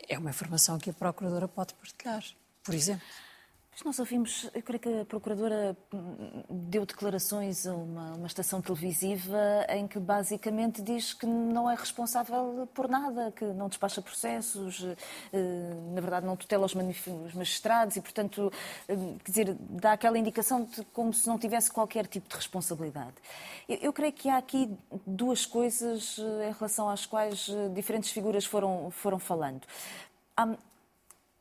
É 0.08 0.18
uma 0.18 0.30
informação 0.30 0.78
que 0.78 0.90
a 0.90 0.92
Procuradora 0.92 1.48
pode 1.48 1.74
partilhar, 1.74 2.22
por 2.62 2.74
exemplo. 2.74 3.06
Nós 3.82 3.98
ouvimos, 3.98 4.50
eu 4.54 4.62
creio 4.62 4.78
que 4.78 5.00
a 5.00 5.04
Procuradora 5.06 5.74
deu 6.50 6.84
declarações 6.84 7.66
a 7.66 7.74
uma, 7.74 8.12
uma, 8.12 8.26
estação 8.26 8.60
televisiva 8.60 9.38
em 9.70 9.88
que 9.88 9.98
basicamente 9.98 10.82
diz 10.82 11.14
que 11.14 11.24
não 11.24 11.68
é 11.68 11.74
responsável 11.74 12.68
por 12.74 12.88
nada, 12.88 13.32
que 13.32 13.44
não 13.44 13.68
despacha 13.68 14.02
processos, 14.02 14.84
eh, 15.32 15.74
na 15.94 16.00
verdade 16.02 16.26
não 16.26 16.36
tutela 16.36 16.66
os 16.66 16.74
magistrados 17.34 17.96
e, 17.96 18.02
portanto, 18.02 18.52
eh, 18.86 18.96
quer 19.24 19.30
dizer, 19.30 19.56
dá 19.58 19.92
aquela 19.92 20.18
indicação 20.18 20.64
de 20.64 20.84
como 20.92 21.14
se 21.14 21.26
não 21.26 21.38
tivesse 21.38 21.72
qualquer 21.72 22.06
tipo 22.06 22.28
de 22.28 22.36
responsabilidade. 22.36 23.14
Eu, 23.66 23.78
eu 23.78 23.92
creio 23.94 24.12
que 24.12 24.28
há 24.28 24.36
aqui 24.36 24.76
duas 25.06 25.46
coisas 25.46 26.18
eh, 26.18 26.50
em 26.50 26.52
relação 26.52 26.90
às 26.90 27.06
quais 27.06 27.50
diferentes 27.74 28.10
figuras 28.10 28.44
foram, 28.44 28.90
foram 28.90 29.18
falando. 29.18 29.62
Há, 30.36 30.54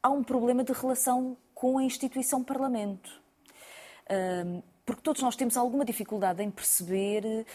há 0.02 0.10
um 0.10 0.24
problema 0.24 0.64
de 0.64 0.72
relação 0.72 1.36
com 1.60 1.78
a 1.78 1.84
instituição 1.84 2.42
Parlamento. 2.42 3.12
porque 4.86 5.02
todos 5.02 5.22
nós 5.22 5.36
temos 5.36 5.58
alguma 5.58 5.84
dificuldade 5.84 6.42
em 6.42 6.50
perceber. 6.50 7.46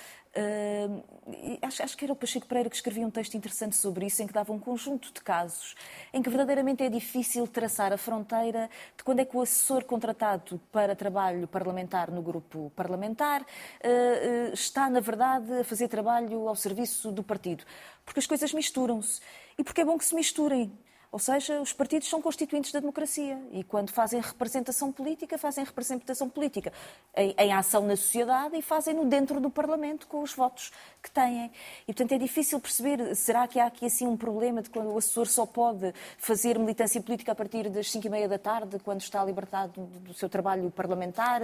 acho, 1.63 1.83
acho, 1.83 1.97
que 1.97 2.05
era 2.05 2.13
o 2.13 2.17
Pacheco 2.17 2.47
Pereira 2.47 2.69
que 2.69 2.77
escrevia 2.77 3.07
um 3.07 3.11
texto 3.11 3.35
interessante 3.35 3.75
sobre 3.77 4.05
isso, 4.05 4.23
em 4.23 4.27
que 4.27 4.33
dava 4.33 4.53
um 4.53 4.59
conjunto 4.59 5.11
de 5.11 5.23
casos 5.23 5.75
em 6.13 6.21
que 6.21 6.29
verdadeiramente 6.29 6.83
é 6.83 6.91
difícil 6.91 7.49
traçar 7.49 7.95
a 7.95 7.97
fronteira 7.97 8.69
de 8.95 9.03
quando 9.03 9.21
é 9.21 9.25
que 9.25 9.35
o 9.35 9.41
assessor 9.41 9.85
contratado 9.85 10.61
para 10.71 10.95
trabalho 10.95 11.49
parlamentar 11.49 12.11
no 12.11 12.21
grupo 12.21 12.71
parlamentar 12.77 13.41
uh, 13.41 14.53
está, 14.53 14.91
na 14.91 15.01
verdade, 15.01 15.51
a 15.61 15.65
fazer 15.65 15.89
trabalho 15.89 16.47
ao 16.47 16.55
serviço 16.55 17.11
do 17.11 17.23
partido. 17.23 17.65
Porque 18.05 18.21
as 18.21 18.27
coisas 18.27 18.53
misturam-se. 18.53 19.23
E 19.57 19.65
porque 19.65 19.81
é 19.81 19.85
bom 19.85 19.97
que 19.97 20.05
se 20.05 20.15
misturem. 20.15 20.71
Ou 21.15 21.21
seja, 21.21 21.61
os 21.61 21.73
partidos 21.73 22.09
são 22.09 22.21
constituintes 22.21 22.73
da 22.73 22.81
democracia 22.81 23.41
e 23.53 23.62
quando 23.62 23.93
fazem 23.93 24.21
representação 24.21 24.91
política, 24.91 25.39
fazem 25.39 25.62
representação 25.62 26.29
política 26.29 26.73
em, 27.17 27.33
em 27.39 27.53
ação 27.53 27.87
na 27.87 27.95
sociedade 27.95 28.57
e 28.57 28.61
fazem-no 28.61 29.05
dentro 29.05 29.41
do 29.41 29.49
Parlamento 29.49 30.09
com 30.09 30.21
os 30.23 30.35
votos 30.35 30.73
que 31.01 31.09
têm. 31.09 31.53
E, 31.87 31.95
portanto, 31.95 32.11
é 32.11 32.19
difícil 32.19 32.59
perceber, 32.59 33.15
será 33.15 33.47
que 33.47 33.61
há 33.61 33.67
aqui 33.67 33.87
assim 33.87 34.09
um 34.09 34.17
problema 34.17 34.61
de 34.61 34.71
quando 34.71 34.91
o 34.91 34.99
assessor 34.99 35.29
só 35.29 35.47
pode 35.47 35.95
fazer 36.19 36.59
militância 36.59 37.01
política 37.01 37.31
a 37.31 37.35
partir 37.37 37.71
das 37.71 37.93
cinco 37.93 38.09
e 38.09 38.11
meia 38.11 38.29
da 38.29 38.37
tarde, 38.37 38.81
quando 38.81 39.01
está 39.01 39.25
libertado 39.25 39.87
do 39.87 40.12
seu 40.15 40.29
trabalho 40.29 40.69
parlamentar? 40.73 41.41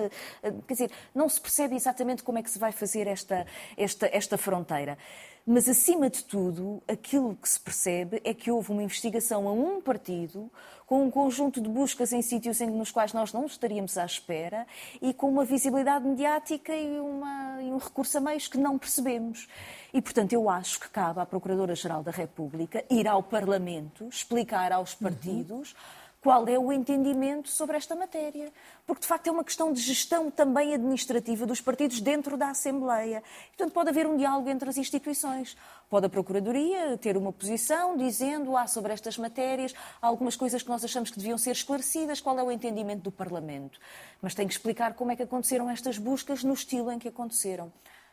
Quer 0.66 0.75
dizer, 0.75 0.91
não 1.14 1.29
se 1.29 1.41
percebe 1.41 1.77
exatamente 1.77 2.25
como 2.25 2.39
é 2.39 2.43
que 2.43 2.51
se 2.51 2.59
vai 2.59 2.73
fazer 2.73 3.07
esta, 3.07 3.47
esta, 3.77 4.11
esta 4.12 4.37
fronteira. 4.37 4.99
Mas, 5.47 5.68
acima 5.68 6.11
de 6.11 6.22
tudo, 6.24 6.82
aquilo 6.86 7.34
que 7.34 7.49
se 7.49 7.59
percebe 7.59 8.20
é 8.24 8.34
que 8.34 8.51
houve 8.51 8.72
uma 8.72 8.82
investigação 8.82 9.49
a 9.49 9.53
um 9.53 9.80
partido, 9.80 10.51
com 10.86 11.05
um 11.05 11.11
conjunto 11.11 11.61
de 11.61 11.68
buscas 11.68 12.12
em 12.12 12.20
sítios 12.20 12.59
nos 12.61 12.91
quais 12.91 13.12
nós 13.12 13.32
não 13.32 13.47
estaríamos 13.47 13.97
à 13.97 14.05
espera 14.05 14.66
e 15.01 15.14
com 15.14 15.30
uma 15.30 15.45
visibilidade 15.45 16.05
mediática 16.05 16.74
e, 16.74 16.99
uma, 16.99 17.62
e 17.62 17.72
um 17.72 17.78
recurso 17.78 18.18
a 18.18 18.20
meios 18.20 18.49
que 18.49 18.59
não 18.59 18.76
percebemos. 18.76 19.49
E, 19.95 20.03
portanto, 20.03 20.32
eu 20.32 20.51
acho 20.51 20.80
que 20.80 20.88
cabe 20.88 21.20
à 21.20 21.26
Procuradora-Geral 21.26 22.03
da 22.03 22.11
República 22.11 22.84
ir 22.91 23.07
ao 23.07 23.22
Parlamento, 23.22 24.09
explicar 24.09 24.72
aos 24.72 24.95
partidos. 24.95 25.72
Uhum 25.72 25.99
qual 26.21 26.47
é 26.49 26.59
o 26.59 26.71
entendimento 26.71 27.49
sobre 27.49 27.77
esta 27.77 27.97
matéria. 27.97 28.53
Porque, 28.87 29.01
de 29.03 29.07
facto, 29.07 29.27
é 29.29 29.31
uma 29.31 29.43
questão 29.43 29.73
de 29.73 29.81
gestão 29.81 30.31
também 30.31 30.75
administrativa 30.75 31.47
dos 31.47 31.61
partidos 31.61 32.01
dentro 32.01 32.37
da 32.37 32.51
Assembleia. 32.51 33.23
Portanto, 33.49 33.73
pode 33.73 33.89
haver 33.89 34.07
um 34.07 34.16
diálogo 34.16 34.49
entre 34.51 34.68
as 34.68 34.77
instituições. 34.77 35.57
Pode 35.89 36.07
a 36.07 36.09
Procuradoria 36.09 36.97
ter 36.99 37.16
uma 37.16 37.33
posição 37.33 37.97
dizendo, 37.97 38.57
ah, 38.57 38.66
sobre 38.66 38.93
estas 38.93 39.16
matérias, 39.16 39.75
algumas 40.01 40.37
coisas 40.37 40.62
que 40.62 40.68
nós 40.68 40.85
achamos 40.85 41.11
que 41.11 41.18
deviam 41.18 41.39
ser 41.39 41.53
esclarecidas, 41.53 42.21
qual 42.21 42.39
é 42.39 42.43
o 42.43 42.53
entendimento 42.53 43.03
do 43.03 43.11
Parlamento. 43.11 43.81
Mas 44.21 44.35
tem 44.35 44.47
que 44.47 44.53
explicar 44.53 44.95
como 44.95 45.11
é 45.11 45.16
que 45.16 45.23
aconteceram 45.23 45.71
estas 45.71 45.97
buscas 45.97 46.45
no 46.45 46.53
estilo 46.53 46.93
em 46.93 46.99
que 46.99 47.09
aconteceram. 47.09 47.73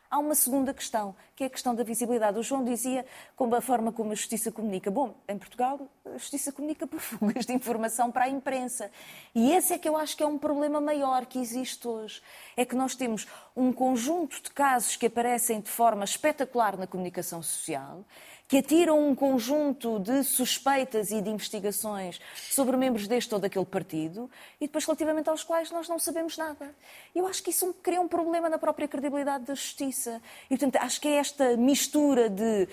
Há 0.09 0.19
uma 0.19 0.35
segunda 0.35 0.73
questão, 0.73 1.13
que 1.35 1.43
é 1.43 1.47
a 1.47 1.49
questão 1.49 1.75
da 1.75 1.83
visibilidade. 1.83 2.39
O 2.39 2.43
João 2.43 2.63
dizia 2.63 3.05
como 3.35 3.53
a 3.55 3.61
forma 3.61 3.91
como 3.91 4.11
a 4.11 4.15
justiça 4.15 4.51
comunica. 4.51 4.89
Bom, 4.89 5.15
em 5.27 5.37
Portugal, 5.37 5.81
a 6.05 6.17
justiça 6.17 6.51
comunica 6.51 6.87
por 6.87 6.99
fugas 7.01 7.45
de 7.45 7.53
informação 7.53 8.09
para 8.09 8.23
a 8.23 8.29
imprensa. 8.29 8.89
E 9.35 9.51
esse 9.51 9.73
é 9.73 9.77
que 9.77 9.87
eu 9.87 9.97
acho 9.97 10.15
que 10.15 10.23
é 10.23 10.27
um 10.27 10.37
problema 10.37 10.79
maior 10.79 11.25
que 11.25 11.39
existe 11.39 11.85
hoje. 11.85 12.21
É 12.55 12.63
que 12.63 12.75
nós 12.75 12.95
temos 12.95 13.27
um 13.55 13.73
conjunto 13.73 14.41
de 14.41 14.49
casos 14.51 14.95
que 14.95 15.07
aparecem 15.07 15.59
de 15.59 15.69
forma 15.69 16.05
espetacular 16.05 16.77
na 16.77 16.87
comunicação 16.87 17.43
social 17.43 18.05
que 18.47 18.59
atiram 18.59 19.09
um 19.09 19.13
conjunto 19.13 19.99
de 19.99 20.23
suspeitas 20.23 21.11
e 21.11 21.21
de 21.21 21.29
investigações 21.29 22.19
sobre 22.49 22.77
membros 22.77 23.05
deste 23.05 23.33
ou 23.33 23.41
daquele 23.41 23.65
partido 23.65 24.31
e 24.61 24.67
depois 24.67 24.85
relativamente 24.85 25.29
aos 25.29 25.43
quais 25.43 25.69
nós 25.69 25.89
não 25.89 25.99
sabemos 25.99 26.37
nada. 26.37 26.73
Eu 27.13 27.27
acho 27.27 27.43
que 27.43 27.49
isso 27.49 27.73
cria 27.83 27.99
um 27.99 28.07
problema 28.07 28.47
na 28.47 28.57
própria 28.57 28.87
credibilidade 28.87 29.43
da 29.43 29.53
justiça. 29.53 30.21
E, 30.45 30.57
portanto, 30.57 30.77
acho 30.77 31.01
que 31.01 31.09
é 31.09 31.15
esta 31.15 31.57
mistura 31.57 32.29
de 32.29 32.63
uh, 32.63 32.67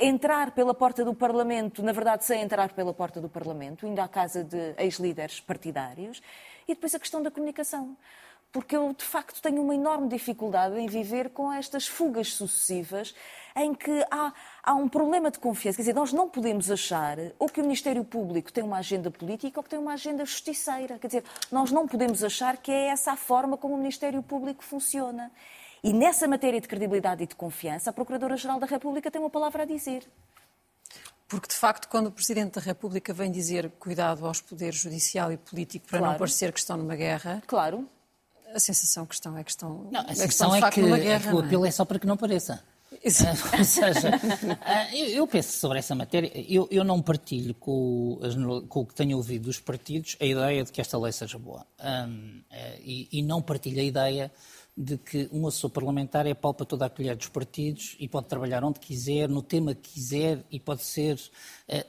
entrar 0.00 0.50
pela 0.50 0.74
porta 0.74 1.04
do 1.04 1.14
Parlamento, 1.14 1.82
na 1.82 1.92
verdade, 1.92 2.24
sem 2.24 2.42
entrar 2.42 2.72
pela 2.72 2.92
porta 2.92 3.20
do 3.20 3.28
Parlamento, 3.28 3.86
indo 3.86 4.00
à 4.00 4.08
casa 4.08 4.42
de 4.42 4.74
ex-líderes 4.76 5.40
partidários, 5.40 6.20
e 6.66 6.74
depois 6.74 6.94
a 6.94 6.98
questão 6.98 7.22
da 7.22 7.30
comunicação 7.30 7.96
porque 8.52 8.76
eu 8.76 8.92
de 8.92 9.02
facto 9.02 9.40
tenho 9.40 9.62
uma 9.62 9.74
enorme 9.74 10.08
dificuldade 10.08 10.78
em 10.78 10.86
viver 10.86 11.30
com 11.30 11.50
estas 11.50 11.88
fugas 11.88 12.34
sucessivas 12.34 13.14
em 13.56 13.74
que 13.74 14.04
há, 14.10 14.32
há 14.62 14.74
um 14.74 14.88
problema 14.88 15.30
de 15.30 15.38
confiança. 15.38 15.76
Quer 15.76 15.82
dizer, 15.82 15.94
nós 15.94 16.12
não 16.12 16.28
podemos 16.28 16.70
achar 16.70 17.18
ou 17.38 17.48
que 17.48 17.60
o 17.60 17.62
Ministério 17.62 18.04
Público 18.04 18.52
tem 18.52 18.62
uma 18.62 18.78
agenda 18.78 19.10
política 19.10 19.58
ou 19.58 19.64
que 19.64 19.70
tem 19.70 19.78
uma 19.78 19.94
agenda 19.94 20.24
justiceira. 20.24 20.98
Quer 20.98 21.06
dizer, 21.08 21.24
nós 21.50 21.72
não 21.72 21.88
podemos 21.88 22.22
achar 22.22 22.56
que 22.56 22.70
é 22.70 22.88
essa 22.88 23.12
a 23.12 23.16
forma 23.16 23.56
como 23.56 23.74
o 23.74 23.78
Ministério 23.78 24.22
Público 24.22 24.62
funciona. 24.62 25.30
E 25.82 25.92
nessa 25.92 26.28
matéria 26.28 26.60
de 26.60 26.68
credibilidade 26.68 27.24
e 27.24 27.26
de 27.26 27.34
confiança, 27.34 27.90
a 27.90 27.92
Procuradora-Geral 27.92 28.60
da 28.60 28.66
República 28.66 29.10
tem 29.10 29.20
uma 29.20 29.30
palavra 29.30 29.64
a 29.64 29.66
dizer. 29.66 30.08
Porque, 31.26 31.48
de 31.48 31.54
facto, 31.54 31.88
quando 31.88 32.06
o 32.06 32.12
Presidente 32.12 32.54
da 32.54 32.60
República 32.60 33.12
vem 33.12 33.32
dizer 33.32 33.70
cuidado 33.80 34.24
aos 34.24 34.40
poderes 34.40 34.78
judicial 34.78 35.32
e 35.32 35.36
político 35.36 35.88
para 35.88 35.98
claro. 35.98 36.12
não 36.12 36.18
parecer 36.18 36.52
que 36.52 36.60
estão 36.60 36.76
numa 36.76 36.94
guerra. 36.94 37.42
Claro. 37.46 37.88
A 38.54 38.60
sensação 38.60 39.06
que 39.06 39.14
estão 39.14 39.36
é 39.36 39.42
que 39.42 39.50
estão. 39.50 39.88
Não, 39.90 40.00
a 40.02 40.12
é 40.12 40.14
sensação 40.14 40.54
é, 40.54 40.60
que, 40.60 40.66
é 40.66 40.70
que 40.70 40.80
o 41.32 41.38
apelo 41.38 41.64
é? 41.64 41.68
é 41.68 41.70
só 41.70 41.86
para 41.86 41.98
que 41.98 42.06
não 42.06 42.18
pareça. 42.18 42.62
Ou 43.58 43.64
seja, 43.64 44.10
uh, 44.10 44.94
eu, 44.94 45.26
penso 45.26 45.58
sobre 45.58 45.78
essa 45.78 45.94
matéria, 45.94 46.30
eu, 46.48 46.68
eu 46.70 46.84
não 46.84 47.00
partilho 47.00 47.54
com, 47.54 48.18
com, 48.68 48.80
o 48.80 48.86
que 48.86 48.94
tenho 48.94 49.16
ouvido 49.16 49.44
dos 49.44 49.58
partidos 49.58 50.16
a 50.20 50.24
ideia 50.24 50.62
de 50.62 50.70
que 50.70 50.80
esta 50.80 50.98
lei 50.98 51.12
seja 51.12 51.38
boa. 51.38 51.66
Um, 51.80 52.40
uh, 52.50 52.80
e, 52.80 53.08
e, 53.10 53.22
não 53.22 53.42
partilho 53.42 53.80
a 53.80 53.82
ideia 53.82 54.32
de 54.76 54.96
que 54.96 55.28
um 55.32 55.46
assessor 55.46 55.70
parlamentar 55.70 56.26
é 56.26 56.32
pau 56.32 56.54
para 56.54 56.64
toda 56.64 56.86
a 56.86 56.90
colher 56.90 57.16
dos 57.16 57.28
partidos 57.28 57.96
e 57.98 58.08
pode 58.08 58.26
trabalhar 58.26 58.64
onde 58.64 58.80
quiser, 58.80 59.28
no 59.28 59.42
tema 59.42 59.74
que 59.74 59.90
quiser 59.90 60.42
e 60.50 60.58
pode 60.58 60.82
ser, 60.82 61.20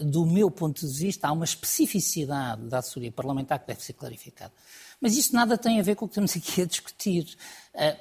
do 0.01 0.25
meu 0.25 0.51
ponto 0.51 0.85
de 0.85 0.99
vista, 0.99 1.29
há 1.29 1.31
uma 1.31 1.45
especificidade 1.45 2.63
da 2.63 2.79
assessoria 2.79 3.09
parlamentar 3.09 3.59
que 3.59 3.67
deve 3.67 3.81
ser 3.81 3.93
clarificada. 3.93 4.51
Mas 4.99 5.15
isso 5.15 5.33
nada 5.33 5.57
tem 5.57 5.79
a 5.79 5.83
ver 5.83 5.95
com 5.95 6.03
o 6.03 6.09
que 6.09 6.19
estamos 6.19 6.35
aqui 6.35 6.61
a 6.61 6.65
discutir, 6.65 7.37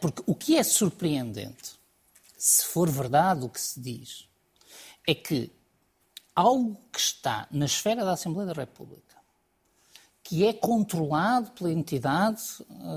porque 0.00 0.20
o 0.26 0.34
que 0.34 0.56
é 0.56 0.64
surpreendente 0.64 1.80
se 2.44 2.64
for 2.64 2.90
verdade 2.90 3.44
o 3.44 3.48
que 3.48 3.60
se 3.60 3.80
diz, 3.80 4.28
é 5.06 5.14
que 5.14 5.52
algo 6.34 6.76
que 6.92 6.98
está 6.98 7.46
na 7.52 7.66
esfera 7.66 8.04
da 8.04 8.14
Assembleia 8.14 8.52
da 8.52 8.60
República, 8.60 9.16
que 10.24 10.44
é 10.44 10.52
controlado 10.52 11.52
pela 11.52 11.70
entidade 11.70 12.42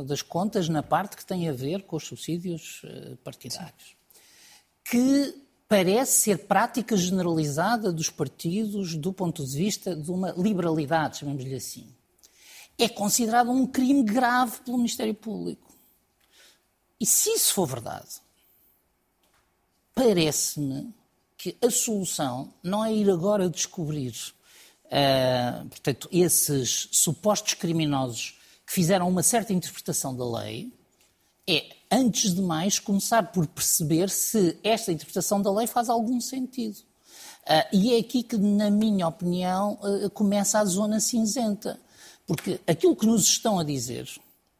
das 0.07 0.23
contas 0.23 0.67
na 0.67 0.81
parte 0.81 1.15
que 1.15 1.23
tem 1.23 1.47
a 1.47 1.53
ver 1.53 1.83
com 1.83 1.95
os 1.95 2.07
subsídios 2.07 2.81
partidários. 3.23 3.95
Que 4.83 5.39
parece 5.67 6.21
ser 6.21 6.47
prática 6.47 6.97
generalizada 6.97 7.93
dos 7.93 8.09
partidos 8.09 8.95
do 8.95 9.13
ponto 9.13 9.45
de 9.45 9.55
vista 9.55 9.95
de 9.95 10.09
uma 10.09 10.31
liberalidade, 10.31 11.19
chamemos-lhe 11.19 11.53
assim. 11.53 11.95
É 12.79 12.89
considerado 12.89 13.51
um 13.51 13.67
crime 13.67 14.01
grave 14.01 14.59
pelo 14.61 14.77
Ministério 14.77 15.13
Público. 15.13 15.71
E 16.99 17.05
se 17.05 17.29
isso 17.29 17.53
for 17.53 17.67
verdade, 17.67 18.24
parece-me 19.95 20.93
que 21.37 21.57
a 21.61 21.71
solução 21.71 22.53
não 22.61 22.83
é 22.83 22.93
ir 22.93 23.09
agora 23.09 23.49
descobrir 23.49 24.13
uh, 24.85 25.67
portanto, 25.67 26.09
esses 26.11 26.89
supostos 26.91 27.53
criminosos 27.53 28.37
que 28.65 28.73
fizeram 28.73 29.07
uma 29.07 29.23
certa 29.23 29.53
interpretação 29.53 30.15
da 30.15 30.27
lei, 30.39 30.73
é, 31.47 31.75
antes 31.91 32.33
de 32.33 32.41
mais, 32.41 32.79
começar 32.79 33.31
por 33.31 33.45
perceber 33.47 34.09
se 34.09 34.57
esta 34.63 34.91
interpretação 34.91 35.41
da 35.41 35.51
lei 35.51 35.67
faz 35.67 35.89
algum 35.89 36.19
sentido. 36.19 36.77
Uh, 37.43 37.67
e 37.71 37.93
é 37.93 37.99
aqui 37.99 38.23
que, 38.23 38.37
na 38.37 38.71
minha 38.71 39.07
opinião, 39.07 39.77
uh, 39.81 40.09
começa 40.09 40.59
a 40.59 40.65
zona 40.65 40.99
cinzenta. 40.99 41.79
Porque 42.25 42.59
aquilo 42.65 42.95
que 42.95 43.05
nos 43.05 43.27
estão 43.27 43.59
a 43.59 43.63
dizer 43.63 44.09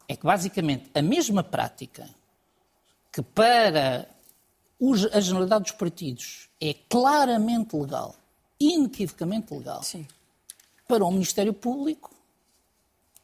é 0.08 0.14
que, 0.14 0.24
basicamente, 0.24 0.88
a 0.94 1.02
mesma 1.02 1.42
prática 1.42 2.08
que 3.12 3.20
para 3.22 4.08
a 5.12 5.20
generalidade 5.20 5.64
dos 5.64 5.72
partidos 5.72 6.48
é 6.60 6.74
claramente 6.88 7.76
legal, 7.76 8.14
inequivocamente 8.60 9.52
legal, 9.54 9.82
Sim. 9.82 10.06
para 10.86 11.04
o 11.04 11.10
Ministério 11.10 11.52
Público 11.52 12.14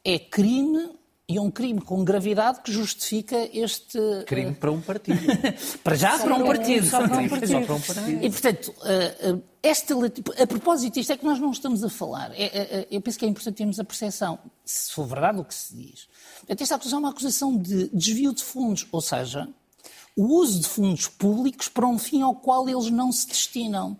é 0.03 0.19
crime 0.19 0.89
e 1.27 1.39
um 1.39 1.49
crime 1.49 1.79
com 1.79 2.03
gravidade 2.03 2.61
que 2.61 2.71
justifica 2.71 3.37
este. 3.53 3.97
Crime 4.25 4.51
uh... 4.51 4.55
para 4.55 4.71
um 4.71 4.81
partido. 4.81 5.19
para 5.83 5.95
já 5.95 6.19
para 6.19 6.35
um 6.35 6.45
partido. 6.45 6.85
Só 6.85 7.07
para 7.07 7.17
um 7.17 7.29
partido. 7.29 7.51
Só 7.51 7.61
para 7.61 7.75
um 7.75 7.81
partido. 7.81 8.25
E, 8.25 8.29
portanto, 8.29 8.67
uh, 8.67 9.43
esta, 9.61 9.95
a 10.41 10.47
propósito 10.47 10.95
disto 10.95 11.11
é 11.11 11.17
que 11.17 11.25
nós 11.25 11.39
não 11.39 11.51
estamos 11.51 11.83
a 11.83 11.89
falar. 11.89 12.31
É, 12.33 12.43
é, 12.43 12.87
eu 12.91 12.99
penso 12.99 13.17
que 13.17 13.25
é 13.25 13.27
importante 13.27 13.55
termos 13.55 13.79
a 13.79 13.83
percepção, 13.83 14.37
se 14.65 14.91
for 14.91 15.05
verdade 15.05 15.39
o 15.39 15.45
que 15.45 15.55
se 15.55 15.75
diz. 15.75 16.09
Esta 16.47 16.75
acusação 16.75 16.99
é 16.99 17.01
uma 17.01 17.09
acusação 17.09 17.57
de 17.57 17.89
desvio 17.93 18.33
de 18.33 18.43
fundos, 18.43 18.85
ou 18.91 18.99
seja, 18.99 19.47
o 20.15 20.25
uso 20.25 20.59
de 20.61 20.67
fundos 20.67 21.07
públicos 21.07 21.67
para 21.67 21.87
um 21.87 21.97
fim 21.97 22.21
ao 22.21 22.35
qual 22.35 22.67
eles 22.69 22.89
não 22.89 23.11
se 23.11 23.27
destinam. 23.27 23.97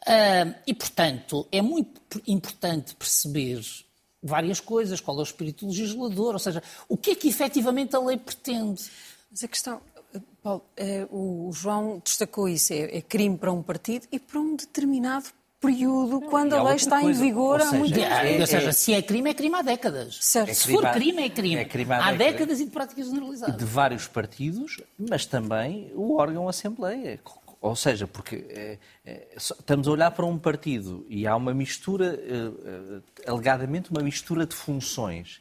Uh, 0.00 0.54
e, 0.66 0.72
portanto, 0.72 1.46
é 1.50 1.60
muito 1.60 2.22
importante 2.26 2.94
perceber 2.94 3.60
várias 4.22 4.60
coisas, 4.60 5.00
qual 5.00 5.16
é 5.18 5.20
o 5.20 5.22
espírito 5.22 5.66
legislador, 5.66 6.34
ou 6.34 6.38
seja, 6.38 6.62
o 6.88 6.96
que 6.96 7.10
é 7.10 7.14
que 7.14 7.28
efetivamente 7.28 7.94
a 7.94 8.00
lei 8.00 8.16
pretende. 8.16 8.90
Mas 9.30 9.44
a 9.44 9.48
questão, 9.48 9.80
Paulo, 10.42 10.64
é, 10.76 11.06
o 11.10 11.50
João 11.52 12.00
destacou 12.02 12.48
isso, 12.48 12.72
é, 12.72 12.98
é, 12.98 13.02
crime 13.02 13.36
para 13.36 13.52
um 13.52 13.62
partido 13.62 14.06
e 14.10 14.18
para 14.18 14.40
um 14.40 14.56
determinado 14.56 15.28
período, 15.60 16.20
quando 16.22 16.54
a 16.54 16.62
lei 16.62 16.76
está 16.76 17.00
coisa. 17.00 17.20
em 17.20 17.28
vigor 17.28 17.60
há 17.60 17.72
muito 17.72 17.94
tempo. 17.94 18.06
É, 18.06 18.40
ou 18.40 18.46
seja, 18.46 18.72
se 18.72 18.94
é 18.94 19.02
crime, 19.02 19.30
é 19.30 19.34
crime 19.34 19.56
há 19.56 19.62
décadas. 19.62 20.18
Certo. 20.20 20.54
se 20.54 20.72
for 20.72 20.90
crime, 20.92 21.24
é 21.24 21.28
crime. 21.28 21.56
É 21.56 21.64
crime 21.64 21.92
há, 21.92 22.06
há 22.06 22.12
décadas. 22.12 22.60
e 22.60 22.64
de 22.64 22.70
prática 22.70 23.02
generalizada. 23.02 23.52
De 23.52 23.64
vários 23.64 24.06
partidos, 24.06 24.80
mas 24.98 25.26
também 25.26 25.90
o 25.94 26.16
órgão 26.16 26.48
Assembleia. 26.48 27.20
Ou 27.60 27.74
seja, 27.74 28.06
porque 28.06 28.46
é, 28.50 28.78
é, 29.04 29.28
estamos 29.36 29.88
a 29.88 29.90
olhar 29.90 30.10
para 30.12 30.24
um 30.24 30.38
partido 30.38 31.04
e 31.08 31.26
há 31.26 31.34
uma 31.34 31.52
mistura, 31.52 32.18
é, 33.26 33.28
alegadamente 33.30 33.90
uma 33.90 34.02
mistura 34.02 34.46
de 34.46 34.54
funções. 34.54 35.40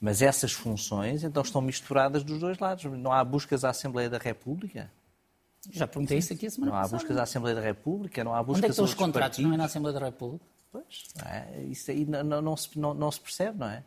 Mas 0.00 0.22
essas 0.22 0.52
funções, 0.52 1.24
então, 1.24 1.42
estão 1.42 1.60
misturadas 1.60 2.22
dos 2.22 2.38
dois 2.38 2.58
lados. 2.58 2.84
Não 2.84 3.12
há 3.12 3.22
buscas 3.24 3.64
à 3.64 3.70
Assembleia 3.70 4.08
da 4.08 4.18
República? 4.18 4.90
Já 5.70 5.86
perguntei 5.86 6.18
isso 6.18 6.32
aqui 6.32 6.46
a 6.46 6.50
semana 6.50 6.72
Não 6.72 6.78
há 6.78 6.88
buscas 6.88 7.16
à 7.16 7.22
Assembleia 7.22 7.54
da 7.54 7.62
República, 7.62 8.24
não 8.24 8.34
há 8.34 8.42
buscas 8.42 8.58
Onde 8.58 8.64
é 8.64 8.68
que 8.68 8.72
estão 8.72 8.84
os 8.84 8.94
contratos? 8.94 9.28
Partidos. 9.28 9.48
Não 9.48 9.54
é 9.54 9.58
na 9.58 9.64
Assembleia 9.64 9.98
da 9.98 10.06
República? 10.06 10.44
Pois, 10.70 11.04
é, 11.24 11.62
isso 11.62 11.90
aí 11.90 12.04
não, 12.04 12.22
não, 12.22 12.42
não, 12.42 12.56
se, 12.56 12.78
não, 12.78 12.94
não 12.94 13.10
se 13.10 13.20
percebe, 13.20 13.58
não 13.58 13.68
é? 13.68 13.82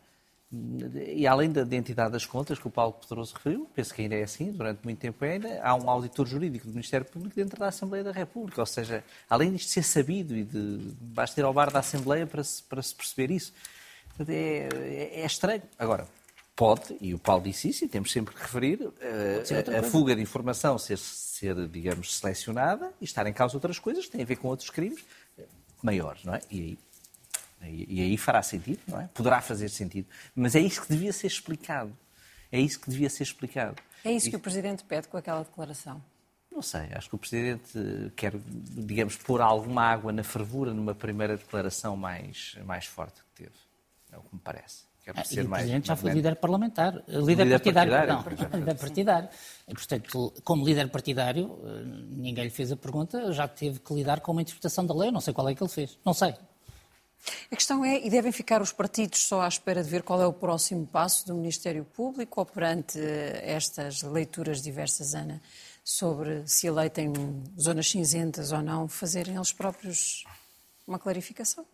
E 1.08 1.26
além 1.26 1.50
da 1.50 1.62
identidade 1.62 2.12
das 2.12 2.26
contas 2.26 2.60
que 2.60 2.68
o 2.68 2.72
Paulo 2.72 2.94
Pedroso 2.94 3.34
referiu, 3.36 3.70
penso 3.74 3.94
que 3.94 4.02
ainda 4.02 4.16
é 4.16 4.24
assim, 4.24 4.52
durante 4.52 4.84
muito 4.84 5.00
tempo 5.00 5.24
ainda, 5.24 5.62
há 5.64 5.74
um 5.76 5.90
auditor 5.90 6.28
jurídico 6.28 6.68
do 6.68 6.74
Ministério 6.74 7.06
Público 7.06 7.34
dentro 7.34 7.58
da 7.58 7.70
Assembleia 7.70 8.04
da 8.04 8.12
República. 8.12 8.60
Ou 8.60 8.66
seja, 8.66 9.02
além 9.30 9.54
disto 9.54 9.70
ser 9.70 9.84
sabido 9.84 10.36
e 10.36 10.44
de 10.44 10.94
basta 11.00 11.40
ir 11.40 11.46
ao 11.46 11.54
bar 11.54 11.72
da 11.72 11.80
Assembleia 11.80 12.28
para 12.28 12.44
se, 12.44 12.62
para 12.64 12.82
se 12.82 12.94
perceber 12.94 13.34
isso. 13.34 13.54
É, 14.28 14.68
é, 14.74 15.22
é 15.22 15.26
estranho. 15.26 15.64
Agora, 15.80 16.06
pode, 16.54 16.98
e 17.00 17.14
o 17.14 17.20
Paulo 17.20 17.44
disse 17.44 17.70
isso, 17.70 17.86
e 17.86 17.88
temos 17.88 18.12
sempre 18.12 18.36
que 18.36 18.42
referir, 18.42 18.92
a, 19.02 19.80
a 19.80 19.84
fuga 19.84 20.14
de 20.14 20.22
informação 20.22 20.78
ser, 20.78 20.98
ser, 21.42 21.68
digamos, 21.68 22.18
selecionada 22.18 22.94
e 23.02 23.06
estar 23.06 23.26
em 23.26 23.34
causa 23.34 23.56
outras 23.58 23.80
coisas 23.80 24.06
que 24.06 24.12
têm 24.12 24.22
a 24.22 24.26
ver 24.26 24.36
com 24.36 24.48
outros 24.48 24.70
crimes 24.70 25.04
maiores, 25.82 26.24
não 26.24 26.36
é? 26.36 26.42
E 26.52 26.62
aí 26.62 26.78
e 27.64 28.02
aí 28.02 28.18
fará 28.18 28.42
sentido, 28.42 28.80
não 28.88 29.00
é? 29.00 29.08
Poderá 29.14 29.40
fazer 29.40 29.70
sentido. 29.70 30.08
Mas 30.36 30.56
é 30.56 30.60
isso 30.60 30.82
que 30.82 30.90
devia 30.90 31.14
ser 31.14 31.28
explicado. 31.28 31.96
É 32.52 32.60
isso 32.60 32.80
que 32.80 32.90
devia 32.90 33.10
ser 33.10 33.24
explicado. 33.24 33.82
É 34.04 34.12
isso 34.12 34.30
que 34.30 34.36
o 34.36 34.40
Presidente 34.40 34.84
pede 34.84 35.08
com 35.08 35.16
aquela 35.16 35.44
declaração? 35.44 36.04
Não 36.52 36.62
sei, 36.62 36.90
acho 36.94 37.08
que 37.08 37.16
o 37.16 37.20
Presidente 37.20 38.12
quer, 38.16 38.34
digamos, 38.36 39.16
pôr 39.16 39.42
alguma 39.42 39.84
água 39.84 40.12
na 40.12 40.24
fervura 40.24 40.74
numa 40.74 40.96
primeira 40.96 41.38
declaração 41.38 41.96
mais, 41.96 42.58
mais 42.66 42.86
forte 42.86 43.22
que 43.22 43.44
teve. 43.44 43.56
É 44.12 44.18
o 44.18 44.22
que 44.22 44.34
me 44.36 44.42
parece. 44.42 44.91
Quer 45.04 45.14
ah, 45.18 45.24
ser 45.24 45.46
o 45.46 45.50
mais, 45.50 45.64
Presidente 45.64 45.88
já 45.88 45.96
foi 45.96 46.12
líder 46.12 46.36
parlamentar, 46.36 47.04
líder, 47.08 47.44
líder 47.44 47.50
partidário, 47.50 47.92
partidário, 47.92 48.50
não, 48.52 48.60
líder 48.60 48.76
partidário. 48.76 49.30
E, 49.68 49.74
portanto, 49.74 50.34
como 50.44 50.64
líder 50.64 50.90
partidário, 50.90 51.60
eh, 51.64 51.84
ninguém 52.10 52.44
lhe 52.44 52.50
fez 52.52 52.72
a 52.72 52.78
pergunta, 52.78 53.34
já 53.34 53.48
teve 53.48 53.80
que 53.80 53.94
lidar 53.96 54.20
com 54.20 54.32
uma 54.32 54.44
interpretação 54.44 54.86
da 54.86 54.94
lei, 54.94 55.10
não 55.10 55.20
sei 55.20 55.34
qual 55.34 55.50
é 55.50 55.56
que 55.56 55.64
ele 55.64 55.72
fez, 55.72 55.98
não 56.06 56.14
sei. 56.14 56.36
A 57.52 57.56
questão 57.56 57.84
é, 57.84 58.06
e 58.06 58.10
devem 58.10 58.32
ficar 58.32 58.62
os 58.62 58.72
partidos 58.72 59.24
só 59.24 59.42
à 59.42 59.48
espera 59.48 59.84
de 59.84 59.90
ver 59.90 60.04
qual 60.04 60.22
é 60.22 60.26
o 60.26 60.34
próximo 60.34 60.86
passo 60.86 61.26
do 61.26 61.36
Ministério 61.36 61.84
Público 61.84 62.40
ou 62.40 62.46
perante 62.46 63.00
eh, 63.00 63.42
estas 63.44 64.04
leituras 64.04 64.62
diversas, 64.62 65.16
Ana, 65.16 65.42
sobre 65.84 66.48
se 66.48 66.68
a 66.68 66.72
lei 66.72 66.90
tem 66.92 67.12
zonas 67.60 67.90
cinzentas 67.90 68.52
ou 68.52 68.62
não, 68.62 68.88
fazerem 68.88 69.36
eles 69.36 69.52
próprios 69.52 70.26
uma 70.88 71.00
clarificação? 71.00 71.66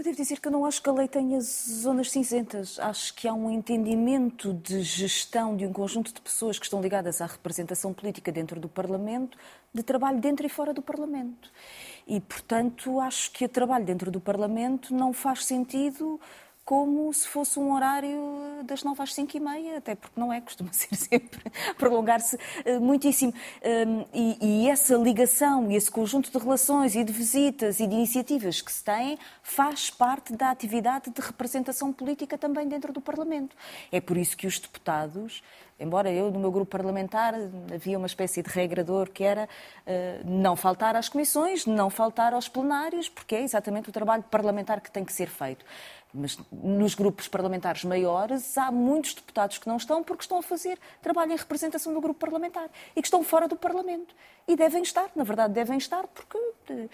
Eu 0.00 0.04
devo 0.04 0.16
dizer 0.16 0.40
que 0.40 0.48
eu 0.48 0.52
não 0.52 0.64
acho 0.64 0.82
que 0.82 0.88
a 0.88 0.92
lei 0.94 1.06
tenha 1.06 1.38
zonas 1.42 2.10
cinzentas. 2.10 2.78
Acho 2.78 3.12
que 3.12 3.28
há 3.28 3.34
um 3.34 3.50
entendimento 3.50 4.54
de 4.54 4.80
gestão 4.80 5.54
de 5.54 5.66
um 5.66 5.74
conjunto 5.74 6.10
de 6.10 6.22
pessoas 6.22 6.58
que 6.58 6.64
estão 6.64 6.80
ligadas 6.80 7.20
à 7.20 7.26
representação 7.26 7.92
política 7.92 8.32
dentro 8.32 8.58
do 8.58 8.66
Parlamento, 8.66 9.36
de 9.74 9.82
trabalho 9.82 10.18
dentro 10.18 10.46
e 10.46 10.48
fora 10.48 10.72
do 10.72 10.80
Parlamento. 10.80 11.52
E, 12.08 12.18
portanto, 12.18 12.98
acho 12.98 13.30
que 13.30 13.44
o 13.44 13.48
trabalho 13.50 13.84
dentro 13.84 14.10
do 14.10 14.18
Parlamento 14.18 14.94
não 14.94 15.12
faz 15.12 15.44
sentido 15.44 16.18
como 16.64 17.12
se 17.12 17.26
fosse 17.26 17.58
um 17.58 17.72
horário 17.72 18.62
das 18.64 18.82
nove 18.82 19.02
às 19.02 19.14
cinco 19.14 19.36
e 19.36 19.40
meia, 19.40 19.78
até 19.78 19.94
porque 19.94 20.18
não 20.18 20.32
é, 20.32 20.40
costuma 20.40 20.72
ser 20.74 20.94
sempre 20.94 21.40
prolongar-se 21.76 22.36
uh, 22.36 22.80
muitíssimo. 22.80 23.32
Um, 23.62 24.04
e, 24.12 24.64
e, 24.64 24.68
essa 24.70 24.94
ligação 24.96 25.70
e 25.70 25.76
esse 25.76 25.90
conjunto 25.90 26.30
de 26.30 26.38
relações 26.38 26.94
e 26.94 27.02
de 27.02 27.12
visitas 27.12 27.80
e 27.80 27.86
de 27.86 27.94
iniciativas 27.94 28.60
que 28.60 28.72
se 28.72 28.84
têm 28.84 29.18
faz 29.42 29.90
parte 29.90 30.32
da 30.34 30.50
atividade 30.50 31.10
de 31.10 31.20
representação 31.20 31.92
política 31.92 32.38
também 32.38 32.68
dentro 32.68 32.92
do 32.92 33.00
Parlamento. 33.00 33.56
É 33.90 34.00
por 34.00 34.16
isso 34.16 34.36
que 34.36 34.46
os 34.46 34.58
deputados 34.58 35.42
embora 35.80 36.12
eu, 36.12 36.30
no 36.30 36.38
meu 36.38 36.52
grupo 36.52 36.70
parlamentar, 36.70 37.34
havia 37.74 37.96
uma 37.96 38.06
espécie 38.06 38.42
de 38.42 38.50
regrador 38.50 39.08
que 39.10 39.24
era 39.24 39.48
uh, 39.86 40.28
não 40.30 40.54
faltar 40.54 40.94
às 40.94 41.08
comissões, 41.08 41.64
não 41.64 41.88
faltar 41.88 42.34
aos 42.34 42.48
plenários, 42.48 43.08
porque 43.08 43.34
é 43.34 43.42
exatamente 43.42 43.88
o 43.88 43.92
trabalho 43.92 44.22
parlamentar 44.24 44.80
que 44.82 44.90
tem 44.90 45.04
que 45.04 45.12
ser 45.12 45.28
feito. 45.28 45.64
Mas 46.12 46.36
nos 46.50 46.94
grupos 46.94 47.28
parlamentares 47.28 47.84
maiores 47.84 48.58
há 48.58 48.70
muitos 48.70 49.14
deputados 49.14 49.58
que 49.58 49.68
não 49.68 49.76
estão 49.76 50.02
porque 50.02 50.22
estão 50.22 50.38
a 50.38 50.42
fazer 50.42 50.78
trabalho 51.00 51.32
em 51.32 51.36
representação 51.36 51.94
do 51.94 52.00
grupo 52.00 52.18
parlamentar 52.18 52.68
e 52.96 53.00
que 53.00 53.06
estão 53.06 53.22
fora 53.22 53.46
do 53.46 53.56
Parlamento. 53.56 54.14
E 54.48 54.56
devem 54.56 54.82
estar, 54.82 55.10
na 55.14 55.24
verdade, 55.24 55.54
devem 55.54 55.78
estar 55.78 56.06
porque 56.08 56.38
eh, 56.70 56.88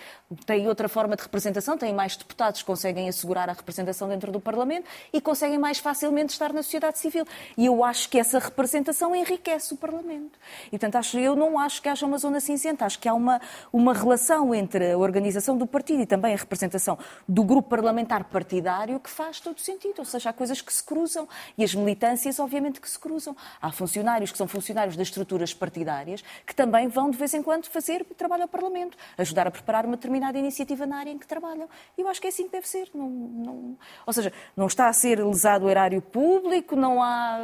têm 0.45 0.69
outra 0.69 0.89
forma 0.89 1.17
de 1.17 1.23
representação, 1.23 1.77
têm 1.79 1.93
mais 1.93 2.17
deputados 2.17 2.63
conseguem 2.63 3.09
assegurar 3.09 3.49
a 3.49 3.53
representação 3.53 4.09
dentro 4.09 4.31
do 4.33 4.41
Parlamento 4.41 4.89
e 5.13 5.21
conseguem 5.21 5.59
mais 5.59 5.79
facilmente 5.79 6.33
estar 6.33 6.53
na 6.53 6.63
sociedade 6.63 6.99
civil. 6.99 7.25
E 7.57 7.67
eu 7.67 7.85
acho 7.85 8.09
que 8.09 8.19
essa 8.19 8.39
representação 8.39 9.15
enriquece 9.15 9.75
o 9.75 9.77
Parlamento. 9.77 10.39
E, 10.67 10.71
portanto, 10.71 10.97
acho, 10.97 11.19
eu 11.19 11.35
não 11.35 11.59
acho 11.59 11.81
que 11.81 11.89
haja 11.89 12.05
uma 12.05 12.19
zona 12.19 12.41
cinzenta, 12.41 12.85
acho 12.85 12.99
que 12.99 13.09
há 13.09 13.15
uma, 13.15 13.41
uma 13.73 13.95
relação 13.95 14.55
entre 14.55 14.93
a 14.93 14.99
organização 14.99 15.57
do 15.57 15.67
partido 15.67 16.03
e 16.03 16.07
também 16.07 16.35
a 16.35 16.37
representação 16.37 16.99
do 17.27 17.43
grupo 17.45 17.69
parlamentar 17.69 18.25
partidário 18.25 18.99
que 19.01 19.11
faz 19.11 19.41
todo 19.41 19.61
sentido. 19.61 19.99
Ou 19.99 20.05
seja, 20.05 20.31
há 20.31 20.33
coisas 20.33 20.61
que 20.61 20.73
se 20.73 20.83
cruzam 20.83 21.29
e 21.57 21.65
as 21.65 21.75
militâncias, 21.75 22.39
obviamente, 22.39 22.81
que 22.81 22.91
se 22.91 22.99
cruzam. 22.99 23.37
Há 23.61 23.71
funcionários 23.73 24.33
que 24.33 24.39
são 24.39 24.49
funcionários 24.49 24.97
das 24.97 25.09
estruturas 25.09 25.55
partidárias 25.55 26.23
que 26.47 26.55
também 26.55 26.89
vão, 26.89 27.11
de 27.11 27.17
vez 27.17 27.33
em 27.35 27.36
quando, 27.43 27.67
fazer 27.67 28.05
trabalho 28.17 28.43
ao 28.43 28.49
Parlamento, 28.49 28.97
ajudar 29.19 29.47
a 29.47 29.51
preparar 29.51 29.85
uma 29.85 29.97
determinada 29.97 30.39
iniciativa 30.39 30.87
na 30.87 30.99
área 30.99 31.11
em 31.11 31.19
que 31.19 31.27
trabalham. 31.27 31.69
E 31.97 32.01
eu 32.01 32.09
acho 32.09 32.21
que 32.21 32.27
é 32.27 32.31
assim 32.31 32.45
que 32.45 32.53
deve 32.53 32.69
ser. 32.69 32.89
Não, 32.95 33.09
não... 33.09 33.79
Ou 34.07 34.13
seja, 34.13 34.33
não 34.57 34.67
está 34.67 34.89
a 34.89 34.93
ser 34.93 35.25
lesado 35.25 35.67
o 35.67 35.71
erário 35.71 36.01
público, 36.01 36.77
não 36.77 37.03
há. 37.03 37.39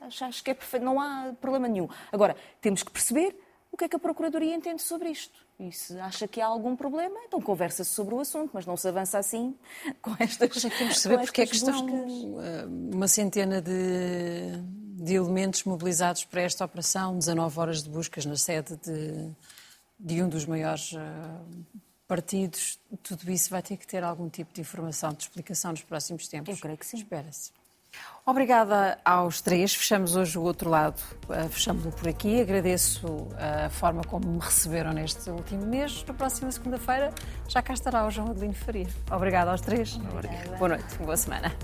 Acho 0.00 0.42
que 0.42 0.50
é 0.50 0.54
perfeito, 0.54 0.84
não 0.84 1.00
há 1.00 1.32
problema 1.40 1.68
nenhum. 1.68 1.88
Agora, 2.12 2.36
temos 2.60 2.82
que 2.82 2.90
perceber 2.90 3.36
o 3.70 3.76
que 3.76 3.84
é 3.84 3.88
que 3.88 3.96
a 3.96 3.98
Procuradoria 3.98 4.54
entende 4.54 4.82
sobre 4.82 5.10
isto. 5.10 5.46
E 5.60 5.72
se 5.72 5.98
acha 5.98 6.28
que 6.28 6.40
há 6.40 6.46
algum 6.46 6.76
problema, 6.76 7.18
então 7.26 7.40
conversa-se 7.40 7.90
sobre 7.90 8.14
o 8.14 8.20
assunto, 8.20 8.50
mas 8.52 8.64
não 8.64 8.76
se 8.76 8.86
avança 8.86 9.18
assim 9.18 9.56
com 10.00 10.12
estas 10.18 10.48
Mas 10.54 10.64
é 10.64 10.70
que 10.70 10.78
temos 10.78 10.94
de 10.94 11.00
saber 11.00 11.18
porque 11.18 11.42
é 11.42 11.46
que 11.46 11.56
estão 11.56 11.86
eh, 12.40 12.66
uma 12.94 13.08
centena 13.08 13.60
de, 13.60 14.52
de, 15.02 15.14
elementos 15.14 15.64
mobilizados 15.64 16.24
para 16.24 16.42
esta 16.42 16.64
operação, 16.64 17.16
19 17.16 17.60
horas 17.60 17.82
de 17.82 17.90
buscas 17.90 18.24
na 18.26 18.36
sede 18.36 18.76
de, 18.76 19.30
de 19.98 20.22
um 20.22 20.28
dos 20.28 20.44
maiores 20.44 20.92
uh, 20.92 20.98
partidos. 22.06 22.78
Tudo 23.02 23.30
isso 23.30 23.50
vai 23.50 23.62
ter 23.62 23.76
que 23.76 23.86
ter 23.86 24.02
algum 24.02 24.28
tipo 24.28 24.52
de 24.52 24.60
informação, 24.60 25.12
de 25.12 25.22
explicação 25.22 25.70
nos 25.70 25.82
próximos 25.82 26.28
tempos. 26.28 26.54
Eu 26.54 26.60
creio 26.60 26.78
que 26.78 26.86
sim. 26.86 26.98
Espera-se. 26.98 27.52
Obrigada 28.26 28.98
aos 29.02 29.40
três. 29.40 29.74
Fechamos 29.74 30.14
hoje 30.14 30.38
o 30.38 30.42
outro 30.42 30.68
lado, 30.68 31.00
uh, 31.28 31.48
fechamos-lo 31.48 31.92
por 31.92 32.06
aqui. 32.06 32.40
Agradeço 32.40 33.28
a 33.38 33.70
forma 33.70 34.02
como 34.04 34.28
me 34.28 34.40
receberam 34.40 34.92
neste 34.92 35.30
último 35.30 35.64
mês. 35.64 36.04
Na 36.06 36.12
próxima 36.12 36.52
segunda-feira 36.52 37.12
já 37.48 37.62
cá 37.62 37.72
estará 37.72 38.06
o 38.06 38.10
João 38.10 38.30
Adelino 38.30 38.54
Faria. 38.54 38.88
Obrigada 39.10 39.52
aos 39.52 39.60
três. 39.60 39.96
Obrigado. 39.96 40.58
Boa 40.58 40.68
noite, 40.68 40.96
boa 40.98 41.16
semana. 41.16 41.56